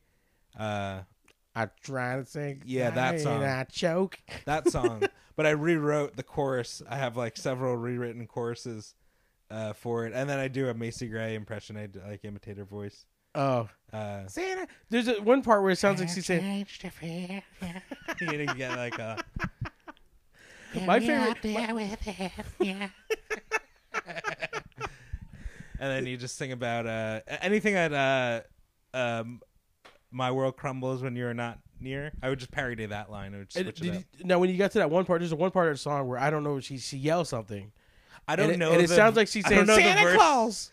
Uh 0.57 1.01
I 1.55 1.69
try 1.81 2.17
to 2.17 2.25
sing. 2.25 2.61
Yeah, 2.65 2.91
that 2.91 3.19
song. 3.19 3.43
I 3.43 3.63
choke. 3.63 4.19
that 4.45 4.69
song. 4.69 5.03
but 5.35 5.47
I 5.47 5.51
rewrote 5.51 6.15
the 6.15 6.21
chorus. 6.23 6.83
I 6.87 6.97
have 6.97 7.17
like 7.17 7.35
several 7.35 7.75
rewritten 7.75 8.27
choruses 8.27 8.93
uh 9.49 9.73
for 9.73 10.05
it. 10.05 10.13
And 10.13 10.29
then 10.29 10.39
I 10.39 10.47
do 10.47 10.69
a 10.69 10.73
Macy 10.73 11.07
Gray 11.07 11.35
impression. 11.35 11.77
I 11.77 11.87
like 12.07 12.23
imitate 12.25 12.57
her 12.57 12.65
voice. 12.65 13.05
Oh, 13.35 13.69
Uh 13.93 14.27
Santa. 14.27 14.67
There's 14.89 15.07
a, 15.07 15.21
one 15.21 15.41
part 15.41 15.61
where 15.61 15.71
it 15.71 15.77
sounds 15.77 15.99
like 15.99 16.09
she's 16.09 16.25
saying, 16.25 16.65
you 17.01 18.25
know, 18.25 18.31
you 18.33 18.45
get 18.55 18.75
like 18.75 18.97
a 18.99 19.23
"My 20.85 20.99
favorite." 20.99 21.37
and 25.79 25.91
then 25.91 26.05
you 26.05 26.17
just 26.17 26.37
sing 26.37 26.51
about 26.51 26.85
uh 26.87 27.21
anything 27.41 27.73
that 27.73 27.93
uh 28.93 28.97
um 28.97 29.41
my 30.11 30.31
world 30.31 30.55
crumbles 30.57 31.01
when 31.03 31.15
you're 31.15 31.33
not 31.33 31.59
near. 31.79 32.11
I 32.23 32.29
would 32.29 32.39
just 32.39 32.51
parody 32.51 32.85
that 32.85 33.11
line. 33.11 33.33
I 33.35 33.39
would 33.39 33.49
And 33.55 33.65
switch 33.65 33.75
did 33.79 33.93
it 33.93 33.97
up. 33.97 34.03
you- 34.17 34.25
now, 34.25 34.39
when 34.39 34.49
you 34.49 34.57
got 34.57 34.71
to 34.71 34.79
that 34.79 34.89
one 34.89 35.05
part, 35.05 35.19
there's 35.19 35.31
a 35.33 35.35
one 35.35 35.51
part 35.51 35.67
of 35.67 35.73
the 35.75 35.77
song 35.79 36.07
where 36.07 36.17
I 36.17 36.29
don't 36.29 36.43
know. 36.43 36.59
She 36.59 36.77
she 36.77 36.97
yells 36.97 37.29
something. 37.29 37.71
I 38.27 38.35
don't 38.35 38.45
and 38.45 38.53
it, 38.55 38.57
know. 38.57 38.71
And 38.71 38.81
it 38.81 38.87
the- 38.87 38.95
sounds 38.95 39.15
like 39.15 39.27
she's 39.27 39.45
I 39.45 39.49
don't 39.49 39.67
saying 39.67 39.67
know 39.67 39.75
the 39.75 39.81
Santa 39.81 40.03
verse. 40.03 40.15
Claus. 40.17 40.71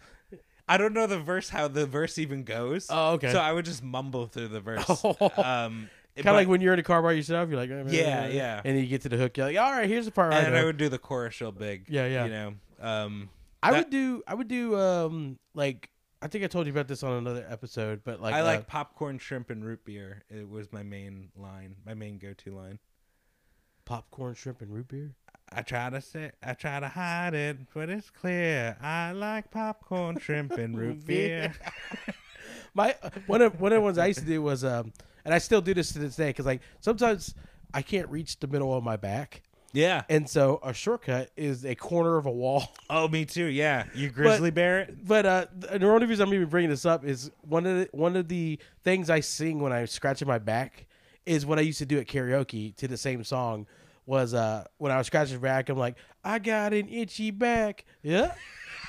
I 0.67 0.79
don't 0.79 0.95
know 0.95 1.07
the 1.07 1.19
verse 1.21 1.51
how 1.51 1.69
the 1.69 1.85
verse 1.85 2.17
even 2.17 2.43
goes. 2.45 2.87
Oh, 2.89 3.13
okay. 3.15 3.33
So 3.33 3.39
I 3.39 3.53
would 3.53 3.67
just 3.67 3.83
mumble 3.83 4.27
through 4.27 4.49
the 4.49 4.61
verse. 4.61 4.85
Oh. 4.89 5.31
um, 5.43 5.91
Kind 6.17 6.29
of 6.29 6.35
like 6.37 6.49
when 6.49 6.61
you're 6.61 6.73
in 6.75 6.79
a 6.79 6.85
car 6.85 7.03
by 7.03 7.13
yourself, 7.13 7.49
you're 7.51 7.59
like, 7.59 7.71
Yeah, 7.93 8.27
yeah. 8.29 8.61
And 8.65 8.77
then 8.77 8.83
you 8.85 8.89
get 8.89 9.03
to 9.03 9.09
the 9.09 9.17
hook, 9.17 9.37
you're 9.37 9.47
like, 9.47 9.59
all 9.59 9.73
right, 9.73 9.89
here's 9.89 10.05
the 10.05 10.13
part. 10.13 10.33
and 10.33 10.57
I, 10.57 10.61
I 10.61 10.65
would 10.65 10.77
do 10.77 10.89
the 10.89 10.99
chorus 10.99 11.41
real 11.41 11.51
big. 11.53 11.87
Yeah, 11.89 12.07
yeah. 12.07 12.25
You 12.25 12.31
know, 12.31 12.55
um, 12.81 13.29
I 13.63 13.71
that- 13.73 13.79
would 13.79 13.91
do, 13.91 14.23
I 14.27 14.35
would 14.35 14.49
do, 14.49 14.77
um, 14.79 15.39
like, 15.55 15.91
I 16.23 16.29
think 16.29 16.45
I 16.45 16.47
told 16.47 16.67
you 16.67 16.73
about 16.73 16.89
this 16.89 17.03
on 17.03 17.15
another 17.15 17.45
episode, 17.51 18.03
but 18.05 18.21
like, 18.23 18.33
I 18.35 18.41
uh, 18.41 18.45
like 18.45 18.67
popcorn, 18.67 19.19
shrimp, 19.19 19.51
and 19.51 19.65
root 19.65 19.85
beer. 19.85 20.23
It 20.31 20.49
was 20.49 20.73
my 20.73 20.83
main 20.83 21.31
line, 21.37 21.77
my 21.85 21.95
main 21.95 22.17
go-to 22.19 22.53
line. 22.55 22.79
popcorn, 23.85 24.35
shrimp, 24.35 24.61
and 24.63 24.73
root 24.73 24.89
beer. 24.89 25.11
I 25.53 25.63
try 25.63 25.91
to 25.91 26.01
say, 26.01 26.33
I 26.43 26.55
try 26.55 26.81
to 26.81 26.89
hide 26.89 27.35
it, 27.35 27.59
but 27.75 27.91
it's 27.91 28.09
clear. 28.11 28.77
I 28.81 29.13
like 29.13 29.51
popcorn, 29.51 30.19
shrimp, 30.19 30.53
and 30.53 30.79
root 30.79 31.05
beer. 31.07 31.55
My 32.75 32.95
one 33.27 33.43
of 33.43 33.61
one 33.61 33.73
of 33.73 33.77
the 33.77 33.81
ones 33.83 33.99
I 33.99 34.07
used 34.07 34.21
to 34.21 34.25
do 34.25 34.41
was, 34.43 34.65
um, 34.65 34.93
and 35.25 35.33
I 35.35 35.39
still 35.39 35.61
do 35.61 35.75
this 35.75 35.93
to 35.93 35.99
this 35.99 36.17
day 36.17 36.29
because 36.31 36.47
like 36.47 36.61
sometimes 36.81 37.35
I 37.73 37.83
can't 37.83 38.09
reach 38.09 38.39
the 38.41 38.47
middle 38.47 38.73
of 38.77 38.85
my 38.85 38.97
back, 38.97 39.43
Yeah. 39.73 40.03
and 40.09 40.29
so 40.31 40.61
a 40.63 40.73
shortcut 40.73 41.31
is 41.37 41.65
a 41.65 41.75
corner 41.75 42.17
of 42.17 42.27
a 42.27 42.31
wall. 42.31 42.69
Oh, 42.91 43.09
me 43.09 43.25
too. 43.25 43.47
Yeah. 43.47 43.85
You 43.95 44.11
grizzly 44.11 44.51
bear 44.53 44.81
it. 44.81 45.05
But 45.07 45.27
uh, 45.27 45.47
the 45.59 45.85
only 45.87 46.07
reason 46.07 46.29
I'm 46.29 46.35
even 46.35 46.49
bringing 46.49 46.71
this 46.71 46.87
up 46.87 47.05
is 47.05 47.31
one 47.43 47.67
of 47.67 47.77
the, 47.79 47.89
one 47.93 48.15
of 48.15 48.29
the 48.29 48.59
things 48.85 49.11
I 49.11 49.21
sing 49.21 49.59
when 49.61 49.73
I'm 49.73 49.87
scratching 49.89 50.29
my 50.29 50.39
back 50.39 50.87
is 51.27 51.45
what 51.47 51.59
I 51.59 51.63
used 51.63 51.79
to 51.79 51.87
do 51.87 51.99
at 51.99 52.07
karaoke 52.07 52.77
to 52.77 52.87
the 52.87 52.97
same 52.99 53.25
song. 53.25 53.67
Was 54.07 54.35
uh 54.35 54.65
when 54.79 54.93
I 54.93 54.99
was 54.99 55.07
scratching 55.07 55.39
back, 55.39 55.69
I'm 55.69 55.79
like, 55.79 55.97
I 56.23 56.39
got 56.39 56.73
an 56.75 56.89
itchy 56.89 57.31
back. 57.31 57.85
Yeah, 58.03 58.35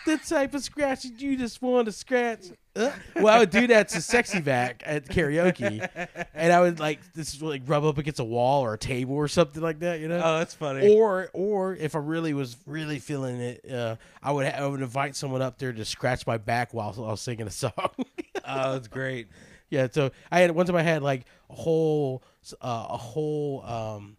the 0.05 0.17
type 0.17 0.53
of 0.53 0.61
scratch 0.63 1.03
that 1.03 1.21
you 1.21 1.37
just 1.37 1.61
want 1.61 1.85
to 1.85 1.91
scratch. 1.91 2.45
Uh. 2.75 2.91
Well, 3.15 3.27
I 3.33 3.39
would 3.39 3.49
do 3.49 3.67
that 3.67 3.87
to 3.89 4.01
sexy 4.01 4.41
back 4.41 4.83
at 4.85 5.07
karaoke, 5.07 5.87
and 6.33 6.51
I 6.51 6.59
would 6.59 6.79
like 6.79 6.99
this 7.13 7.33
is 7.33 7.41
like 7.41 7.61
rub 7.65 7.85
up 7.85 7.97
against 7.97 8.19
a 8.19 8.25
wall 8.25 8.63
or 8.63 8.73
a 8.73 8.77
table 8.77 9.15
or 9.15 9.29
something 9.29 9.61
like 9.61 9.79
that, 9.79 10.01
you 10.01 10.09
know. 10.09 10.21
Oh, 10.23 10.39
that's 10.39 10.53
funny. 10.53 10.93
Or, 10.93 11.29
or 11.33 11.75
if 11.75 11.95
I 11.95 11.99
really 11.99 12.33
was 12.33 12.57
really 12.65 12.99
feeling 12.99 13.39
it, 13.39 13.71
uh, 13.71 13.95
I 14.21 14.31
would 14.33 14.45
I 14.47 14.67
would 14.67 14.81
invite 14.81 15.15
someone 15.15 15.41
up 15.41 15.57
there 15.57 15.71
to 15.71 15.85
scratch 15.85 16.27
my 16.27 16.37
back 16.37 16.73
while 16.73 16.93
I 16.97 17.11
was 17.11 17.21
singing 17.21 17.47
a 17.47 17.51
song. 17.51 17.71
oh, 17.77 18.73
that's 18.73 18.89
great. 18.89 19.27
yeah, 19.69 19.87
so 19.89 20.11
I 20.29 20.41
had 20.41 20.51
one 20.51 20.65
time 20.65 20.75
I 20.75 20.83
had 20.83 21.01
like 21.01 21.23
a 21.49 21.55
whole 21.55 22.21
uh, 22.61 22.87
a 22.89 22.97
whole 22.97 23.63
um, 23.65 24.17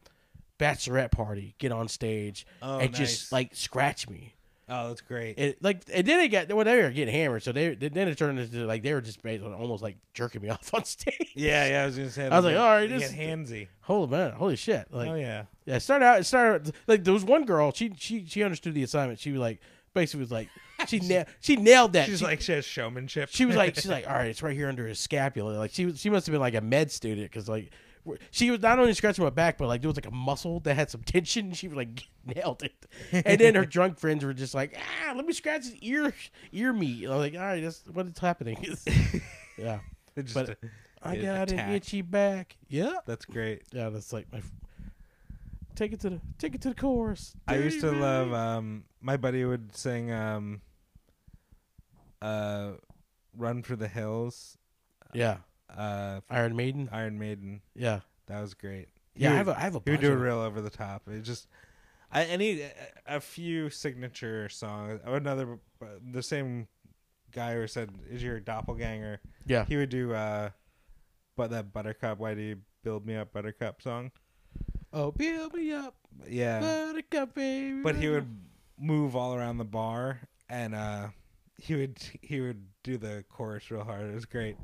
bachelorette 0.58 1.10
party 1.10 1.54
get 1.58 1.72
on 1.72 1.88
stage 1.88 2.46
Oh, 2.62 2.78
and 2.78 2.90
nice. 2.92 2.98
just 2.98 3.32
like 3.32 3.54
scratch 3.54 4.08
me. 4.08 4.32
Oh, 4.68 4.88
that's 4.88 5.00
great. 5.00 5.38
It 5.38 5.62
like 5.62 5.82
and 5.92 6.04
then 6.04 6.18
they 6.18 6.26
got 6.26 6.52
well 6.52 6.64
they 6.64 6.82
were 6.82 6.90
getting 6.90 7.14
hammered, 7.14 7.44
so 7.44 7.52
they 7.52 7.76
then 7.76 8.08
it 8.08 8.18
turned 8.18 8.40
into 8.40 8.66
like 8.66 8.82
they 8.82 8.92
were 8.94 9.00
just 9.00 9.22
basically 9.22 9.52
almost 9.52 9.80
like 9.82 9.96
jerking 10.12 10.42
me 10.42 10.48
off 10.50 10.74
on 10.74 10.84
stage. 10.84 11.32
yeah, 11.36 11.68
yeah. 11.68 11.82
I 11.82 11.86
was 11.86 11.96
gonna 11.96 12.10
say. 12.10 12.26
I 12.26 12.36
was 12.36 12.44
like, 12.44 12.56
all 12.56 12.66
right, 12.70 12.88
get 12.88 13.12
handsy. 13.12 13.68
Holy 13.82 14.08
man, 14.08 14.32
holy 14.32 14.56
shit! 14.56 14.88
Like, 14.90 15.08
oh 15.08 15.14
yeah. 15.14 15.44
Yeah, 15.66 15.76
it 15.76 15.80
started 15.80 16.04
out. 16.04 16.18
It 16.18 16.24
started 16.24 16.74
like 16.88 17.04
there 17.04 17.14
was 17.14 17.24
one 17.24 17.44
girl. 17.44 17.70
She 17.72 17.92
she 17.96 18.26
she 18.26 18.42
understood 18.42 18.74
the 18.74 18.82
assignment. 18.82 19.20
She 19.20 19.30
was 19.30 19.40
like 19.40 19.60
basically 19.94 20.20
was 20.20 20.32
like 20.32 20.48
she 20.88 20.98
nailed 20.98 21.26
she 21.40 21.54
nailed 21.54 21.92
that. 21.92 22.06
She's 22.06 22.18
she, 22.18 22.24
like 22.24 22.40
she 22.40 22.50
has 22.52 22.64
showmanship. 22.64 23.28
she 23.30 23.44
was 23.46 23.54
like 23.54 23.74
she's 23.76 23.86
like 23.86 24.08
all 24.08 24.14
right, 24.16 24.26
it's 24.30 24.42
right 24.42 24.56
here 24.56 24.68
under 24.68 24.86
his 24.88 24.98
scapula. 24.98 25.52
Like 25.58 25.70
she 25.70 25.92
she 25.92 26.10
must 26.10 26.26
have 26.26 26.32
been 26.32 26.40
like 26.40 26.54
a 26.54 26.60
med 26.60 26.90
student 26.90 27.30
because 27.30 27.48
like 27.48 27.70
she 28.30 28.50
was 28.50 28.60
not 28.60 28.78
only 28.78 28.92
scratching 28.94 29.24
my 29.24 29.30
back, 29.30 29.58
but 29.58 29.66
like 29.68 29.80
there 29.82 29.88
was 29.88 29.96
like 29.96 30.06
a 30.06 30.10
muscle 30.14 30.60
that 30.60 30.74
had 30.74 30.90
some 30.90 31.02
tension. 31.02 31.52
She 31.52 31.68
was 31.68 31.76
like 31.76 32.04
nailed 32.24 32.62
it. 32.62 32.86
And 33.12 33.40
then 33.40 33.54
her 33.54 33.64
drunk 33.76 33.98
friends 33.98 34.24
were 34.24 34.34
just 34.34 34.54
like 34.54 34.76
ah, 34.78 35.12
let 35.14 35.26
me 35.26 35.32
scratch 35.32 35.64
his 35.64 35.76
ear 35.76 36.12
ear 36.52 36.72
meat. 36.72 37.04
I'm 37.04 37.18
like 37.18 37.34
all 37.34 37.40
right, 37.40 37.62
that's 37.62 37.82
what 37.92 38.06
is 38.06 38.18
happening. 38.18 38.58
yeah, 39.58 39.80
It 40.14 40.22
just, 40.24 40.34
but 40.34 40.50
uh, 40.50 40.54
I 41.02 41.16
got 41.16 41.50
an 41.52 41.70
itchy 41.70 42.02
back. 42.02 42.56
Yeah, 42.68 42.94
That's 43.06 43.24
great. 43.24 43.62
yeah, 43.72 43.90
that's 43.90 44.12
like 44.12 44.26
my. 44.32 44.40
take 45.74 45.92
it 45.92 46.00
to 46.00 46.10
the 46.10 46.20
take 46.38 46.54
it 46.54 46.60
to 46.62 46.70
the 46.70 46.74
chorus. 46.74 47.34
I 47.46 47.56
used 47.56 47.80
to 47.80 47.90
love. 47.92 48.32
Um, 48.32 48.84
my 49.00 49.16
buddy 49.16 49.44
would 49.44 49.76
sing. 49.76 50.10
Um, 50.12 50.60
uh, 52.22 52.72
"Run 53.36 53.62
for 53.62 53.76
the 53.76 53.88
Hills." 53.88 54.58
Yeah, 55.12 55.36
Uh, 55.74 56.20
Iron 56.30 56.54
Maiden. 56.56 56.88
Iron 56.92 57.18
Maiden. 57.18 57.60
Yeah, 57.74 58.00
That 58.26 58.40
was 58.40 58.54
great. 58.54 58.88
yeah. 59.14 59.30
He 59.30 59.34
I 59.34 59.36
have 59.38 59.48
a 59.48 59.56
I 59.56 59.60
have 59.60 59.76
a 59.76 59.82
He 59.84 59.90
would 59.92 60.00
do 60.00 60.14
real 60.14 60.38
over 60.38 60.60
the 60.60 60.70
top. 60.70 61.02
It 61.08 61.22
just, 61.22 61.48
I, 62.12 62.32
I 62.32 62.36
need 62.36 62.60
a, 63.06 63.16
a 63.16 63.20
few 63.20 63.70
signature 63.70 64.48
songs. 64.48 65.00
Another, 65.04 65.58
the 66.12 66.22
same 66.22 66.68
guy 67.32 67.54
who 67.54 67.66
said, 67.66 67.90
"Is 68.10 68.22
your 68.22 68.40
doppelganger?" 68.40 69.20
yeah. 69.46 69.64
He 69.64 69.76
would 69.76 69.90
do, 69.90 70.14
uh, 70.14 70.50
but 71.36 71.50
that 71.50 71.72
Buttercup. 71.72 72.18
Why 72.18 72.34
do 72.34 72.40
you 72.42 72.58
build 72.84 73.04
me 73.06 73.16
up, 73.16 73.32
Buttercup 73.32 73.82
song? 73.82 74.12
Oh, 74.92 75.10
build 75.10 75.52
me 75.54 75.72
up, 75.72 75.94
Yeah, 76.28 76.60
buttercup, 76.60 77.34
baby. 77.34 77.82
but 77.82 77.96
he 77.96 78.08
would 78.08 78.28
move 78.78 79.14
all 79.16 79.34
around 79.34 79.58
the 79.58 79.64
bar, 79.64 80.20
and 80.48 80.74
uh, 80.74 81.08
he 81.58 81.74
would 81.74 81.98
he 82.22 82.40
would 82.40 82.64
do 82.82 82.96
the 82.96 83.24
chorus 83.28 83.70
real 83.70 83.84
hard. 83.84 84.08
It 84.10 84.14
was 84.14 84.24
great. 84.26 84.56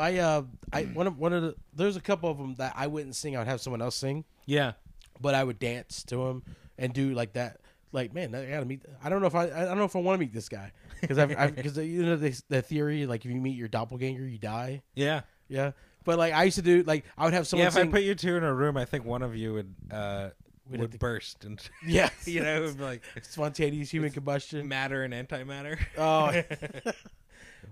I 0.00 0.16
uh 0.18 0.42
I 0.72 0.84
one 0.84 1.06
of 1.06 1.18
one 1.18 1.32
of 1.32 1.42
the 1.42 1.54
there's 1.74 1.96
a 1.96 2.00
couple 2.00 2.30
of 2.30 2.38
them 2.38 2.54
that 2.56 2.72
I 2.76 2.86
wouldn't 2.86 3.14
sing. 3.14 3.36
I 3.36 3.40
would 3.40 3.48
have 3.48 3.60
someone 3.60 3.82
else 3.82 3.96
sing, 3.96 4.24
Yeah, 4.46 4.72
but 5.20 5.34
I 5.34 5.44
would 5.44 5.58
dance 5.58 6.02
to 6.04 6.16
them 6.16 6.42
and 6.78 6.92
do 6.92 7.12
like 7.14 7.34
that. 7.34 7.58
Like 7.92 8.14
man, 8.14 8.34
I 8.34 8.46
gotta 8.46 8.66
meet. 8.66 8.82
I 9.02 9.08
don't 9.08 9.20
know 9.20 9.26
if 9.26 9.34
I 9.34 9.44
I 9.46 9.64
don't 9.64 9.76
know 9.78 9.84
if 9.84 9.96
I 9.96 9.98
want 10.00 10.16
to 10.18 10.20
meet 10.20 10.32
this 10.32 10.48
guy 10.48 10.72
because 11.00 11.18
I've 11.18 11.54
because 11.56 11.76
you 11.76 12.04
know 12.04 12.16
the, 12.16 12.40
the 12.48 12.62
theory 12.62 13.04
like 13.06 13.24
if 13.24 13.30
you 13.30 13.40
meet 13.40 13.56
your 13.56 13.68
doppelganger 13.68 14.24
you 14.26 14.38
die. 14.38 14.82
yeah, 14.94 15.22
Yeah, 15.48 15.72
but 16.04 16.16
like 16.18 16.32
I 16.32 16.44
used 16.44 16.56
to 16.56 16.62
do 16.62 16.82
like 16.84 17.04
I 17.18 17.24
would 17.24 17.34
have 17.34 17.46
someone 17.48 17.64
yeah. 17.64 17.68
If 17.68 17.74
sing. 17.74 17.88
I 17.88 17.90
put 17.90 18.02
you 18.02 18.14
two 18.14 18.36
in 18.36 18.44
a 18.44 18.54
room, 18.54 18.76
I 18.76 18.84
think 18.84 19.04
one 19.04 19.22
of 19.22 19.34
you 19.34 19.54
would 19.54 19.74
uh 19.90 20.28
Would 20.68 20.70
would, 20.70 20.80
have 20.82 20.90
to- 20.92 20.98
burst 20.98 21.44
and 21.44 21.60
yeah, 21.86 22.10
you 22.26 22.42
know 22.44 22.58
it 22.62 22.66
would 22.66 22.78
be 22.78 22.84
like 22.84 23.02
spontaneous 23.22 23.90
human 23.90 24.12
combustion. 24.12 24.68
matter 24.68 25.02
and 25.02 25.12
antimatter. 25.12 25.76
Oh, 25.98 26.30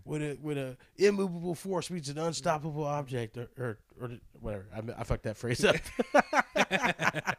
with 0.05 0.22
a 0.22 0.39
with 0.41 0.59
a 0.59 0.76
immovable 0.97 1.55
force 1.55 1.91
meets 1.91 2.09
an 2.09 2.18
unstoppable 2.18 2.84
object, 2.84 3.36
or 3.36 3.49
or, 3.59 3.78
or 4.01 4.11
whatever. 4.41 4.66
I, 4.74 5.01
I 5.01 5.05
fucked 5.05 5.24
that 5.24 5.36
phrase 5.36 5.64
up. 5.64 5.76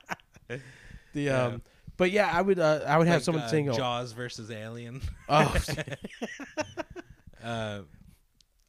the 0.47 0.61
Yeah. 1.13 1.43
um, 1.45 1.61
but 1.97 2.11
yeah, 2.11 2.29
I 2.31 2.41
would 2.41 2.59
uh, 2.59 2.81
I 2.87 2.97
would 2.97 3.07
have 3.07 3.17
Like, 3.17 3.23
someone 3.23 3.43
uh, 3.43 3.49
sing. 3.49 3.71
Jaws 3.73 4.13
versus 4.13 4.49
Alien. 4.51 5.01
Oh, 5.27 5.53
uh, 7.43 7.81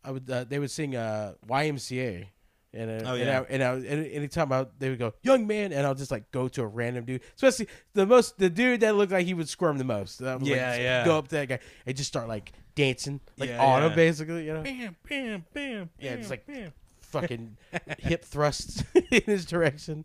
I 0.04 0.10
would. 0.10 0.28
Uh, 0.28 0.44
they 0.44 0.58
would 0.58 0.70
sing 0.70 0.96
uh, 0.96 1.34
YMCA. 1.48 2.26
And, 2.72 2.88
uh, 3.04 3.10
Oh, 3.10 3.14
and. 3.16 3.28
I, 3.30 3.36
and, 3.50 3.62
I, 3.64 3.72
and 3.74 4.06
anytime 4.06 4.52
I, 4.52 4.66
they 4.78 4.90
would 4.90 4.98
go, 4.98 5.12
young 5.22 5.46
man, 5.46 5.72
and 5.72 5.84
I'll 5.86 5.94
just 5.94 6.10
like 6.12 6.30
go 6.30 6.46
to 6.48 6.62
a 6.62 6.66
random 6.66 7.04
dude, 7.04 7.22
especially 7.34 7.66
the 7.94 8.06
most, 8.06 8.38
the 8.38 8.48
dude 8.48 8.80
that 8.80 8.94
looked 8.94 9.10
like 9.12 9.26
he 9.26 9.34
would 9.34 9.48
squirm 9.48 9.76
the 9.78 9.84
most. 9.84 10.22
I 10.22 10.34
would, 10.34 10.42
like, 10.42 10.50
Yeah, 10.50 10.70
just 10.70 10.80
yeah. 10.80 11.04
Go 11.04 11.18
up 11.18 11.28
to 11.28 11.34
that 11.36 11.48
guy 11.48 11.58
and 11.86 11.96
just 11.96 12.08
start 12.08 12.28
like 12.28 12.52
dancing, 12.76 13.20
like 13.38 13.48
Yeah, 13.50 13.64
on 13.64 13.82
him, 13.82 13.90
yeah. 13.90 13.96
basically, 13.96 14.46
you 14.46 14.54
know? 14.54 14.62
bam, 14.62 14.96
bam, 15.08 15.44
bam. 15.52 15.90
Yeah, 15.98 16.16
just 16.16 16.30
like- 16.30 16.46
bam. 16.46 16.72
fucking 17.00 17.56
hip 17.98 18.24
thrusts 18.24 18.84
in 19.10 19.22
his 19.26 19.44
direction. 19.46 20.04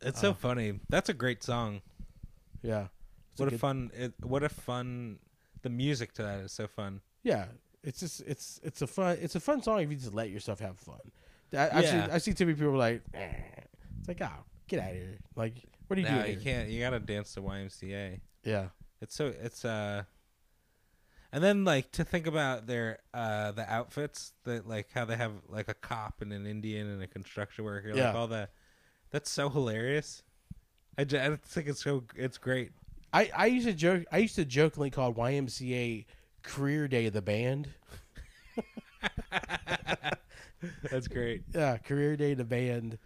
It's 0.00 0.18
Uh, 0.18 0.22
so 0.22 0.34
funny. 0.34 0.80
That's 0.88 1.08
a 1.08 1.14
great 1.14 1.44
song. 1.44 1.80
Yeah. 2.62 2.86
It's 3.32 3.40
What 3.40 3.46
a 3.48 3.50
good- 3.52 3.60
fun! 3.60 3.90
It, 3.96 4.14
what 4.20 4.42
a 4.42 4.48
fun! 4.48 5.18
The 5.62 5.70
music 5.70 6.12
to 6.14 6.22
that 6.22 6.40
is 6.40 6.50
so 6.52 6.66
fun. 6.66 7.00
Yeah. 7.22 7.46
It's 7.84 8.00
just 8.00 8.20
it's 8.22 8.58
it's 8.64 8.82
a 8.82 8.86
fun 8.88 9.16
it's 9.20 9.36
a 9.36 9.40
fun 9.40 9.62
song 9.62 9.80
if 9.80 9.90
you 9.90 9.96
just 9.96 10.12
let 10.14 10.30
yourself 10.30 10.58
have 10.58 10.76
fun. 10.78 10.98
I, 11.54 11.78
I 11.78 11.82
see 11.82 11.96
Yeah. 11.96 12.08
I 12.12 12.18
see 12.18 12.34
too 12.34 12.46
many 12.46 12.56
people 12.58 12.74
like 12.76 13.02
eh. 13.14 13.28
it's 13.98 14.08
like 14.08 14.20
oh 14.22 14.44
get 14.68 14.80
out 14.80 14.90
of 14.90 14.96
here 14.96 15.18
like 15.36 15.54
what 15.86 15.98
are 15.98 16.02
you 16.02 16.08
No, 16.08 16.22
doing? 16.22 16.34
you 16.34 16.38
here? 16.40 16.54
can't. 16.54 16.68
You 16.68 16.80
gotta 16.80 17.00
dance 17.00 17.32
to 17.34 17.40
YMCA. 17.40 18.20
Yeah. 18.44 18.66
It's 19.00 19.14
so 19.14 19.32
it's 19.42 19.64
uh 19.64 20.02
and 21.32 21.42
then 21.44 21.64
like 21.64 21.90
to 21.92 22.04
think 22.04 22.26
about 22.26 22.66
their 22.66 22.98
uh 23.14 23.52
the 23.52 23.70
outfits 23.72 24.32
that 24.44 24.68
like 24.68 24.88
how 24.94 25.04
they 25.06 25.16
have 25.16 25.32
like 25.48 25.68
a 25.68 25.74
cop 25.74 26.20
and 26.20 26.32
an 26.32 26.46
Indian 26.46 26.86
and 26.88 27.02
a 27.02 27.06
construction 27.06 27.64
worker 27.64 27.92
Yeah. 27.94 28.08
like 28.08 28.14
all 28.16 28.26
that 28.28 28.50
that's 29.10 29.30
so 29.30 29.48
hilarious. 29.48 30.22
I 30.98 31.04
just, 31.04 31.22
I 31.30 31.36
think 31.36 31.68
it's 31.68 31.82
so 31.82 32.04
it's 32.16 32.36
great. 32.38 32.72
I, 33.12 33.30
I 33.34 33.46
used 33.46 33.66
to 33.66 33.72
joke 33.72 34.04
I 34.12 34.18
used 34.18 34.34
to 34.36 34.44
jokingly 34.44 34.90
call 34.90 35.14
YMCA 35.14 36.04
career 36.42 36.88
day 36.88 37.06
of 37.06 37.14
the 37.14 37.22
band. 37.22 37.68
That's 40.90 41.08
great. 41.08 41.42
Yeah, 41.54 41.76
career 41.78 42.16
day 42.16 42.34
the 42.34 42.44
band. 42.44 42.98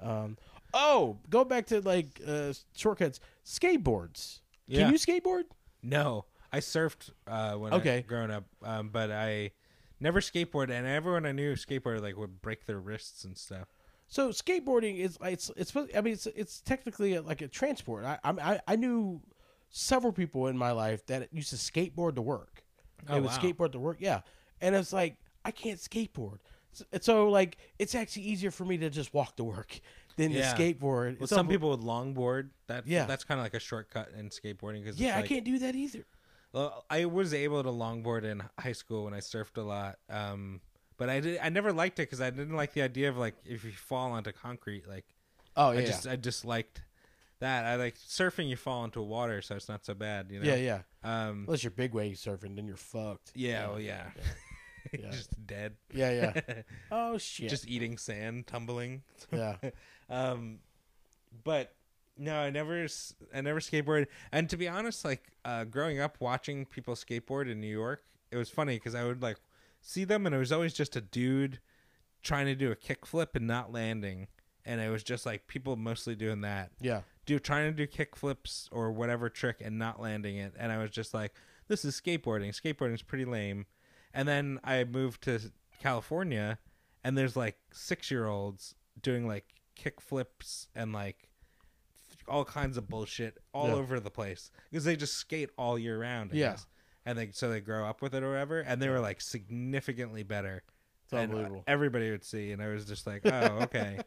Um 0.00 0.36
oh, 0.72 1.18
go 1.28 1.44
back 1.44 1.66
to 1.66 1.80
like 1.80 2.20
uh 2.26 2.52
shortcuts. 2.76 3.20
Skateboards. 3.44 4.40
Yeah. 4.66 4.84
Can 4.84 4.92
you 4.92 4.98
skateboard? 4.98 5.44
No, 5.82 6.26
I 6.52 6.60
surfed 6.60 7.10
uh 7.26 7.54
when 7.54 7.72
Okay. 7.74 7.98
I 7.98 8.00
growing 8.02 8.30
up, 8.30 8.44
um, 8.62 8.88
but 8.90 9.10
I 9.10 9.52
never 9.98 10.20
skateboarded, 10.20 10.70
and 10.70 10.86
everyone 10.86 11.26
I 11.26 11.32
knew 11.32 11.54
skateboarded 11.54 12.02
like 12.02 12.16
would 12.16 12.40
break 12.40 12.66
their 12.66 12.78
wrists 12.80 13.24
and 13.24 13.36
stuff. 13.36 13.68
So 14.08 14.30
skateboarding 14.30 14.98
is 14.98 15.18
it's 15.22 15.50
it's 15.56 15.74
I 15.76 16.00
mean 16.00 16.14
it's 16.14 16.26
it's 16.26 16.60
technically 16.60 17.18
like 17.18 17.42
a 17.42 17.48
transport. 17.48 18.04
I 18.04 18.18
I 18.24 18.60
I 18.66 18.76
knew 18.76 19.20
several 19.70 20.12
people 20.12 20.48
in 20.48 20.56
my 20.58 20.72
life 20.72 21.06
that 21.06 21.32
used 21.32 21.50
to 21.50 21.56
skateboard 21.56 22.14
to 22.16 22.22
work. 22.22 22.64
They 23.06 23.14
Oh, 23.14 23.20
would 23.20 23.30
wow. 23.30 23.38
skateboard 23.38 23.72
to 23.72 23.78
work, 23.78 23.98
yeah. 24.00 24.20
And 24.60 24.74
it's 24.74 24.92
like 24.92 25.16
I 25.44 25.52
can't 25.52 25.78
skateboard, 25.78 26.38
so, 26.72 26.84
so 27.00 27.28
like 27.28 27.56
it's 27.78 27.94
actually 27.94 28.22
easier 28.22 28.50
for 28.50 28.64
me 28.64 28.76
to 28.78 28.90
just 28.90 29.12
walk 29.14 29.36
to 29.36 29.44
work 29.44 29.80
than 30.16 30.30
Yeah. 30.32 30.52
to 30.52 30.56
skateboard. 30.62 31.14
Well, 31.14 31.24
It's 31.24 31.30
some 31.30 31.46
unbe- 31.46 31.50
people 31.50 31.70
would 31.70 31.80
longboard. 31.80 32.50
That 32.66 32.86
Yeah. 32.86 33.04
that's 33.06 33.24
kind 33.24 33.40
of 33.40 33.44
like 33.44 33.54
a 33.54 33.60
shortcut 33.60 34.10
in 34.16 34.28
skateboarding 34.30 34.82
because 34.84 35.00
yeah, 35.00 35.16
like, 35.16 35.24
I 35.24 35.28
can't 35.28 35.44
do 35.44 35.58
that 35.60 35.74
either. 35.74 36.04
Well, 36.52 36.84
I 36.90 37.04
was 37.04 37.32
able 37.32 37.62
to 37.62 37.68
longboard 37.70 38.24
in 38.24 38.42
high 38.58 38.72
school 38.72 39.04
when 39.04 39.14
I 39.14 39.18
surfed 39.20 39.56
a 39.56 39.60
lot, 39.62 39.98
um, 40.08 40.60
but 40.96 41.08
I 41.08 41.20
did. 41.20 41.38
I 41.38 41.48
never 41.48 41.72
liked 41.72 41.98
it 42.00 42.02
because 42.02 42.20
I 42.20 42.30
didn't 42.30 42.56
like 42.56 42.72
the 42.72 42.82
idea 42.82 43.08
of 43.08 43.16
like 43.16 43.36
if 43.44 43.64
you 43.64 43.70
fall 43.72 44.12
onto 44.12 44.32
concrete. 44.32 44.88
Like 44.88 45.04
Oh 45.56 45.70
yeah, 45.70 45.80
I 45.80 45.84
just 45.84 46.06
I 46.06 46.16
just 46.16 46.44
liked 46.44 46.82
that. 47.38 47.64
I 47.66 47.76
like 47.76 47.96
surfing. 47.96 48.48
You 48.48 48.56
fall 48.56 48.84
into 48.84 49.00
water, 49.00 49.40
so 49.42 49.54
it's 49.56 49.68
not 49.68 49.84
so 49.84 49.94
bad. 49.94 50.30
You 50.30 50.40
know. 50.40 50.46
yeah, 50.54 50.56
yeah. 50.56 51.28
Um. 51.28 51.44
Unless 51.46 51.62
you're 51.64 51.70
big 51.70 51.94
wave 51.94 52.16
surfing, 52.16 52.56
then 52.56 52.66
you're 52.66 52.76
fucked. 52.76 53.32
Yeah. 53.34 53.68
Well, 53.68 53.80
yeah. 53.80 54.10
Yeah. 54.98 55.10
just 55.10 55.46
dead. 55.46 55.76
Yeah, 55.92 56.32
yeah. 56.46 56.62
Oh 56.90 57.18
shit. 57.18 57.50
just 57.50 57.68
eating 57.68 57.98
sand, 57.98 58.46
tumbling. 58.46 59.02
yeah. 59.32 59.56
Um, 60.10 60.58
but 61.44 61.72
no, 62.18 62.36
I 62.36 62.50
never, 62.50 62.86
I 63.32 63.40
never 63.42 63.60
skateboarded. 63.60 64.06
And 64.32 64.50
to 64.50 64.56
be 64.56 64.66
honest, 64.66 65.04
like 65.04 65.22
uh, 65.44 65.62
growing 65.64 66.00
up 66.00 66.16
watching 66.20 66.66
people 66.66 66.94
skateboard 66.94 67.48
in 67.50 67.60
New 67.60 67.68
York, 67.68 68.02
it 68.32 68.36
was 68.36 68.48
funny 68.50 68.74
because 68.74 68.96
I 68.96 69.04
would 69.04 69.22
like 69.22 69.36
see 69.80 70.02
them, 70.04 70.26
and 70.26 70.34
it 70.34 70.38
was 70.38 70.50
always 70.52 70.74
just 70.74 70.96
a 70.96 71.00
dude 71.00 71.60
trying 72.24 72.46
to 72.46 72.54
do 72.56 72.72
a 72.72 72.76
kickflip 72.76 73.28
and 73.36 73.46
not 73.46 73.70
landing, 73.72 74.26
and 74.66 74.80
it 74.80 74.90
was 74.90 75.02
just 75.04 75.24
like 75.24 75.46
people 75.46 75.76
mostly 75.76 76.14
doing 76.16 76.40
that, 76.42 76.70
Yeah. 76.80 77.02
do 77.24 77.38
trying 77.38 77.72
to 77.72 77.86
do 77.86 77.86
kickflips 77.86 78.68
or 78.72 78.90
whatever 78.92 79.30
trick 79.30 79.60
and 79.64 79.78
not 79.78 80.00
landing 80.00 80.36
it, 80.36 80.54
and 80.58 80.70
I 80.72 80.78
was 80.78 80.90
just 80.90 81.14
like, 81.14 81.34
this 81.68 81.84
is 81.84 81.98
skateboarding. 81.98 82.48
Skateboarding 82.50 82.94
is 82.94 83.02
pretty 83.02 83.24
lame. 83.24 83.66
And 84.12 84.26
then 84.28 84.58
I 84.64 84.84
moved 84.84 85.22
to 85.24 85.40
California, 85.80 86.58
and 87.04 87.16
there's 87.16 87.36
like 87.36 87.56
six 87.72 88.10
year 88.10 88.26
olds 88.26 88.74
doing 89.00 89.26
like 89.26 89.46
kick 89.76 90.00
flips 90.00 90.68
and 90.74 90.92
like 90.92 91.28
all 92.28 92.44
kinds 92.44 92.76
of 92.76 92.88
bullshit 92.88 93.38
all 93.52 93.68
Yeah. 93.68 93.74
over 93.74 93.98
the 94.00 94.10
place 94.10 94.50
because 94.70 94.84
they 94.84 94.94
just 94.96 95.14
skate 95.14 95.50
all 95.56 95.78
year 95.78 95.98
round. 96.00 96.30
I 96.32 96.36
Yeah. 96.36 96.50
guess. 96.50 96.66
And 97.06 97.16
they 97.18 97.30
so 97.32 97.48
they 97.48 97.60
grow 97.60 97.86
up 97.86 98.02
with 98.02 98.14
it 98.14 98.22
or 98.22 98.30
whatever, 98.30 98.60
and 98.60 98.80
they 98.80 98.88
were 98.88 99.00
like 99.00 99.20
significantly 99.20 100.22
better. 100.22 100.62
It's 101.04 101.12
And, 101.12 101.20
uh, 101.32 101.36
unbelievable. 101.36 101.64
everybody 101.66 102.10
would 102.10 102.24
see, 102.24 102.52
and 102.52 102.62
I 102.62 102.68
was 102.68 102.84
just 102.84 103.06
like, 103.06 103.24
oh, 103.26 103.30
okay, 103.62 104.00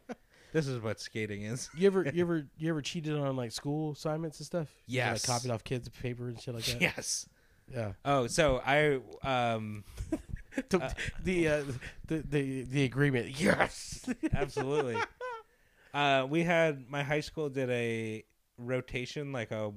this 0.52 0.66
is 0.68 0.80
what 0.80 1.00
skating 1.00 1.42
is. 1.42 1.68
You 1.76 1.88
ever 1.88 2.04
you 2.14 2.22
ever 2.24 2.46
you 2.56 2.70
ever 2.70 2.80
cheated 2.82 3.16
on 3.16 3.36
like 3.36 3.50
school 3.52 3.92
assignments 3.92 4.38
and 4.38 4.46
stuff? 4.46 4.68
You, 4.86 5.00
like, 5.00 5.10
Yes. 5.10 5.26
copied 5.26 5.50
off 5.50 5.64
kids' 5.64 5.88
paper 5.88 6.28
and 6.28 6.40
shit 6.40 6.54
like 6.54 6.64
that. 6.66 6.80
Yes. 6.80 7.28
Yeah. 7.72 7.92
Oh, 8.04 8.26
so 8.26 8.62
I 8.64 9.00
um 9.22 9.84
the 10.68 10.94
the, 11.22 11.48
uh, 11.48 11.62
the 12.06 12.18
the 12.18 12.62
the 12.62 12.84
agreement. 12.84 13.40
Yes. 13.40 14.08
absolutely. 14.32 14.96
uh, 15.92 16.26
we 16.28 16.42
had 16.42 16.88
my 16.88 17.02
high 17.02 17.20
school 17.20 17.48
did 17.48 17.70
a 17.70 18.24
rotation, 18.58 19.32
like 19.32 19.50
a 19.50 19.72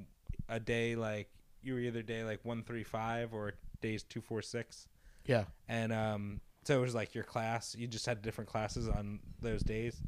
a 0.50 0.60
day, 0.60 0.96
like 0.96 1.30
you 1.62 1.74
were 1.74 1.80
either 1.80 2.02
day 2.02 2.24
like 2.24 2.44
one 2.44 2.64
three 2.64 2.84
five 2.84 3.34
or 3.34 3.54
days 3.82 4.04
two 4.04 4.22
four 4.22 4.42
six, 4.42 4.88
yeah. 5.26 5.46
and 5.68 5.92
um, 5.92 6.42
so 6.64 6.78
it 6.78 6.82
was 6.82 6.96
like 6.96 7.16
your 7.16 7.24
class. 7.24 7.76
You 7.78 7.88
just 7.88 8.06
had 8.06 8.22
different 8.22 8.50
classes 8.50 8.88
on 8.88 9.20
those 9.42 9.64
days, 9.64 10.02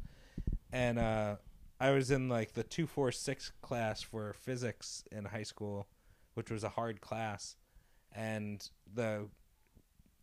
and 0.72 0.98
uh, 0.98 1.36
I 1.80 1.90
was 1.90 2.10
in 2.10 2.28
like 2.28 2.52
the 2.52 2.62
two 2.62 2.86
four 2.86 3.12
six 3.12 3.52
class 3.62 4.02
for 4.02 4.32
physics 4.32 5.04
in 5.12 5.24
high 5.24 5.42
school, 5.42 5.86
which 6.34 6.50
was 6.50 6.64
a 6.64 6.68
hard 6.68 7.00
class, 7.00 7.56
and 8.12 8.68
the 8.94 9.26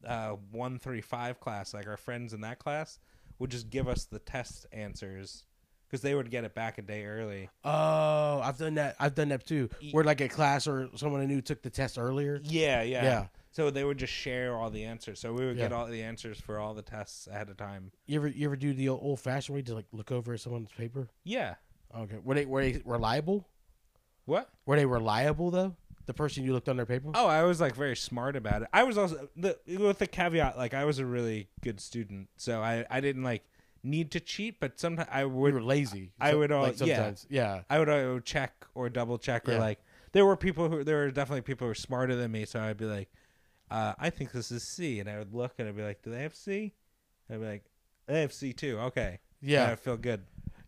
uh, 0.05 0.35
one 0.51 0.79
three 0.79 1.01
five 1.01 1.39
class, 1.39 1.73
like 1.73 1.87
our 1.87 1.97
friends 1.97 2.33
in 2.33 2.41
that 2.41 2.59
class, 2.59 2.99
would 3.39 3.51
just 3.51 3.69
give 3.69 3.87
us 3.87 4.05
the 4.05 4.19
test 4.19 4.65
answers 4.71 5.43
because 5.87 6.01
they 6.01 6.13
would 6.13 6.29
get 6.29 6.43
it 6.43 6.53
back 6.53 6.77
a 6.77 6.81
day 6.81 7.05
early. 7.05 7.49
Oh, 7.63 8.41
I've 8.43 8.57
done 8.57 8.75
that. 8.75 8.95
I've 8.99 9.15
done 9.15 9.29
that 9.29 9.45
too. 9.45 9.69
Where 9.91 10.03
like 10.03 10.21
a 10.21 10.27
class 10.27 10.67
or 10.67 10.89
someone 10.95 11.21
I 11.21 11.25
knew 11.25 11.41
took 11.41 11.61
the 11.61 11.69
test 11.69 11.97
earlier. 11.97 12.39
Yeah, 12.43 12.81
yeah, 12.81 13.03
Yeah. 13.03 13.25
So 13.51 13.71
they 13.71 13.83
would 13.83 13.97
just 13.97 14.13
share 14.13 14.55
all 14.55 14.69
the 14.69 14.83
answers. 14.83 15.19
So 15.19 15.33
we 15.33 15.43
would 15.45 15.57
get 15.57 15.73
all 15.73 15.87
the 15.87 16.03
answers 16.03 16.39
for 16.39 16.59
all 16.59 16.75
the 16.75 16.83
tests 16.83 17.25
ahead 17.25 17.49
of 17.49 17.57
time. 17.57 17.91
You 18.05 18.19
ever 18.19 18.27
you 18.27 18.45
ever 18.45 18.55
do 18.55 18.71
the 18.73 18.89
old 18.89 19.19
fashioned 19.19 19.55
way 19.55 19.63
to 19.63 19.73
like 19.73 19.85
look 19.91 20.11
over 20.11 20.37
someone's 20.37 20.69
paper? 20.77 21.07
Yeah. 21.23 21.55
Okay. 21.97 22.17
Were 22.23 22.35
they 22.35 22.45
were 22.45 22.61
they 22.61 22.81
reliable? 22.85 23.47
What? 24.25 24.49
Were 24.67 24.75
they 24.75 24.85
reliable 24.85 25.49
though? 25.49 25.75
The 26.07 26.13
person 26.13 26.43
you 26.43 26.53
looked 26.53 26.69
on 26.69 26.77
their 26.77 26.85
paper? 26.85 27.11
Oh, 27.13 27.27
I 27.27 27.43
was 27.43 27.61
like 27.61 27.75
very 27.75 27.95
smart 27.95 28.35
about 28.35 28.61
it. 28.63 28.69
I 28.73 28.83
was 28.83 28.97
also 28.97 29.29
the 29.35 29.57
with 29.67 29.99
the 29.99 30.07
caveat 30.07 30.57
like 30.57 30.73
I 30.73 30.85
was 30.85 30.99
a 30.99 31.05
really 31.05 31.49
good 31.61 31.79
student, 31.79 32.29
so 32.37 32.61
I 32.61 32.85
I 32.89 32.99
didn't 33.01 33.23
like 33.23 33.43
need 33.83 34.11
to 34.11 34.19
cheat, 34.19 34.59
but 34.59 34.79
sometimes 34.79 35.07
I 35.11 35.23
would 35.25 35.53
were 35.53 35.61
lazy. 35.61 36.11
I 36.19 36.33
would 36.33 36.51
all- 36.51 36.63
like 36.63 36.79
yeah. 36.79 36.95
sometimes. 36.95 37.27
Yeah. 37.29 37.61
I 37.69 37.79
would 37.79 37.89
uh, 37.89 38.19
check 38.21 38.65
or 38.73 38.89
double 38.89 39.17
check 39.17 39.47
or 39.47 39.53
Yeah. 39.53 39.59
like 39.59 39.79
there 40.13 40.25
were 40.25 40.35
people 40.37 40.69
who 40.69 40.83
there 40.83 40.97
were 40.97 41.11
definitely 41.11 41.41
people 41.41 41.65
who 41.65 41.69
were 41.69 41.75
smarter 41.75 42.15
than 42.15 42.31
me, 42.31 42.45
so 42.45 42.59
I'd 42.59 42.77
be 42.77 42.85
like, 42.85 43.09
uh, 43.69 43.93
I 43.99 44.09
think 44.09 44.31
this 44.31 44.49
is 44.51 44.63
C, 44.63 44.99
and 45.01 45.09
I 45.09 45.17
would 45.19 45.33
look 45.33 45.53
and 45.59 45.67
I'd 45.67 45.75
be 45.75 45.83
like, 45.83 46.01
do 46.01 46.09
they 46.09 46.21
have 46.23 46.35
C? 46.35 46.73
I'd 47.29 47.39
be 47.41 47.45
like, 47.45 47.65
they 48.07 48.21
have 48.21 48.31
C 48.33 48.53
too. 48.53 48.79
Okay, 48.79 49.19
Yeah. 49.41 49.69
I 49.69 49.75
feel 49.75 49.97
good. 49.97 50.21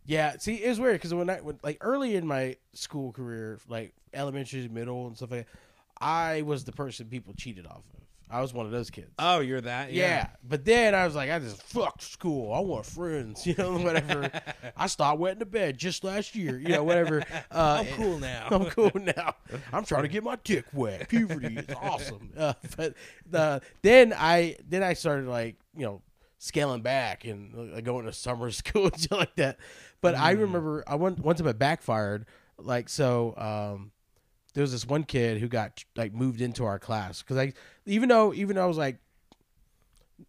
Yeah, 0.09 0.37
see, 0.39 0.55
it 0.55 0.69
was 0.69 0.79
weird 0.79 0.95
because 0.95 1.13
when 1.13 1.29
I 1.29 1.35
when, 1.37 1.59
like 1.61 1.77
early 1.81 2.15
in 2.15 2.25
my 2.25 2.57
school 2.73 3.11
career, 3.11 3.59
like 3.67 3.93
elementary, 4.11 4.67
middle, 4.67 5.05
and 5.05 5.15
stuff 5.15 5.29
like 5.29 5.45
that, 5.45 5.59
I 6.03 6.41
was 6.41 6.63
the 6.63 6.71
person 6.71 7.05
people 7.05 7.35
cheated 7.37 7.67
off 7.67 7.83
of. 7.93 7.99
I 8.31 8.41
was 8.41 8.51
one 8.51 8.65
of 8.65 8.71
those 8.71 8.89
kids. 8.89 9.11
Oh, 9.19 9.39
you're 9.39 9.61
that? 9.61 9.93
yeah. 9.93 10.29
but 10.43 10.65
then 10.65 10.95
I 10.95 11.05
was 11.05 11.13
like, 11.13 11.29
I 11.29 11.37
just 11.37 11.61
fuck 11.61 12.01
school. 12.01 12.53
I 12.53 12.59
want 12.59 12.87
friends, 12.87 13.45
you 13.47 13.53
know, 13.55 13.77
whatever. 13.77 14.31
I 14.75 14.87
stopped 14.87 15.19
wetting 15.19 15.39
the 15.39 15.45
bed 15.45 15.77
just 15.77 16.03
last 16.03 16.35
year, 16.35 16.57
you 16.59 16.69
know, 16.69 16.83
whatever. 16.83 17.23
Uh, 17.51 17.83
I'm 17.83 17.93
cool 17.95 18.19
now. 18.19 18.47
I'm 18.51 18.65
cool 18.65 18.91
now. 18.95 19.33
I'm 19.73 19.83
trying 19.83 20.03
to 20.03 20.07
get 20.07 20.23
my 20.23 20.37
dick 20.43 20.65
wet. 20.73 21.09
Puberty 21.09 21.57
is 21.57 21.65
awesome. 21.81 22.31
Uh, 22.37 22.53
but 22.77 22.93
the 23.29 23.61
then 23.81 24.13
I 24.15 24.57
then 24.67 24.83
I 24.83 24.93
started 24.93 25.27
like 25.27 25.55
you 25.75 25.85
know 25.85 26.01
scaling 26.39 26.81
back 26.81 27.25
and 27.25 27.75
uh, 27.75 27.81
going 27.81 28.05
to 28.05 28.13
summer 28.13 28.49
school 28.51 28.85
and 28.85 28.99
shit 28.99 29.11
like 29.11 29.35
that. 29.35 29.57
But 30.01 30.15
I 30.15 30.31
remember 30.31 30.83
I 30.87 30.95
went 30.95 31.19
one 31.19 31.35
time 31.35 31.47
it 31.47 31.59
backfired. 31.59 32.25
Like 32.57 32.89
so, 32.89 33.35
um, 33.37 33.91
there 34.53 34.63
was 34.63 34.71
this 34.71 34.85
one 34.85 35.03
kid 35.03 35.39
who 35.39 35.47
got 35.47 35.83
like 35.95 36.13
moved 36.13 36.41
into 36.41 36.65
our 36.65 36.79
class 36.79 37.21
because 37.21 37.37
I 37.37 37.53
even 37.85 38.09
though 38.09 38.33
even 38.33 38.55
though 38.55 38.63
I 38.63 38.67
was 38.67 38.77
like 38.77 38.97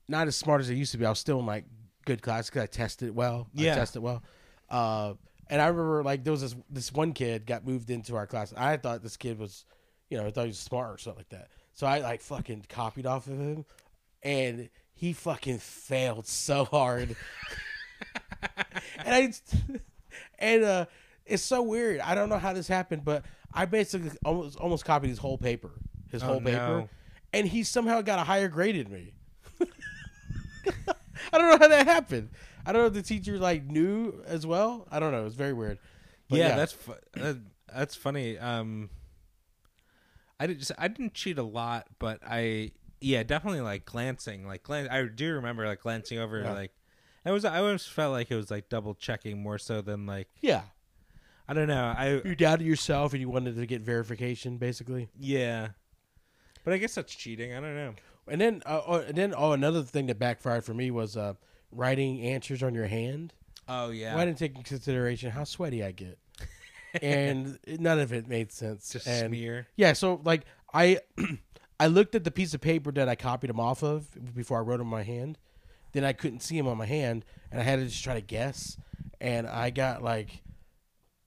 not 0.07 0.27
as 0.27 0.37
smart 0.37 0.61
as 0.61 0.71
I 0.71 0.75
used 0.75 0.93
to 0.93 0.99
be, 0.99 1.07
I 1.07 1.11
was 1.11 1.19
still 1.19 1.41
in 1.41 1.47
like 1.47 1.65
good 2.05 2.23
class 2.23 2.51
because 2.51 2.63
I 2.63 2.67
tested 2.67 3.15
well. 3.15 3.49
Yeah. 3.55 3.73
I 3.73 3.77
tested 3.77 4.03
well. 4.03 4.23
Uh, 4.69 5.15
and 5.49 5.61
I 5.61 5.67
remember 5.67 6.03
like 6.03 6.25
there 6.25 6.33
was 6.33 6.43
this 6.43 6.57
this 6.69 6.93
one 6.93 7.13
kid 7.13 7.47
got 7.47 7.67
moved 7.67 7.91
into 7.91 8.17
our 8.17 8.27
class. 8.27 8.53
I 8.57 8.77
thought 8.77 9.03
this 9.03 9.17
kid 9.17 9.39
was, 9.39 9.65
you 10.09 10.19
know, 10.19 10.27
I 10.27 10.31
thought 10.31 10.43
he 10.43 10.49
was 10.49 10.59
smart 10.59 10.91
or 10.91 10.99
something 10.99 11.21
like 11.21 11.31
that. 11.31 11.49
So 11.75 11.87
I 11.87 12.01
like 12.01 12.21
fucking 12.21 12.67
copied 12.69 13.07
off 13.07 13.27
of 13.27 13.39
him, 13.39 13.65
and 14.23 14.69
he 15.01 15.15
fucking 15.15 15.59
failed 15.59 16.27
so 16.27 16.67
hard. 16.67 17.17
and 18.99 19.15
I 19.15 19.33
and 20.39 20.63
uh, 20.63 20.87
it's 21.25 21.43
so 21.43 21.63
weird. 21.63 22.01
I 22.01 22.15
don't 22.15 22.29
know 22.29 22.39
how 22.39 22.53
this 22.53 22.69
happened, 22.69 23.03
but 23.05 23.25
I 23.53 23.65
basically 23.65 24.11
almost 24.27 24.59
almost 24.59 24.85
copied 24.85 25.09
his 25.09 25.19
whole 25.19 25.39
paper, 25.39 25.71
his 26.13 26.23
Oh, 26.23 26.27
whole 26.27 26.41
paper, 26.41 26.57
no. 26.69 26.89
and 27.33 27.47
he 27.49 27.63
somehow 27.63 28.03
got 28.03 28.19
a 28.19 28.25
higher 28.25 28.49
grade 28.49 28.77
than 28.77 28.93
me. 28.93 29.15
I 31.33 31.39
don't 31.39 31.49
know 31.51 31.59
how 31.59 31.69
that 31.69 31.87
happened. 31.87 32.29
I 32.67 32.73
don't 32.73 32.83
know 32.83 32.89
if 32.89 32.93
the 32.95 33.03
teacher 33.03 33.39
like 33.39 33.65
knew 33.65 34.23
as 34.27 34.47
well. 34.47 34.87
I 34.91 35.01
don't 35.01 35.13
know. 35.13 35.25
It's 35.25 35.35
very 35.35 35.53
weird. 35.55 35.79
But 36.29 36.39
yeah, 36.41 36.57
that's 36.57 36.73
fu- 36.73 36.93
that, 37.15 37.39
that's 37.75 37.95
funny. 37.95 38.37
Um, 38.39 38.91
I 40.39 40.47
did 40.47 40.59
just 40.59 40.73
I 40.79 40.89
didn't 40.89 41.15
cheat 41.15 41.39
a 41.39 41.43
lot, 41.43 41.87
but 41.99 42.21
I 42.27 42.73
yeah 43.01 43.23
definitely 43.23 43.61
like 43.61 43.85
glancing 43.85 44.47
like 44.47 44.63
glan- 44.63 44.89
I 44.89 45.05
do 45.05 45.35
remember 45.35 45.67
like 45.67 45.81
glancing 45.81 46.19
over 46.19 46.41
Yeah. 46.43 46.53
like 46.53 46.73
it 47.25 47.31
was 47.31 47.45
I 47.45 47.59
always 47.59 47.85
felt 47.87 48.13
like 48.13 48.31
it 48.31 48.37
was 48.37 48.51
like 48.51 48.69
double 48.69 48.95
checking 48.95 49.43
more 49.43 49.59
so 49.59 49.81
than 49.83 50.07
like 50.07 50.29
yeah. 50.41 50.63
I 51.49 51.53
don't 51.55 51.67
know 51.69 51.95
I 51.97 52.21
You 52.25 52.35
doubted 52.37 52.67
yourself 52.67 53.13
and 53.13 53.21
you 53.21 53.29
wanted 53.29 53.57
to 53.57 53.67
get 53.67 53.83
verification, 53.83 54.57
basically. 54.59 55.09
yeah, 55.19 55.69
but 56.65 56.73
I 56.73 56.79
guess 56.79 56.95
that's 56.95 57.13
cheating. 57.15 57.53
I 57.53 57.61
don't 57.61 57.75
know. 57.75 57.95
And 58.29 58.41
then, 58.41 58.63
uh, 58.65 58.83
oh, 58.87 58.95
and 59.01 59.17
then, 59.17 59.35
oh, 59.37 59.51
another 59.53 59.83
thing 59.83 60.07
that 60.07 60.19
backfired 60.21 60.63
for 60.65 60.75
me 60.75 60.93
was 60.93 61.17
uh, 61.17 61.35
writing 61.73 62.21
answers 62.21 62.63
on 62.63 62.73
your 62.75 62.87
hand. 62.87 63.33
Oh 63.67 63.91
yeah, 63.91 64.17
I 64.17 64.25
didn't 64.25 64.39
take 64.39 64.53
into 64.57 64.69
consideration 64.69 65.33
how 65.33 65.43
sweaty 65.43 65.83
I 65.83 65.91
get, 65.91 66.19
and 67.03 67.59
none 67.67 67.99
of 67.99 68.13
it 68.13 68.29
made 68.29 68.53
sense. 68.53 68.93
just 68.93 69.07
and 69.09 69.31
smear. 69.31 69.67
yeah, 69.77 69.93
so 69.95 70.21
like 70.25 70.43
I, 70.73 71.01
I 71.81 71.87
looked 71.89 72.15
at 72.15 72.23
the 72.25 72.31
piece 72.31 72.55
of 72.55 72.61
paper 72.61 72.93
that 72.93 73.09
I 73.09 73.15
copied 73.17 73.51
him 73.51 73.59
off 73.59 73.83
of 73.83 74.07
before 74.35 74.59
I 74.59 74.61
wrote 74.61 74.81
him 74.81 74.87
on 74.87 74.91
my 74.91 75.03
hand. 75.03 75.39
Then 75.93 76.05
I 76.05 76.13
couldn't 76.13 76.41
see 76.41 76.57
him 76.57 76.69
on 76.69 76.77
my 76.79 76.87
hand, 76.87 77.25
and 77.51 77.61
I 77.61 77.65
had 77.65 77.81
to 77.81 77.87
just 77.87 78.05
try 78.05 78.15
to 78.15 78.21
guess. 78.21 78.77
And 79.21 79.47
I 79.49 79.71
got 79.71 80.03
like 80.03 80.43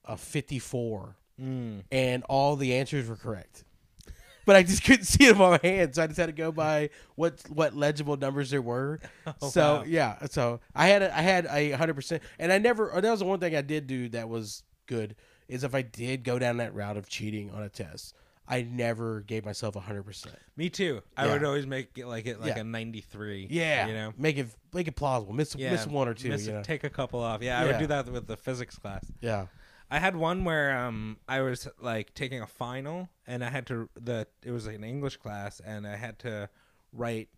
a 0.05 0.15
fifty-four, 0.17 1.15
Mm. 1.41 1.81
and 1.91 2.23
all 2.29 2.55
the 2.55 2.75
answers 2.75 3.09
were 3.09 3.15
correct. 3.15 3.63
But 4.45 4.57
I 4.57 4.63
just 4.63 4.83
couldn't 4.83 5.05
see 5.05 5.25
them 5.25 5.41
on 5.41 5.51
my 5.51 5.59
hand, 5.67 5.95
so 5.95 6.03
I 6.03 6.07
just 6.07 6.19
had 6.19 6.25
to 6.25 6.33
go 6.33 6.51
by 6.51 6.89
what 7.15 7.41
what 7.49 7.75
legible 7.75 8.17
numbers 8.17 8.49
there 8.51 8.61
were. 8.61 8.99
so 9.49 9.75
wow. 9.77 9.83
yeah, 9.87 10.17
so 10.29 10.59
I 10.75 10.87
had 10.89 11.01
a, 11.01 11.17
I 11.17 11.21
had 11.21 11.45
a 11.49 11.71
hundred 11.71 11.93
percent, 11.95 12.21
and 12.37 12.51
I 12.51 12.57
never. 12.57 12.91
That 12.93 13.09
was 13.09 13.21
the 13.21 13.25
one 13.25 13.39
thing 13.39 13.55
I 13.55 13.61
did 13.61 13.87
do 13.87 14.09
that 14.09 14.27
was 14.29 14.63
good 14.85 15.15
is 15.47 15.63
if 15.63 15.73
I 15.73 15.81
did 15.81 16.23
go 16.25 16.39
down 16.39 16.57
that 16.57 16.73
route 16.75 16.97
of 16.97 17.07
cheating 17.07 17.51
on 17.51 17.63
a 17.63 17.69
test, 17.69 18.15
I 18.47 18.63
never 18.63 19.21
gave 19.21 19.45
myself 19.45 19.75
a 19.75 19.79
hundred 19.79 20.03
percent. 20.03 20.35
Me 20.57 20.69
too. 20.69 21.01
I 21.15 21.25
Yeah. 21.25 21.31
would 21.33 21.43
always 21.43 21.65
make 21.65 21.97
it 21.97 22.05
like 22.07 22.25
it 22.25 22.39
like 22.41 22.55
Yeah. 22.55 22.61
a 22.61 22.63
ninety 22.63 23.01
three. 23.01 23.47
Yeah, 23.49 23.87
you 23.87 23.93
know. 23.93 24.13
make 24.17 24.37
it 24.37 24.47
make 24.73 24.87
it 24.87 24.95
plausible. 24.95 25.33
Miss 25.33 25.55
Yeah, 25.55 25.71
miss 25.71 25.87
one 25.87 26.07
or 26.07 26.13
two. 26.13 26.29
miss- 26.29 26.45
you 26.47 26.53
know? 26.53 26.63
Take 26.63 26.83
a 26.83 26.89
couple 26.89 27.19
off. 27.21 27.41
Yeah, 27.41 27.59
I 27.59 27.65
would 27.65 27.79
do 27.79 27.87
that 27.87 28.07
with 28.07 28.27
the 28.27 28.35
physics 28.37 28.77
class. 28.77 29.09
yeah, 29.21 29.47
I 29.89 29.99
had 29.99 30.15
one 30.15 30.43
where 30.43 30.77
um 30.77 31.17
I 31.27 31.41
was 31.41 31.67
like 31.79 32.13
taking 32.15 32.41
a 32.41 32.47
final 32.47 33.09
and 33.25 33.43
I 33.45 33.49
had 33.49 33.65
to 33.67 33.89
the 33.95 34.27
it 34.43 34.51
was 34.51 34.65
like 34.67 34.75
an 34.75 34.83
English 34.83 35.17
class 35.17 35.61
and 35.63 35.87
I 35.87 35.95
had 35.95 36.19
to 36.19 36.49
write 36.91 37.29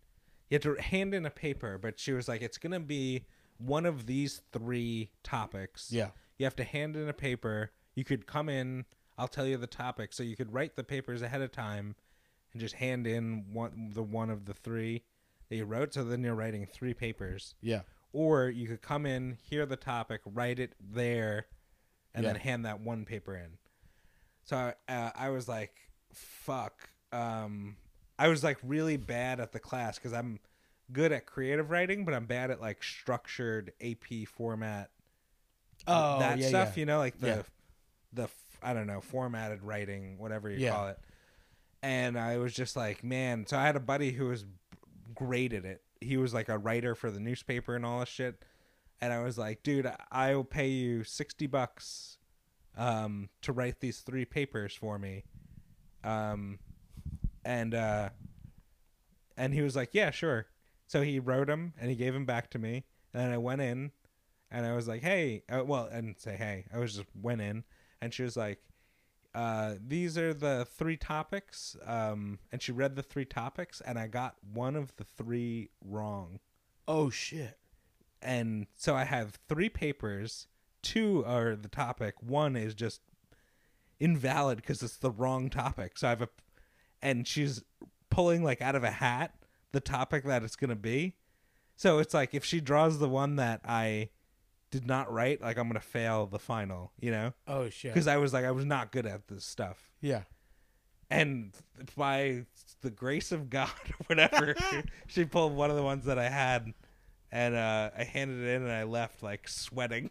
you 0.50 0.56
had 0.56 0.62
to 0.62 0.74
hand 0.80 1.14
in 1.14 1.24
a 1.26 1.30
paper 1.30 1.78
but 1.78 1.98
she 2.00 2.12
was 2.12 2.26
like 2.28 2.42
it's 2.42 2.58
going 2.58 2.72
to 2.72 2.80
be 2.80 3.24
one 3.58 3.86
of 3.86 4.06
these 4.06 4.42
three 4.52 5.10
topics. 5.22 5.90
yeah, 5.90 6.10
You 6.38 6.44
have 6.44 6.56
to 6.56 6.64
hand 6.64 6.94
in 6.96 7.08
a 7.08 7.12
paper. 7.14 7.70
You 7.94 8.04
could 8.04 8.26
come 8.26 8.48
in, 8.50 8.84
I'll 9.18 9.28
tell 9.28 9.46
you 9.46 9.56
the 9.56 9.66
topic 9.66 10.12
so 10.12 10.22
you 10.22 10.36
could 10.36 10.52
write 10.52 10.76
the 10.76 10.84
papers 10.84 11.22
ahead 11.22 11.40
of 11.42 11.52
time 11.52 11.94
and 12.52 12.60
just 12.60 12.74
hand 12.76 13.06
in 13.06 13.46
one 13.52 13.90
the 13.94 14.02
one 14.02 14.30
of 14.30 14.44
the 14.44 14.54
three 14.54 15.04
that 15.48 15.56
you 15.56 15.64
wrote 15.64 15.94
so 15.94 16.04
then 16.04 16.22
you're 16.22 16.34
writing 16.34 16.66
three 16.66 16.94
papers 16.94 17.54
yeah, 17.60 17.82
or 18.12 18.48
you 18.48 18.66
could 18.66 18.82
come 18.82 19.06
in, 19.06 19.38
hear 19.42 19.64
the 19.66 19.76
topic, 19.76 20.20
write 20.24 20.58
it 20.58 20.74
there, 20.80 21.46
and 22.14 22.24
Yeah. 22.24 22.32
then 22.32 22.40
hand 22.40 22.64
that 22.64 22.80
one 22.80 23.04
paper 23.04 23.34
in. 23.36 23.58
So 24.42 24.72
uh, 24.88 25.10
I 25.14 25.30
was 25.30 25.48
like, 25.48 25.74
"Fuck." 26.12 26.88
Um, 27.12 27.76
I 28.18 28.28
was 28.28 28.42
like 28.44 28.58
really 28.62 28.96
bad 28.96 29.38
at 29.40 29.52
the 29.52 29.58
class 29.60 29.98
because 29.98 30.12
I'm 30.12 30.40
good 30.92 31.12
at 31.12 31.26
creative 31.26 31.70
writing, 31.70 32.04
but 32.04 32.14
I'm 32.14 32.26
bad 32.26 32.50
at 32.50 32.60
like 32.60 32.82
structured 32.82 33.72
AP 33.80 34.26
format. 34.28 34.90
Oh, 35.86 36.18
that 36.20 36.38
yeah, 36.38 36.48
stuff, 36.48 36.76
yeah. 36.76 36.80
you 36.80 36.86
know, 36.86 36.98
like 36.98 37.18
the 37.18 37.44
the 38.12 38.28
I 38.62 38.72
don't 38.72 38.86
know 38.86 39.00
formatted 39.00 39.62
writing, 39.62 40.18
whatever 40.18 40.50
you 40.50 40.58
Yeah. 40.58 40.70
call 40.70 40.88
it. 40.88 40.98
And 41.82 42.18
I 42.18 42.38
was 42.38 42.52
just 42.54 42.74
like, 42.76 43.04
man. 43.04 43.46
So 43.46 43.56
I 43.56 43.62
had 43.64 43.76
a 43.76 43.80
buddy 43.80 44.12
who 44.12 44.26
was 44.28 44.44
great 45.14 45.52
at 45.52 45.64
it. 45.64 45.82
He 46.00 46.16
was 46.16 46.34
like 46.34 46.48
a 46.48 46.58
writer 46.58 46.94
for 46.94 47.10
the 47.10 47.20
newspaper 47.20 47.74
and 47.76 47.84
all 47.86 48.00
this 48.00 48.08
shit. 48.08 48.44
And 49.00 49.12
I 49.12 49.22
was 49.22 49.36
like, 49.38 49.62
dude, 49.62 49.90
I 50.10 50.34
will 50.34 50.44
pay 50.44 50.68
you 50.68 51.04
sixty 51.04 51.46
bucks 51.46 52.18
um, 52.76 53.28
to 53.42 53.52
write 53.52 53.80
these 53.80 54.00
three 54.00 54.24
papers 54.24 54.74
for 54.74 54.98
me. 54.98 55.24
Um, 56.02 56.58
and 57.44 57.74
uh, 57.74 58.08
and 59.36 59.52
he 59.54 59.62
was 59.62 59.76
like, 59.76 59.90
yeah, 59.92 60.10
sure. 60.10 60.46
So 60.86 61.02
he 61.02 61.18
wrote 61.18 61.48
them 61.48 61.74
and 61.80 61.90
he 61.90 61.96
gave 61.96 62.14
them 62.14 62.24
back 62.24 62.50
to 62.50 62.58
me. 62.58 62.84
And 63.12 63.22
then 63.24 63.32
I 63.32 63.38
went 63.38 63.60
in 63.60 63.92
and 64.50 64.64
I 64.64 64.74
was 64.74 64.86
like, 64.88 65.02
hey, 65.02 65.42
uh, 65.50 65.62
well, 65.64 65.88
I 65.92 65.96
didn't 65.96 66.20
say 66.20 66.36
hey. 66.36 66.64
I 66.72 66.78
was 66.78 66.94
just 66.94 67.06
went 67.20 67.40
in 67.40 67.64
and 68.00 68.12
she 68.12 68.22
was 68.22 68.36
like, 68.36 68.60
uh, 69.36 69.74
these 69.86 70.16
are 70.16 70.32
the 70.32 70.66
three 70.76 70.96
topics. 70.96 71.76
Um, 71.84 72.38
and 72.50 72.62
she 72.62 72.72
read 72.72 72.96
the 72.96 73.02
three 73.02 73.26
topics 73.26 73.82
and 73.82 73.98
I 73.98 74.06
got 74.06 74.36
one 74.50 74.74
of 74.76 74.96
the 74.96 75.04
three 75.04 75.68
wrong. 75.84 76.40
Oh 76.88 77.10
shit. 77.10 77.58
And 78.22 78.66
so 78.76 78.94
I 78.94 79.04
have 79.04 79.38
three 79.46 79.68
papers. 79.68 80.46
Two 80.82 81.22
are 81.26 81.54
the 81.54 81.68
topic. 81.68 82.14
One 82.22 82.56
is 82.56 82.74
just 82.74 83.02
invalid 84.00 84.56
because 84.56 84.82
it's 84.82 84.96
the 84.96 85.10
wrong 85.10 85.50
topic. 85.50 85.98
So 85.98 86.06
I 86.06 86.10
have 86.10 86.22
a, 86.22 86.28
and 87.02 87.28
she's 87.28 87.62
pulling 88.08 88.42
like 88.42 88.62
out 88.62 88.74
of 88.74 88.84
a 88.84 88.90
hat 88.90 89.34
the 89.72 89.80
topic 89.80 90.24
that 90.24 90.44
it's 90.44 90.56
gonna 90.56 90.74
be. 90.74 91.16
So 91.76 91.98
it's 91.98 92.14
like 92.14 92.34
if 92.34 92.42
she 92.42 92.62
draws 92.62 92.98
the 92.98 93.08
one 93.08 93.36
that 93.36 93.60
I 93.66 94.08
did 94.70 94.86
not 94.86 95.12
write, 95.12 95.40
like 95.40 95.56
I'm 95.58 95.68
gonna 95.68 95.80
fail 95.80 96.26
the 96.26 96.38
final, 96.38 96.92
you 97.00 97.10
know, 97.10 97.32
Oh 97.46 97.68
shit. 97.70 97.92
because 97.94 98.06
I 98.06 98.16
was 98.16 98.32
like 98.32 98.44
I 98.44 98.50
was 98.50 98.64
not 98.64 98.92
good 98.92 99.06
at 99.06 99.28
this 99.28 99.44
stuff, 99.44 99.90
yeah. 100.00 100.22
and 101.10 101.52
by 101.96 102.44
the 102.82 102.90
grace 102.90 103.32
of 103.32 103.48
God 103.50 103.70
or 103.90 103.96
whatever, 104.06 104.54
she 105.06 105.24
pulled 105.24 105.54
one 105.54 105.70
of 105.70 105.76
the 105.76 105.82
ones 105.82 106.04
that 106.06 106.18
I 106.18 106.28
had, 106.28 106.72
and 107.32 107.54
uh, 107.54 107.90
I 107.96 108.04
handed 108.04 108.40
it 108.46 108.54
in 108.56 108.62
and 108.62 108.72
I 108.72 108.82
left 108.84 109.22
like 109.22 109.48
sweating. 109.48 110.10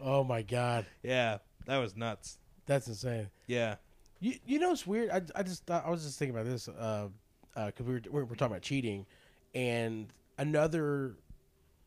Oh 0.00 0.22
my 0.24 0.42
god. 0.42 0.84
Yeah, 1.02 1.38
that 1.66 1.78
was 1.78 1.96
nuts. 1.96 2.38
That's 2.66 2.86
insane. 2.88 3.28
Yeah. 3.46 3.76
You 4.20 4.34
you 4.46 4.58
know 4.58 4.72
it's 4.72 4.86
weird. 4.86 5.10
I, 5.10 5.22
I 5.34 5.42
just 5.42 5.64
thought 5.66 5.84
I 5.86 5.90
was 5.90 6.02
just 6.04 6.18
thinking 6.18 6.34
about 6.34 6.46
this 6.46 6.66
because 6.66 6.80
uh, 7.56 7.58
uh 7.58 7.70
'cause 7.70 7.86
we 7.86 7.94
were, 7.94 8.02
we 8.10 8.22
were 8.24 8.36
talking 8.36 8.52
about 8.52 8.62
cheating, 8.62 9.06
and 9.54 10.08
another 10.38 11.16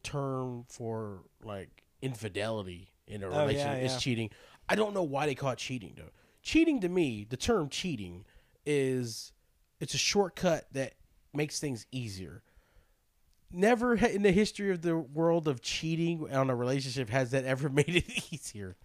term 0.03 0.65
for 0.69 1.19
like 1.43 1.83
infidelity 2.01 2.91
in 3.07 3.23
a 3.23 3.27
Oh, 3.27 3.31
yeah, 3.31 3.41
relationship 3.45 3.83
is 3.83 4.01
cheating. 4.01 4.29
I 4.67 4.75
don't 4.75 4.93
know 4.93 5.03
why 5.03 5.25
they 5.25 5.35
call 5.35 5.51
it 5.51 5.57
cheating 5.59 5.93
though. 5.97 6.11
Cheating 6.41 6.79
to 6.81 6.89
me, 6.89 7.25
the 7.29 7.37
term 7.37 7.69
cheating 7.69 8.25
is 8.65 9.31
it's 9.79 9.93
a 9.93 9.97
shortcut 9.97 10.65
that 10.73 10.93
makes 11.33 11.59
things 11.59 11.85
easier. 11.91 12.43
Never 13.51 13.95
in 13.95 14.21
the 14.21 14.31
history 14.31 14.69
of 14.71 14.81
the 14.83 14.95
world 14.97 15.47
of 15.47 15.61
cheating 15.61 16.31
on 16.31 16.49
a 16.51 16.55
relationship 16.55 17.09
has 17.09 17.31
that 17.31 17.45
ever 17.45 17.67
made 17.79 17.89
it 17.95 18.31
easier 18.33 18.77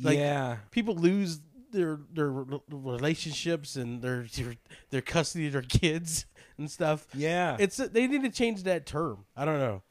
Like, 0.00 0.16
yeah. 0.18 0.56
people 0.70 0.94
lose 0.94 1.40
their 1.70 2.00
their 2.12 2.30
relationships 2.70 3.76
and 3.76 4.02
their 4.02 4.24
their, 4.34 4.54
their 4.90 5.00
custody 5.02 5.46
of 5.48 5.52
their 5.52 5.62
kids 5.62 6.24
and 6.58 6.70
stuff. 6.70 7.06
Yeah. 7.14 7.56
It's 7.60 7.76
they 7.76 8.06
need 8.06 8.22
to 8.22 8.30
change 8.30 8.62
that 8.64 8.86
term. 8.86 9.24
I 9.36 9.44
don't 9.44 9.58
know. 9.58 9.82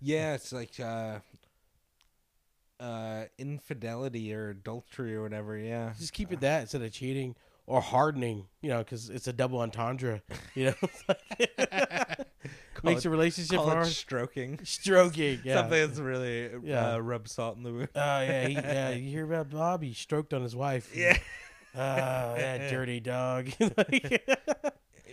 Yeah, 0.00 0.34
it's 0.34 0.52
like 0.52 0.80
uh 0.80 1.18
uh 2.82 3.24
infidelity 3.38 4.34
or 4.34 4.50
adultery 4.50 5.14
or 5.14 5.22
whatever, 5.22 5.56
yeah. 5.56 5.92
Just 5.98 6.12
keep 6.12 6.32
it 6.32 6.40
that 6.40 6.62
instead 6.62 6.82
of 6.82 6.92
cheating 6.92 7.36
or 7.66 7.80
hardening. 7.80 8.46
You 8.60 8.70
know, 8.70 8.78
because 8.78 9.08
it's 9.08 9.28
a 9.28 9.32
double 9.32 9.60
entendre. 9.60 10.20
You 10.54 10.66
know, 10.66 10.74
makes 12.82 13.04
it- 13.04 13.06
a 13.06 13.10
relationship 13.10 13.56
call 13.56 13.70
hard. 13.70 13.86
stroking. 13.86 14.58
Stroking, 14.64 15.40
yeah. 15.44 15.54
Something 15.60 15.86
that's 15.86 16.00
really 16.00 16.50
Yeah. 16.64 16.94
uh, 16.94 16.98
rub 16.98 17.28
salt 17.28 17.56
in 17.56 17.62
the 17.62 17.72
wound. 17.72 17.88
Oh 17.94 18.00
yeah, 18.20 18.46
he, 18.48 18.54
yeah. 18.54 18.90
You 18.90 19.08
hear 19.10 19.24
about 19.24 19.50
Bob? 19.50 19.82
He 19.82 19.94
stroked 19.94 20.34
on 20.34 20.42
his 20.42 20.56
wife. 20.56 20.90
Yeah. 20.94 21.16
Oh, 21.74 21.78
that 21.78 22.68
dirty 22.70 23.00
dog. 23.00 23.48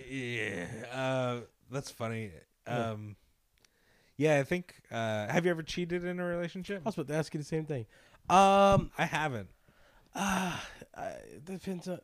Yeah. 0.10 0.66
Uh 0.92 1.40
that's 1.72 1.92
funny. 1.92 2.32
Um 2.68 3.16
yeah, 4.20 4.38
I 4.40 4.44
think 4.44 4.76
uh 4.92 5.28
have 5.28 5.46
you 5.46 5.52
ever 5.52 5.64
cheated 5.64 6.04
in 6.04 6.20
a 6.20 6.26
relationship? 6.26 6.82
I 6.86 6.90
was 6.90 6.96
about 6.96 7.08
to 7.08 7.16
ask 7.16 7.34
you 7.34 7.40
the 7.40 7.46
same 7.46 7.66
thing. 7.66 7.86
Um, 8.30 8.92
I 8.98 9.06
haven't. 9.06 9.50
Ah, 10.14 10.64
uh, 10.96 11.10
depends 11.46 11.88
on 11.88 12.00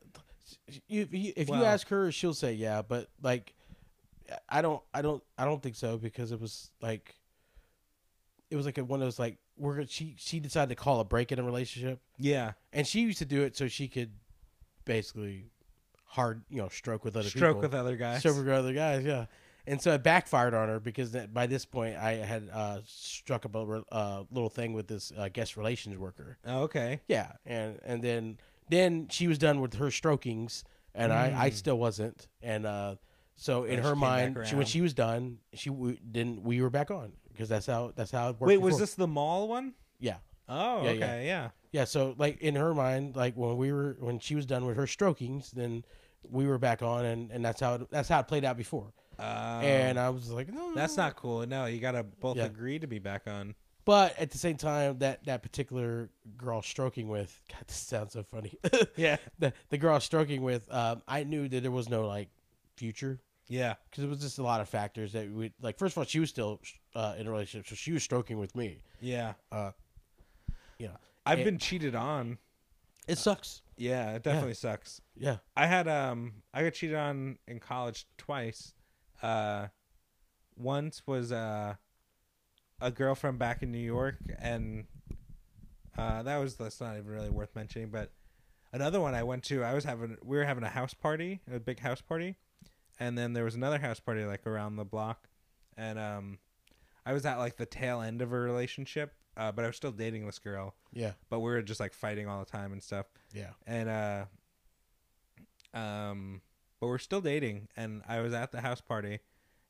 you, 0.88 1.08
you, 1.12 1.34
if 1.36 1.50
you 1.50 1.64
ask 1.64 1.88
her, 1.90 2.12
she'll 2.12 2.34
say 2.34 2.54
yeah. 2.54 2.82
But 2.82 3.10
like, 3.22 3.54
I 4.48 4.62
don't, 4.62 4.82
I 4.94 5.02
don't, 5.02 5.22
I 5.38 5.46
don't 5.46 5.62
think 5.62 5.76
so 5.76 5.98
because 5.98 6.32
it 6.32 6.40
was 6.40 6.72
like, 6.82 7.16
it 8.50 8.56
was 8.56 8.66
like 8.66 8.78
a, 8.78 8.84
one 8.84 9.02
of 9.02 9.06
those 9.06 9.20
like 9.20 9.38
we're 9.58 9.86
she 9.88 10.16
she 10.18 10.40
decided 10.40 10.70
to 10.70 10.76
call 10.76 11.00
a 11.00 11.04
break 11.04 11.32
in 11.32 11.40
a 11.40 11.44
relationship, 11.44 12.00
Yeah. 12.18 12.54
and 12.74 12.88
she 12.88 13.02
used 13.02 13.20
to 13.20 13.26
do 13.26 13.42
it 13.44 13.56
so 13.58 13.68
she 13.68 13.88
could 13.88 14.12
basically 14.86 15.46
hard 16.06 16.44
you 16.50 16.62
know 16.62 16.70
stroke 16.70 17.04
with 17.04 17.18
other 17.18 17.28
Stroke 17.28 17.58
people. 17.58 17.62
with 17.62 17.74
other 17.74 17.98
guys. 17.98 18.20
Stroke 18.20 18.38
with 18.38 18.48
other 18.50 18.74
guys, 18.74 19.04
yeah. 19.04 19.26
And 19.68 19.82
so 19.82 19.94
it 19.94 20.04
backfired 20.04 20.54
on 20.54 20.68
her 20.70 20.80
because 20.80 21.12
that, 21.12 21.34
by 21.34 21.48
this 21.48 21.66
point 21.66 21.96
I 21.98 22.14
had 22.14 22.50
uh, 22.54 22.80
struck 22.86 23.46
up 23.46 23.56
a 23.56 23.84
uh, 23.92 24.24
little 24.32 24.50
thing 24.50 24.74
with 24.74 24.88
this 24.88 25.12
uh, 25.18 25.30
guest 25.30 25.58
relations 25.58 25.98
worker. 25.98 26.38
Oh, 26.46 26.64
okay. 26.64 27.02
Yeah, 27.08 27.32
and 27.46 27.80
and 27.84 28.04
then 28.04 28.38
then 28.70 29.08
she 29.10 29.28
was 29.28 29.38
done 29.38 29.62
with 29.62 29.76
her 29.76 29.90
strokings, 29.92 30.64
and 30.94 31.12
I 31.14 31.34
I 31.36 31.50
Mm. 31.50 31.54
still 31.54 31.78
wasn't, 31.78 32.28
and 32.42 32.66
uh, 32.66 32.96
so 33.36 33.64
in 33.64 33.80
Oh, 33.80 33.84
her 33.84 33.90
came 33.96 34.00
back 34.00 34.36
mind, 34.36 34.48
she, 34.48 34.56
when 34.56 34.66
she 34.66 34.82
was 34.82 34.94
done, 34.94 35.40
she 35.54 35.70
we, 35.70 36.00
didn't 36.12 36.44
we 36.44 36.62
were 36.62 36.70
back 36.70 36.92
on 36.92 37.14
because 37.32 37.50
that's 37.50 37.66
how 37.66 37.92
that's 37.96 38.12
how 38.12 38.30
it 38.30 38.40
worked. 38.40 38.48
Wait, 38.50 38.62
was 38.62 38.78
this 38.78 38.94
the 38.96 39.08
mall 39.08 39.48
one? 39.48 39.74
Yeah, 40.00 40.18
Oh, 40.48 40.84
Yeah, 40.84 40.92
okay, 40.92 41.26
yeah. 41.28 41.50
yeah. 41.72 41.86
So 41.86 42.14
like 42.18 42.40
in 42.42 42.56
her 42.56 42.74
mind, 42.74 43.16
like 43.16 43.36
when 43.36 43.58
we 43.58 43.72
were 43.72 43.98
when 44.00 44.20
she 44.20 44.36
was 44.36 44.46
done 44.46 44.66
with 44.66 44.78
her 44.78 44.88
strokings, 44.88 45.52
then 45.52 45.84
we 46.30 46.48
were 46.48 46.58
back 46.58 46.82
on, 46.82 47.06
and 47.06 47.32
and 47.32 47.44
that's 47.44 47.60
how 47.62 47.76
it, 47.76 47.90
that's 47.92 48.10
how 48.10 48.20
it 48.20 48.28
played 48.28 48.46
out 48.46 48.58
before. 48.58 48.94
Uh, 49.20 49.62
and 49.64 50.00
I 50.00 50.10
was 50.10 50.30
like, 50.32 50.52
no, 50.54 50.74
that's 50.74 50.98
not 50.98 51.16
cool. 51.16 51.46
No, 51.48 51.66
you 51.66 51.80
gotta 51.80 52.04
both 52.04 52.38
Yeah. 52.38 52.46
agree 52.46 52.80
to 52.80 52.88
be 52.88 53.00
back 53.00 53.28
on. 53.28 53.56
But 53.86 54.18
at 54.18 54.32
the 54.32 54.38
same 54.40 54.58
time, 54.58 54.98
that 55.00 55.26
that 55.26 55.44
particular 55.44 56.10
girl 56.38 56.62
stroking 56.62 57.08
with, 57.08 57.40
God, 57.52 57.64
this 57.68 57.78
sounds 57.78 58.14
so 58.14 58.24
funny. 58.24 58.58
Yeah. 58.96 59.18
the 59.40 59.54
the 59.70 59.78
girl 59.78 60.00
stroking 60.00 60.42
with, 60.42 60.72
um, 60.74 61.02
I 61.08 61.24
knew 61.24 61.48
that 61.48 61.62
there 61.62 61.72
was 61.72 61.88
no 61.90 62.08
like 62.08 62.30
future 62.78 63.20
Yeah. 63.48 63.76
because 63.90 64.04
it 64.04 64.10
was 64.10 64.20
just 64.22 64.40
a 64.40 64.44
lot 64.44 64.60
of 64.62 64.68
factors 64.70 65.14
that 65.14 65.30
we 65.32 65.54
like. 65.62 65.78
First 65.78 65.94
of 65.94 66.00
all, 66.00 66.06
she 66.06 66.20
was 66.20 66.30
still 66.30 66.60
uh, 66.96 67.16
in 67.18 67.28
a 67.28 67.32
relationship, 67.32 67.68
so 67.68 67.76
she 67.76 67.92
was 67.92 68.02
stroking 68.04 68.40
with 68.40 68.56
me. 68.56 68.80
Yeah. 69.02 69.34
Uh, 69.52 69.72
you 70.80 70.88
know, 70.88 70.96
I've 71.26 71.40
It- 71.40 71.46
been 71.46 71.58
cheated 71.60 71.96
on. 71.96 72.38
it 73.08 73.18
sucks. 73.18 73.62
Yeah, 73.78 74.14
it 74.14 74.24
definitely 74.24 74.54
sucks. 74.56 75.00
Yeah. 75.16 75.38
I 75.56 75.68
had 75.68 75.88
um 75.88 76.42
I 76.54 76.64
got 76.64 76.74
cheated 76.74 76.96
on 76.96 77.38
in 77.48 77.60
college 77.60 78.08
twice. 78.18 78.74
Uh 79.22 79.68
once 80.58 81.04
was 81.06 81.32
uh 81.32 81.76
a 82.82 82.92
girl 82.92 83.14
from 83.16 83.38
back 83.38 83.62
in 83.64 83.72
New 83.72 83.78
York 83.78 84.18
and 84.40 84.86
uh 85.98 86.24
that 86.24 86.38
was 86.38 86.56
that's 86.56 86.80
not 86.82 86.98
even 86.98 87.08
really 87.10 87.30
worth 87.30 87.56
mentioning, 87.56 87.90
but 87.90 88.12
another 88.74 89.00
one 89.02 89.14
I 89.16 89.24
went 89.24 89.44
to, 89.46 89.64
I 89.64 89.74
was 89.74 89.84
having 89.86 90.18
we 90.24 90.38
were 90.38 90.46
having 90.46 90.64
a 90.64 90.70
house 90.70 90.94
party, 90.94 91.42
a 91.52 91.60
big 91.60 91.80
house 91.80 92.02
party, 92.02 92.36
and 93.00 93.18
then 93.18 93.34
there 93.34 93.44
was 93.44 93.56
another 93.56 93.80
house 93.80 94.00
party 94.00 94.26
like 94.26 94.46
around 94.48 94.76
the 94.76 94.86
block 94.86 95.28
and 95.78 95.98
um 96.00 96.40
I 97.06 97.14
was 97.14 97.26
at 97.26 97.38
like 97.38 97.58
the 97.58 97.66
tail 97.66 98.02
end 98.02 98.22
of 98.22 98.34
a 98.34 98.40
relationship, 98.40 99.14
uh, 99.38 99.52
but 99.52 99.64
I 99.64 99.68
was 99.68 99.76
still 99.76 99.92
dating 99.92 100.26
this 100.26 100.40
girl, 100.40 100.74
Yeah. 100.92 101.12
but 101.30 101.40
we 101.40 101.52
were 101.52 101.62
just 101.62 101.80
like 101.80 101.94
fighting 101.94 102.28
all 102.28 102.40
the 102.40 102.50
time 102.50 102.72
and 102.74 102.82
stuff 102.82 103.06
Yeah. 103.34 103.52
and 103.68 103.90
uh 103.90 104.26
um 105.78 106.42
but 106.86 106.90
we're 106.90 107.00
still 107.00 107.20
dating 107.22 107.68
and 107.76 108.04
i 108.08 108.20
was 108.20 108.32
at 108.32 108.52
the 108.52 108.62
house 108.62 108.80
party 108.80 109.18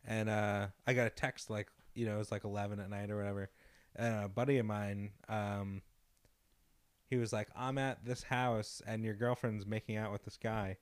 and 0.05 0.27
uh 0.27 0.67
i 0.85 0.93
got 0.93 1.07
a 1.07 1.09
text 1.09 1.49
like 1.49 1.69
you 1.93 2.05
know 2.05 2.15
it 2.15 2.17
was 2.17 2.29
like 2.29 2.43
11 2.43 2.77
at 2.81 2.89
night 2.89 3.09
or 3.09 3.15
whatever 3.15 3.49
and 3.95 4.25
a 4.25 4.27
buddy 4.27 4.57
of 4.57 4.65
mine 4.65 5.11
um 5.29 5.81
he 7.09 7.15
was 7.15 7.31
like 7.31 7.47
i'm 7.55 7.77
at 7.77 8.03
this 8.03 8.23
house 8.23 8.81
and 8.85 9.05
your 9.05 9.13
girlfriend's 9.13 9.65
making 9.65 9.95
out 9.95 10.11
with 10.11 10.25
this 10.25 10.35
guy 10.35 10.75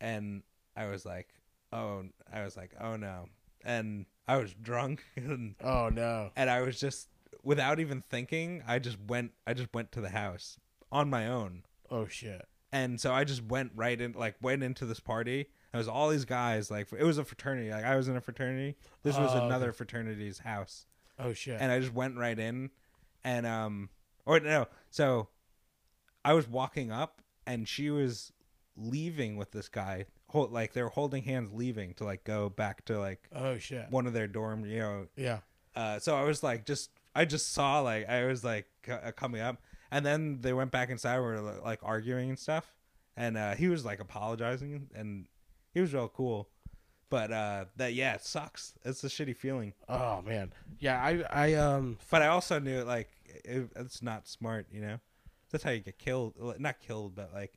and 0.00 0.42
i 0.76 0.86
was 0.86 1.06
like 1.06 1.28
oh 1.72 2.02
i 2.32 2.42
was 2.42 2.56
like 2.56 2.72
oh 2.80 2.96
no 2.96 3.28
and 3.64 4.04
i 4.26 4.36
was 4.36 4.52
drunk 4.52 5.04
and 5.16 5.54
Oh 5.62 5.90
no. 5.90 6.30
and 6.34 6.50
I 6.50 6.62
was 6.62 6.80
just 6.80 7.08
without 7.44 7.78
even 7.78 8.02
thinking, 8.10 8.64
I 8.66 8.80
just 8.80 8.98
went 9.06 9.30
I 9.46 9.54
just 9.54 9.72
went 9.72 9.92
to 9.92 10.00
the 10.00 10.08
house 10.10 10.58
on 10.90 11.08
my 11.08 11.28
own. 11.28 11.62
Oh 11.88 12.08
shit. 12.08 12.44
And 12.76 13.00
so 13.00 13.12
I 13.12 13.24
just 13.24 13.42
went 13.44 13.72
right 13.74 13.98
in 14.00 14.12
like 14.12 14.34
went 14.42 14.62
into 14.62 14.84
this 14.86 15.00
party. 15.00 15.48
There 15.72 15.78
was 15.78 15.88
all 15.88 16.08
these 16.10 16.24
guys 16.24 16.70
like 16.70 16.88
it 16.92 17.04
was 17.04 17.18
a 17.18 17.24
fraternity. 17.24 17.70
Like 17.70 17.84
I 17.84 17.96
was 17.96 18.08
in 18.08 18.16
a 18.16 18.20
fraternity. 18.20 18.76
This 19.02 19.16
was 19.18 19.30
Oh, 19.34 19.46
another 19.46 19.72
fraternity's 19.72 20.38
house. 20.40 20.86
Oh 21.18 21.32
shit. 21.32 21.58
And 21.60 21.72
I 21.72 21.80
just 21.80 21.94
went 21.94 22.16
right 22.16 22.38
in 22.38 22.70
and 23.24 23.46
um 23.46 23.88
or 24.26 24.40
no, 24.40 24.66
so 24.90 25.28
I 26.24 26.32
was 26.34 26.48
walking 26.48 26.90
up 26.90 27.22
and 27.46 27.66
she 27.68 27.90
was 27.90 28.32
leaving 28.76 29.36
with 29.36 29.52
this 29.52 29.68
guy. 29.68 30.06
Hold, 30.30 30.52
like 30.52 30.72
they 30.72 30.82
were 30.82 30.88
holding 30.90 31.22
hands 31.22 31.50
leaving 31.52 31.94
to 31.94 32.04
like 32.04 32.24
go 32.24 32.48
back 32.48 32.84
to 32.86 32.98
like 32.98 33.28
oh 33.32 33.58
shit. 33.58 33.86
one 33.90 34.06
of 34.06 34.12
their 34.12 34.26
dorm, 34.26 34.64
you 34.66 34.78
know, 34.80 35.06
Yeah. 35.16 35.38
uh, 35.74 35.98
so 36.00 36.16
I 36.16 36.24
was 36.24 36.42
like, 36.42 36.66
just 36.66 36.90
I 37.14 37.24
just 37.24 37.52
saw 37.52 37.80
like 37.80 38.08
I 38.08 38.26
was 38.26 38.42
like 38.44 38.66
c- 38.84 38.92
uh, 38.92 39.12
coming 39.12 39.40
up, 39.40 39.62
and 39.90 40.04
then 40.04 40.40
they 40.40 40.52
went 40.52 40.70
back 40.70 40.90
inside. 40.90 41.18
We 41.18 41.26
were 41.26 41.60
like 41.64 41.80
arguing 41.82 42.30
and 42.30 42.38
stuff, 42.38 42.74
and 43.16 43.36
uh, 43.36 43.54
he 43.54 43.68
was 43.68 43.84
like 43.84 44.00
apologizing, 44.00 44.88
and 44.94 45.26
he 45.72 45.80
was 45.80 45.92
real 45.92 46.08
cool. 46.08 46.48
But 47.08 47.30
uh, 47.30 47.64
that 47.76 47.94
yeah, 47.94 48.14
it 48.14 48.24
sucks. 48.24 48.74
It's 48.84 49.04
a 49.04 49.08
shitty 49.08 49.36
feeling. 49.36 49.74
Oh 49.88 50.22
man. 50.22 50.52
Yeah. 50.80 51.00
I 51.00 51.22
I 51.30 51.54
um. 51.54 51.98
But 52.10 52.22
I 52.22 52.28
also 52.28 52.58
knew 52.58 52.82
like 52.82 53.08
it, 53.44 53.70
it's 53.76 54.02
not 54.02 54.26
smart, 54.26 54.66
you 54.72 54.80
know. 54.80 54.98
That's 55.52 55.62
how 55.62 55.70
you 55.70 55.80
get 55.80 55.98
killed. 55.98 56.34
Not 56.58 56.80
killed, 56.80 57.14
but 57.14 57.32
like 57.32 57.52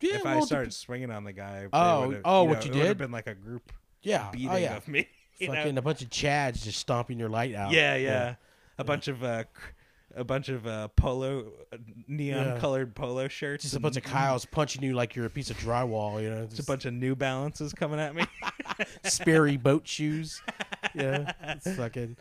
Yeah. 0.00 0.16
if 0.16 0.24
well, 0.24 0.38
I 0.38 0.40
started 0.40 0.72
swinging 0.72 1.10
on 1.10 1.24
the 1.24 1.34
guy. 1.34 1.66
Oh, 1.72 2.14
oh, 2.24 2.44
you 2.44 2.48
what 2.48 2.64
you 2.64 2.70
it 2.70 2.76
would 2.76 2.86
have 2.86 2.96
did? 2.96 2.98
been 2.98 3.12
like 3.12 3.26
a 3.26 3.34
group 3.34 3.72
yeah. 4.02 4.30
beating 4.30 4.50
oh 4.50 4.56
yeah. 4.56 4.76
of 4.76 4.88
me. 4.88 5.06
you 5.38 5.48
know? 5.48 5.54
Fucking 5.54 5.76
a 5.76 5.82
bunch 5.82 6.00
of 6.00 6.08
chads 6.08 6.62
just 6.62 6.78
stomping 6.78 7.18
your 7.18 7.28
light 7.28 7.54
out. 7.54 7.72
Yeah, 7.72 7.96
yeah. 7.96 8.34
A 8.78 8.84
bunch 8.84 9.08
of 9.08 9.22
uh, 9.22 9.44
cr- 9.52 9.70
a 10.16 10.24
bunch 10.24 10.48
of 10.48 10.66
uh, 10.66 10.88
polo, 10.88 11.52
neon 12.08 12.46
Yeah. 12.46 12.58
colored 12.58 12.94
polo 12.94 13.28
shirts. 13.28 13.62
Just 13.64 13.74
a 13.74 13.76
and 13.78 13.82
bunch 13.82 13.96
of 13.96 14.02
Kyles 14.04 14.44
punching 14.44 14.82
you 14.82 14.94
like 14.94 15.16
you're 15.16 15.26
a 15.26 15.30
piece 15.30 15.50
of 15.50 15.56
drywall, 15.58 16.22
you 16.22 16.30
know. 16.30 16.46
Just 16.46 16.60
a 16.60 16.64
bunch 16.64 16.84
of 16.84 16.94
New 16.94 17.14
Balances 17.16 17.72
coming 17.72 17.98
at 18.00 18.14
me. 18.14 18.24
Sperry 19.04 19.56
boat 19.56 19.86
shoes. 19.86 20.40
yeah, 20.94 21.32
it's 21.42 21.74
fucking. 21.76 22.16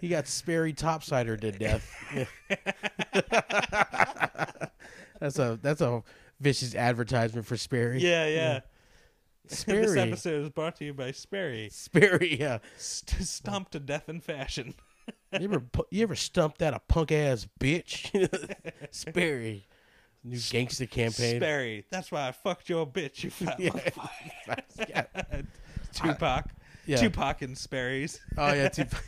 He 0.00 0.08
got 0.08 0.26
Sperry 0.26 0.72
topsider 0.72 1.40
to 1.40 1.52
death. 1.52 1.90
Yeah. 2.14 2.24
that's 5.20 5.38
a 5.38 5.58
that's 5.62 5.80
a 5.80 6.02
vicious 6.40 6.74
advertisement 6.74 7.46
for 7.46 7.56
Sperry. 7.56 8.00
yeah, 8.00 8.26
yeah. 8.26 8.60
this 9.48 9.60
Sperry. 9.60 10.00
episode 10.00 10.42
is 10.44 10.50
brought 10.50 10.76
to 10.76 10.84
you 10.84 10.94
by 10.94 11.12
Sperry. 11.12 11.68
Sperry. 11.70 12.38
Yeah. 12.38 12.58
St- 12.76 13.26
stomped 13.26 13.72
to 13.72 13.80
death 13.80 14.08
in 14.08 14.20
fashion. 14.20 14.74
You 15.40 15.46
ever 15.52 15.62
you 15.90 16.02
ever 16.04 16.14
stumped 16.14 16.58
that 16.58 16.74
a 16.74 16.78
punk 16.78 17.10
ass 17.10 17.46
bitch? 17.58 18.10
Sperry. 18.92 19.66
New 20.22 20.38
gangster 20.48 20.86
campaign. 20.86 21.36
Sperry. 21.40 21.84
That's 21.90 22.12
why 22.12 22.28
I 22.28 22.32
fucked 22.32 22.68
your 22.68 22.86
bitch, 22.86 23.24
you 23.24 23.30
fat 23.30 23.58
Yeah. 23.58 23.70
motherfucker. 23.70 24.88
Yeah. 24.88 25.42
Tupac. 25.92 26.44
Yeah. 26.86 26.96
Tupac 26.98 27.42
and 27.42 27.58
Sperry's. 27.58 28.20
Oh 28.38 28.52
yeah, 28.52 28.68
Tupac. 28.68 29.02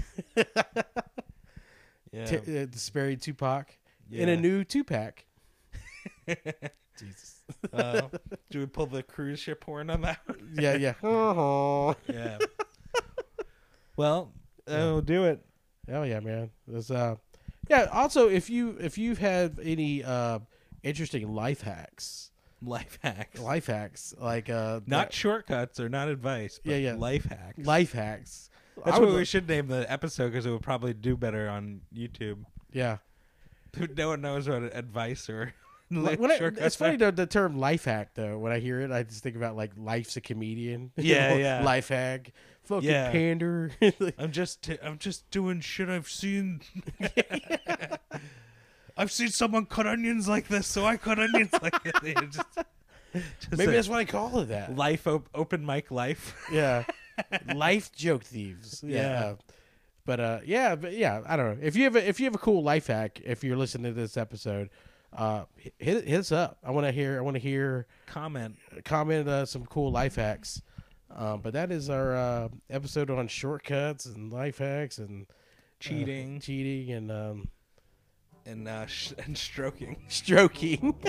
Yeah. 2.12 2.24
T- 2.24 2.36
uh, 2.38 2.66
the 2.70 2.78
Sperry 2.78 3.16
Tupac 3.16 3.76
in 4.10 4.28
a 4.28 4.36
new 4.36 4.64
two 4.64 4.82
pack. 4.84 5.26
Jesus. 6.98 7.42
Uh, 7.72 8.02
do 8.50 8.58
we 8.60 8.66
pull 8.66 8.86
the 8.86 9.02
cruise 9.02 9.38
ship 9.38 9.62
horn 9.64 9.90
on 9.90 10.00
that 10.00 10.18
one? 10.26 10.54
Yeah, 10.58 10.74
yeah. 10.76 10.94
Yeah. 12.08 12.38
well, 13.96 14.32
that'll 14.66 15.02
do 15.02 15.24
it. 15.24 15.44
Yeah, 15.88 16.20
man. 16.20 16.50
There's 16.66 16.90
uh, 16.90 17.16
yeah. 17.68 17.88
Also, 17.92 18.28
if 18.28 18.50
you 18.50 18.76
if 18.80 18.98
you 18.98 19.10
have 19.10 19.18
had 19.18 19.58
any 19.62 20.02
uh 20.04 20.40
interesting 20.82 21.32
life 21.32 21.60
hacks, 21.62 22.30
Life 22.62 22.98
hacks. 23.02 23.38
life 23.40 23.66
hacks 23.66 24.14
like 24.18 24.48
uh 24.50 24.80
Not 24.86 25.12
shortcuts 25.12 25.78
or 25.80 25.88
not 25.88 26.08
advice. 26.08 26.58
But 26.64 26.72
Yeah, 26.72 26.78
yeah. 26.78 26.94
Life 26.94 27.24
hacks. 27.26 27.58
life 27.66 27.92
hacks. 27.92 28.50
That's 28.84 28.98
would 28.98 29.08
what 29.08 29.16
we 29.16 29.24
should 29.24 29.48
name 29.48 29.68
the 29.68 29.90
episode 29.90 30.28
because 30.32 30.44
it 30.46 30.50
would 30.50 30.62
probably 30.62 30.92
do 30.94 31.16
better 31.16 31.48
on 31.48 31.80
YouTube. 31.94 32.44
Yeah. 32.72 32.98
No 33.96 34.08
one 34.08 34.22
knows 34.22 34.48
what 34.48 34.62
advice 34.74 35.28
or 35.28 35.52
Like, 35.88 36.20
I, 36.20 36.36
shortcuts 36.38 36.66
it's 36.66 36.76
funny 36.76 36.96
though 36.96 37.12
the 37.12 37.26
term 37.26 37.58
life 37.58 37.84
hack 37.84 38.10
though. 38.14 38.38
When 38.38 38.50
I 38.52 38.58
hear 38.58 38.80
it, 38.80 38.90
I 38.90 39.04
just 39.04 39.22
think 39.22 39.36
about 39.36 39.54
like 39.56 39.70
life's 39.76 40.16
a 40.16 40.20
comedian. 40.20 40.90
Yeah, 40.96 41.34
yeah. 41.34 41.62
Life 41.62 41.88
hack. 41.88 42.32
Fucking 42.64 42.88
Yeah. 42.88 43.10
pander. 43.12 43.70
I'm 44.18 44.32
just 44.32 44.62
t- 44.62 44.78
I'm 44.82 44.98
just 44.98 45.30
doing 45.30 45.60
shit 45.60 45.88
I've 45.88 46.08
seen. 46.08 46.60
I've 48.96 49.12
seen 49.12 49.28
someone 49.28 49.66
cut 49.66 49.86
onions 49.86 50.26
like 50.28 50.48
this, 50.48 50.66
so 50.66 50.84
I 50.86 50.96
cut 50.96 51.18
onions 51.18 51.50
like 51.62 51.82
this. 51.82 52.14
Just, 52.24 52.40
just 53.14 53.56
Maybe 53.56 53.72
that's 53.72 53.88
why 53.88 53.98
I 53.98 54.04
call 54.06 54.40
it 54.40 54.46
that. 54.46 54.74
life 54.74 55.06
op- 55.06 55.28
open 55.34 55.64
mic 55.64 55.90
life. 55.90 56.34
Yeah. 56.50 56.84
life 57.54 57.92
joke 57.92 58.24
thieves. 58.24 58.82
Yeah. 58.86 58.96
Yeah. 59.00 59.34
But 60.04 60.20
uh 60.20 60.38
yeah, 60.44 60.76
but 60.76 60.92
yeah, 60.94 61.22
I 61.26 61.36
don't 61.36 61.58
know. 61.58 61.66
If 61.66 61.76
you 61.76 61.84
have 61.84 61.96
a 61.96 62.08
if 62.08 62.20
you 62.20 62.24
have 62.26 62.34
a 62.34 62.38
cool 62.38 62.62
life 62.62 62.86
hack, 62.86 63.20
if 63.24 63.42
you're 63.44 63.56
listening 63.56 63.92
to 63.94 64.00
this 64.00 64.16
episode, 64.16 64.70
uh 65.16 65.44
hit 65.78 66.06
hit 66.06 66.20
us 66.20 66.30
up. 66.32 66.58
I 66.62 66.70
want 66.70 66.86
to 66.86 66.92
hear 66.92 67.16
I 67.18 67.22
want 67.22 67.34
to 67.36 67.40
hear 67.40 67.86
Comment. 68.06 68.56
comment 68.84 69.26
uh, 69.28 69.46
some 69.46 69.64
cool 69.66 69.90
life 69.90 70.16
hacks. 70.16 70.60
Um, 71.14 71.40
but 71.40 71.52
that 71.54 71.70
is 71.72 71.88
our 71.88 72.14
uh, 72.16 72.48
episode 72.68 73.10
on 73.10 73.26
shortcuts 73.28 74.04
and 74.06 74.30
life 74.32 74.58
hacks 74.58 74.98
and 74.98 75.22
uh, 75.22 75.26
Cheating. 75.80 76.40
cheating 76.40 76.92
and 76.92 77.10
um, 77.12 77.48
and 78.44 78.68
uh, 78.68 78.86
sh- 78.86 79.12
and 79.24 79.36
stroking. 79.36 79.96
stroking. 80.08 80.94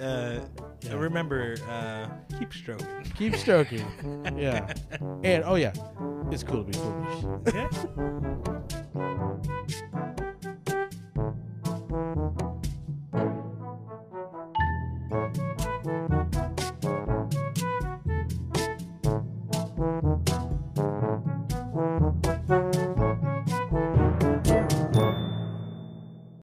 Uh, 0.00 0.40
Yeah. 0.82 0.94
Remember, 0.94 1.54
uh, 1.70 2.08
keep 2.38 2.52
stroking. 2.52 2.86
Keep 3.16 3.36
stroking. 3.36 3.86
Yeah. 4.36 4.72
And 5.22 5.44
oh 5.44 5.54
yeah, 5.54 5.72
it's 6.32 6.42
cool 6.42 6.64
to 6.64 6.66
be 6.70 6.72
foolish. 6.76 7.24
Yeah. 7.54 7.70